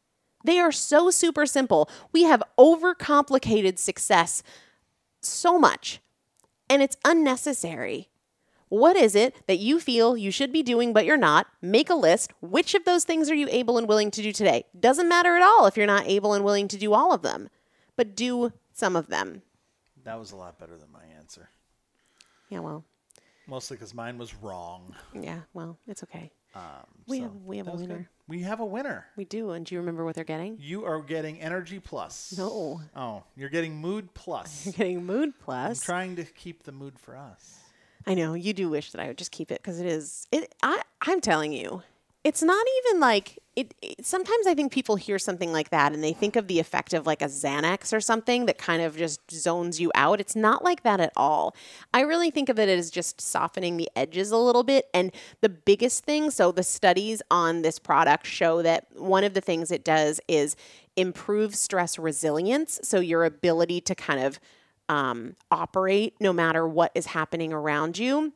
They 0.44 0.60
are 0.60 0.72
so 0.72 1.10
super 1.10 1.48
simple. 1.48 1.90
We 2.12 2.26
have 2.26 2.44
overcomplicated 2.60 3.80
success 3.80 4.44
so 5.20 5.58
much, 5.58 6.00
and 6.70 6.84
it's 6.84 6.98
unnecessary. 7.04 8.10
What 8.70 8.96
is 8.96 9.16
it 9.16 9.36
that 9.48 9.58
you 9.58 9.80
feel 9.80 10.16
you 10.16 10.30
should 10.30 10.54
be 10.54 10.62
doing 10.62 10.94
but 10.94 11.06
you're 11.06 11.18
not? 11.18 11.48
Make 11.60 11.90
a 11.90 11.96
list. 11.96 12.34
Which 12.40 12.76
of 12.76 12.86
those 12.86 13.04
things 13.04 13.32
are 13.32 13.36
you 13.36 13.48
able 13.50 13.80
and 13.80 13.88
willing 13.88 14.12
to 14.12 14.22
do 14.22 14.32
today? 14.32 14.66
Doesn't 14.80 15.10
matter 15.10 15.36
at 15.36 15.42
all 15.42 15.66
if 15.66 15.76
you're 15.76 15.88
not 15.88 16.06
able 16.06 16.36
and 16.36 16.46
willing 16.46 16.68
to 16.68 16.78
do 16.78 16.94
all 16.94 17.12
of 17.12 17.24
them, 17.24 17.50
but 17.96 18.16
do 18.16 18.52
some 18.74 18.96
of 18.96 19.08
them. 19.08 19.42
That 20.04 20.20
was 20.20 20.32
a 20.32 20.36
lot 20.36 20.60
better 20.60 20.78
than 20.78 20.92
my 20.92 21.04
answer. 21.18 21.50
Yeah, 22.50 22.60
well, 22.60 22.84
Mostly 23.48 23.78
because 23.78 23.94
mine 23.94 24.18
was 24.18 24.34
wrong. 24.36 24.96
yeah, 25.14 25.42
well, 25.54 25.78
it's 25.88 26.02
okay. 26.04 26.32
Um, 26.56 26.62
We 27.08 27.18
so 27.18 27.24
have 27.24 27.36
we 27.46 27.58
have 27.58 27.68
a 27.68 27.72
was 27.72 27.82
good. 27.82 27.90
winner. 27.90 28.10
We 28.28 28.42
have 28.42 28.60
a 28.60 28.66
winner. 28.66 29.06
We 29.16 29.26
do, 29.26 29.52
and 29.52 29.64
do 29.66 29.76
you 29.76 29.82
remember 29.82 30.04
what 30.04 30.16
they're 30.16 30.24
getting? 30.24 30.58
You 30.60 30.84
are 30.86 31.00
getting 31.02 31.40
Energy 31.40 31.80
Plus. 31.80 32.34
No, 32.38 32.82
Oh, 32.96 33.24
you're 33.36 33.50
getting 33.50 33.76
Mood 33.78 34.14
Plus. 34.16 34.66
you're 34.66 34.74
getting 34.74 35.06
Mood 35.06 35.30
I'm 35.30 35.34
Plus. 35.44 35.82
trying 35.82 36.16
to 36.16 36.24
keep 36.24 36.64
the 36.64 36.72
mood 36.72 36.98
for 36.98 37.16
us. 37.18 37.60
I 38.08 38.14
know 38.16 38.34
you 38.34 38.54
do 38.54 38.68
wish 38.70 38.92
that 38.92 39.02
I 39.02 39.08
would 39.08 39.18
just 39.18 39.32
keep 39.32 39.52
it 39.52 39.62
because 39.62 39.80
it 39.80 39.86
is. 39.86 40.28
It. 40.32 40.54
I. 40.64 40.82
I'm 41.02 41.22
telling 41.22 41.52
you, 41.52 41.84
it's 42.26 42.42
not 42.42 42.66
even 42.80 43.00
like 43.00 43.38
it, 43.56 43.76
it. 43.84 44.04
Sometimes 44.04 44.48
I 44.48 44.56
think 44.56 44.72
people 44.72 44.96
hear 44.96 45.20
something 45.20 45.54
like 45.54 45.70
that 45.70 45.94
and 45.94 46.04
they 46.04 46.12
think 46.12 46.36
of 46.36 46.48
the 46.48 46.60
effect 46.60 46.92
of 46.92 47.06
like 47.06 47.22
a 47.22 47.28
Xanax 47.28 47.94
or 47.94 48.02
something 48.02 48.48
that 48.48 48.58
kind 48.58 48.82
of 48.82 48.98
just 48.98 49.32
zones 49.32 49.80
you 49.80 49.92
out. 49.94 50.20
It's 50.20 50.36
not 50.36 50.64
like 50.64 50.82
that 50.82 51.00
at 51.00 51.14
all. 51.16 51.56
I 51.94 52.02
really 52.02 52.32
think 52.32 52.50
of 52.50 52.58
it 52.58 52.68
as 52.68 52.90
just 52.90 53.22
softening 53.22 53.78
the 53.78 53.90
edges 53.96 54.32
a 54.32 54.38
little 54.38 54.64
bit. 54.64 54.90
And 54.92 55.14
the 55.42 55.50
biggest 55.50 56.04
thing, 56.04 56.32
so 56.32 56.52
the 56.52 56.64
studies 56.64 57.22
on 57.30 57.62
this 57.62 57.78
product 57.78 58.26
show 58.26 58.64
that 58.64 58.88
one 58.98 59.24
of 59.24 59.36
the 59.36 59.42
things 59.42 59.70
it 59.70 59.86
does 59.86 60.20
is 60.28 60.56
improve 60.96 61.54
stress 61.54 62.00
resilience. 62.00 62.80
So 62.82 63.00
your 63.00 63.24
ability 63.24 63.82
to 63.82 63.94
kind 63.94 64.20
of 64.20 64.40
um, 64.90 65.36
operate 65.52 66.16
no 66.20 66.34
matter 66.34 66.68
what 66.68 66.92
is 66.96 67.06
happening 67.06 67.54
around 67.54 68.00
you 68.00 68.34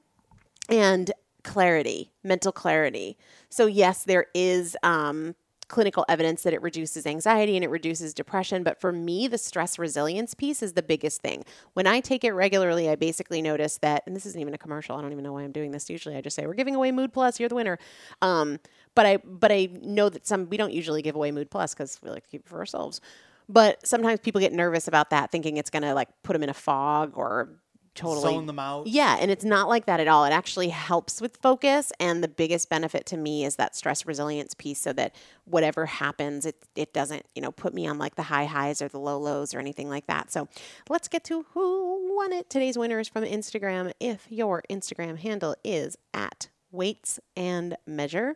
and 0.70 1.12
clarity, 1.50 2.12
mental 2.24 2.52
clarity. 2.52 3.18
So, 3.50 3.66
yes, 3.66 4.04
there 4.04 4.28
is 4.36 4.78
um, 4.84 5.34
clinical 5.68 6.06
evidence 6.08 6.43
that 6.43 6.54
it 6.54 6.62
reduces 6.62 7.08
anxiety 7.08 7.58
and 7.58 7.64
it 7.64 7.72
reduces 7.72 8.14
depression. 8.14 8.62
But 8.62 8.80
for 8.80 8.91
me, 8.91 9.28
the 9.28 9.39
stress 9.39 9.80
resilience 9.80 10.36
piece 10.36 10.62
is 10.62 10.74
the 10.74 10.84
biggest 10.84 11.24
thing. 11.24 11.43
When 11.74 11.88
I 11.88 12.02
take 12.02 12.24
it 12.24 12.34
regularly, 12.34 12.88
I 12.88 12.95
basically 12.95 13.41
notice 13.41 13.80
that, 13.80 14.04
and 14.06 14.16
this 14.16 14.28
isn't 14.28 14.39
even 14.39 14.54
a 14.54 14.60
commercial. 14.60 14.95
I 14.95 15.02
don't 15.02 15.12
even 15.12 15.24
know 15.24 15.34
why 15.34 15.41
I'm 15.41 15.52
doing 15.52 15.72
this. 15.72 15.89
Usually, 15.89 16.16
I 16.16 16.22
just 16.22 16.36
say 16.36 16.45
we're 16.45 16.54
giving 16.54 16.76
away 16.76 16.91
Mood 16.91 17.14
Plus. 17.14 17.39
You're 17.39 17.50
the 17.50 17.56
winner. 17.56 17.80
Um, 18.22 18.60
but 18.93 19.08
I 19.08 19.18
but 19.18 19.52
I 19.52 19.70
know 19.82 20.08
that 20.10 20.28
some 20.28 20.50
we 20.52 20.58
don't 20.58 20.72
usually 20.72 21.02
give 21.02 21.16
away 21.16 21.32
Mood 21.32 21.50
Plus 21.50 21.74
because 21.74 22.00
we 22.04 22.12
like 22.12 22.26
to 22.26 22.30
keep 22.30 22.41
it 22.41 22.47
for 22.47 22.60
ourselves. 22.60 23.02
But 23.47 23.88
sometimes 23.88 24.20
people 24.20 24.39
get 24.39 24.54
nervous 24.54 24.88
about 24.88 25.10
that, 25.10 25.32
thinking 25.32 25.58
it's 25.58 25.72
going 25.72 25.82
to 25.82 25.95
like 25.95 26.10
put 26.22 26.34
them 26.34 26.43
in 26.43 26.50
a 26.50 26.54
fog 26.54 27.14
or 27.16 27.50
totally 27.96 28.22
zone 28.22 28.46
them 28.46 28.60
out. 28.60 28.88
Yeah, 28.88 29.18
and 29.20 29.30
it's 29.32 29.44
not 29.44 29.68
like 29.68 29.86
that 29.86 30.00
at 30.00 30.08
all. 30.08 30.26
It 30.26 30.32
actually 30.32 30.70
helps 30.70 31.22
with 31.22 31.38
focus. 31.38 31.92
And 32.00 32.24
the 32.24 32.28
biggest 32.28 32.70
benefit 32.70 33.06
to 33.08 33.18
me 33.18 33.46
is 33.46 33.56
that 33.58 33.76
stress 33.76 34.06
resilience 34.06 34.54
piece 34.54 34.80
so 34.80 34.94
that 34.94 35.16
whatever 35.46 35.86
happens, 35.86 36.46
it, 36.46 36.56
it 36.76 36.94
doesn't, 36.94 37.26
you 37.36 37.42
know, 37.42 37.52
put 37.52 37.74
me 37.74 37.88
on 37.88 37.98
like 37.98 38.16
the 38.16 38.24
high 38.24 38.46
highs 38.46 38.82
or 38.82 38.88
the 38.88 39.00
low 39.00 39.18
lows 39.18 39.54
or 39.54 39.60
anything 39.60 39.90
like 39.90 40.08
that. 40.08 40.32
So 40.32 40.48
let's 40.90 41.08
get 41.08 41.24
to 41.26 41.46
who 41.54 42.16
won 42.16 42.34
it. 42.34 42.50
Today's 42.50 42.78
winner 42.78 43.00
is 43.00 43.08
from 43.08 43.24
Instagram. 43.24 43.92
If 44.00 44.28
your 44.30 44.64
Instagram 44.70 45.18
handle 45.18 45.56
is 45.64 45.98
at 46.14 46.50
weights 46.72 47.20
and 47.36 47.78
measure, 47.86 48.36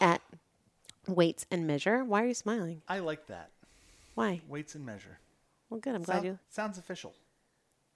at 0.00 0.20
weights 1.08 1.46
and 1.50 1.66
measure. 1.66 2.04
Why 2.04 2.22
are 2.22 2.26
you 2.26 2.34
smiling? 2.34 2.82
I 2.88 2.98
like 3.00 3.26
that. 3.26 3.50
Why? 4.14 4.40
Weights 4.48 4.74
and 4.74 4.86
measure. 4.86 5.18
Well, 5.70 5.80
good. 5.80 5.94
I'm 5.94 6.02
glad 6.02 6.24
you. 6.24 6.38
sounds 6.50 6.78
official. 6.78 7.14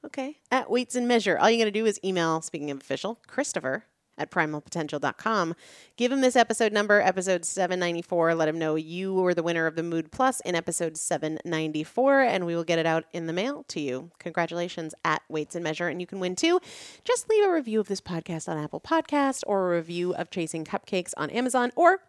Okay. 0.05 0.39
At 0.51 0.71
Weights 0.71 0.95
and 0.95 1.09
Measure. 1.09 1.39
All 1.39 1.51
you 1.51 1.59
got 1.59 1.65
to 1.65 1.71
do 1.71 1.87
is 1.87 2.01
email, 2.05 2.41
speaking 2.41 2.71
of 2.71 2.81
official, 2.81 3.19
Christopher 3.27 3.85
at 4.19 4.31
primalpotential.com. 4.31 5.55
Give 5.97 6.13
him 6.13 6.21
this 6.21 6.37
episode 6.37 6.73
number, 6.73 7.01
episode 7.01 7.45
794. 7.45 8.35
Let 8.35 8.49
him 8.49 8.59
know 8.59 8.75
you 8.75 9.15
were 9.15 9.35
the 9.35 9.43
winner 9.43 9.67
of 9.67 9.77
the 9.77 9.83
Mood 9.83 10.11
Plus 10.11 10.41
in 10.41 10.55
episode 10.55 10.97
794, 10.97 12.21
and 12.23 12.45
we 12.45 12.55
will 12.55 12.65
get 12.65 12.79
it 12.79 12.87
out 12.87 13.05
in 13.13 13.27
the 13.27 13.33
mail 13.33 13.65
to 13.69 13.81
you. 13.81 14.11
Congratulations 14.19 14.95
at 15.05 15.23
Weights 15.29 15.55
and 15.55 15.65
Measure, 15.65 15.89
and 15.89 16.01
you 16.01 16.07
can 16.07 16.21
win 16.21 16.37
too. 16.37 16.61
Just 17.05 17.29
leave 17.31 17.45
a 17.45 17.53
review 17.53 17.81
of 17.81 17.89
this 17.89 18.01
podcast 18.01 18.49
on 18.49 18.59
Apple 18.59 18.81
Podcast 18.81 19.45
or 19.47 19.73
a 19.73 19.77
review 19.77 20.15
of 20.15 20.31
Chasing 20.31 20.65
Cupcakes 20.65 21.15
on 21.17 21.31
Amazon, 21.31 21.73
or 21.77 22.01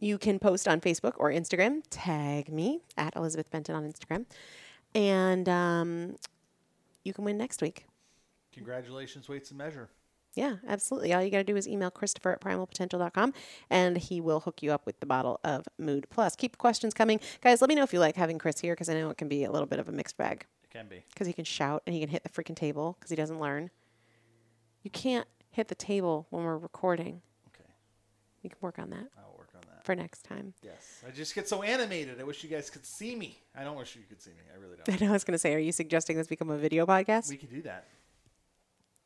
you 0.00 0.18
can 0.18 0.38
post 0.38 0.66
on 0.68 0.80
Facebook 0.80 1.14
or 1.16 1.30
Instagram. 1.30 1.82
Tag 1.90 2.50
me 2.50 2.80
at 2.96 3.14
Elizabeth 3.16 3.50
Benton 3.50 3.74
on 3.74 3.84
Instagram. 3.90 4.26
And 4.94 5.48
um, 5.48 6.16
you 7.04 7.12
can 7.12 7.24
win 7.24 7.38
next 7.38 7.62
week. 7.62 7.86
Congratulations, 8.52 9.28
weights 9.28 9.50
and 9.50 9.58
measure. 9.58 9.90
Yeah, 10.34 10.56
absolutely. 10.66 11.12
All 11.14 11.22
you 11.22 11.30
got 11.30 11.38
to 11.38 11.44
do 11.44 11.54
is 11.56 11.68
email 11.68 11.90
Christopher 11.92 12.32
at 12.32 12.40
primalpotential.com 12.40 13.32
and 13.70 13.96
he 13.96 14.20
will 14.20 14.40
hook 14.40 14.62
you 14.62 14.72
up 14.72 14.84
with 14.84 14.98
the 14.98 15.06
bottle 15.06 15.38
of 15.44 15.66
Mood 15.78 16.06
Plus. 16.10 16.34
Keep 16.34 16.58
questions 16.58 16.92
coming. 16.92 17.20
Guys, 17.40 17.60
let 17.60 17.68
me 17.68 17.76
know 17.76 17.84
if 17.84 17.92
you 17.92 18.00
like 18.00 18.16
having 18.16 18.38
Chris 18.38 18.58
here 18.60 18.74
because 18.74 18.88
I 18.88 18.94
know 18.94 19.10
it 19.10 19.16
can 19.16 19.28
be 19.28 19.44
a 19.44 19.52
little 19.52 19.66
bit 19.68 19.78
of 19.78 19.88
a 19.88 19.92
mixed 19.92 20.16
bag 20.16 20.44
It 20.64 20.70
can 20.70 20.88
be. 20.88 21.04
because 21.12 21.28
he 21.28 21.32
can 21.32 21.44
shout 21.44 21.82
and 21.86 21.94
he 21.94 22.00
can 22.00 22.08
hit 22.08 22.24
the 22.24 22.30
freaking 22.30 22.56
table 22.56 22.96
because 22.98 23.10
he 23.10 23.16
doesn't 23.16 23.38
learn. 23.38 23.70
You 24.82 24.90
can't 24.90 25.28
hit 25.50 25.68
the 25.68 25.74
table 25.76 26.26
when 26.30 26.42
we're 26.42 26.58
recording. 26.58 27.22
Okay. 27.54 27.70
You 28.42 28.50
can 28.50 28.58
work 28.60 28.78
on 28.80 28.90
that 28.90 29.06
I'll 29.16 29.33
work 29.84 29.96
for 29.96 30.00
next 30.00 30.22
time. 30.24 30.54
Yes. 30.62 31.02
I 31.06 31.10
just 31.10 31.34
get 31.34 31.48
so 31.48 31.62
animated. 31.62 32.20
I 32.20 32.24
wish 32.24 32.42
you 32.42 32.50
guys 32.50 32.70
could 32.70 32.86
see 32.86 33.14
me. 33.14 33.38
I 33.56 33.64
don't 33.64 33.76
wish 33.76 33.96
you 33.96 34.02
could 34.08 34.20
see 34.20 34.30
me. 34.30 34.42
I 34.54 34.60
really 34.60 34.76
don't. 34.76 35.00
know 35.00 35.08
I 35.08 35.12
was 35.12 35.24
going 35.24 35.32
to 35.32 35.38
say, 35.38 35.54
are 35.54 35.58
you 35.58 35.72
suggesting 35.72 36.16
this 36.16 36.26
become 36.26 36.50
a 36.50 36.58
video 36.58 36.86
podcast? 36.86 37.30
we 37.30 37.36
could 37.36 37.50
do 37.50 37.62
that. 37.62 37.86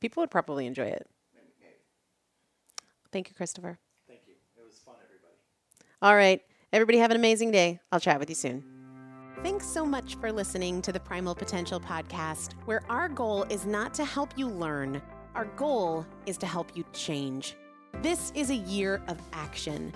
People 0.01 0.23
would 0.23 0.31
probably 0.31 0.67
enjoy 0.67 0.87
it. 0.87 1.07
Thank 3.11 3.31
you, 3.31 3.35
Christopher. 3.35 3.79
Thank 4.07 4.21
you. 4.27 4.35
It 4.59 4.67
was 4.67 4.79
fun, 4.85 4.95
everybody. 5.03 5.35
All 6.03 6.15
right. 6.15 6.43
Everybody 6.75 6.99
have 6.99 7.11
an 7.11 7.17
amazing 7.17 7.51
day. 7.51 7.81
I'll 7.91 8.01
chat 8.01 8.21
with 8.21 8.29
you 8.29 8.35
soon. 8.35 8.63
Thanks 9.43 9.67
so 9.67 9.87
much 9.87 10.17
for 10.17 10.31
listening 10.31 10.83
to 10.83 10.93
the 10.93 11.01
Primal 11.01 11.35
Potential 11.35 11.81
podcast, 11.81 12.53
where 12.67 12.83
our 12.91 13.09
goal 13.09 13.45
is 13.45 13.65
not 13.65 13.95
to 13.95 14.05
help 14.05 14.37
you 14.37 14.47
learn, 14.47 15.01
our 15.35 15.47
goal 15.57 16.05
is 16.27 16.37
to 16.39 16.47
help 16.47 16.77
you 16.77 16.85
change. 16.93 17.57
This 18.03 18.31
is 18.35 18.51
a 18.51 18.57
year 18.57 19.01
of 19.09 19.17
action. 19.33 19.95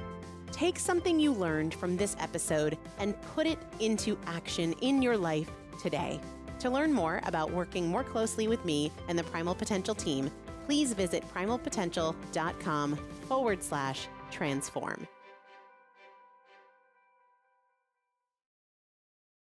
Take 0.53 0.79
something 0.79 1.19
you 1.19 1.33
learned 1.33 1.75
from 1.75 1.97
this 1.97 2.15
episode 2.21 2.77
and 2.99 3.21
put 3.35 3.47
it 3.47 3.59
into 3.81 4.19
action 4.27 4.75
in 4.75 5.01
your 5.01 5.17
life 5.17 5.51
today. 5.81 6.21
To 6.61 6.71
learn 6.71 6.93
more 6.93 7.21
about 7.25 7.51
working 7.51 7.89
more 7.89 8.05
closely 8.05 8.47
with 8.47 8.65
me 8.65 8.93
and 9.09 9.19
the 9.19 9.25
Primal 9.25 9.55
Potential 9.55 9.95
team, 9.95 10.31
please 10.67 10.93
visit 10.93 11.25
primalpotential.com 11.35 12.97
forward 13.27 13.63
slash 13.63 14.07
transform. 14.31 15.09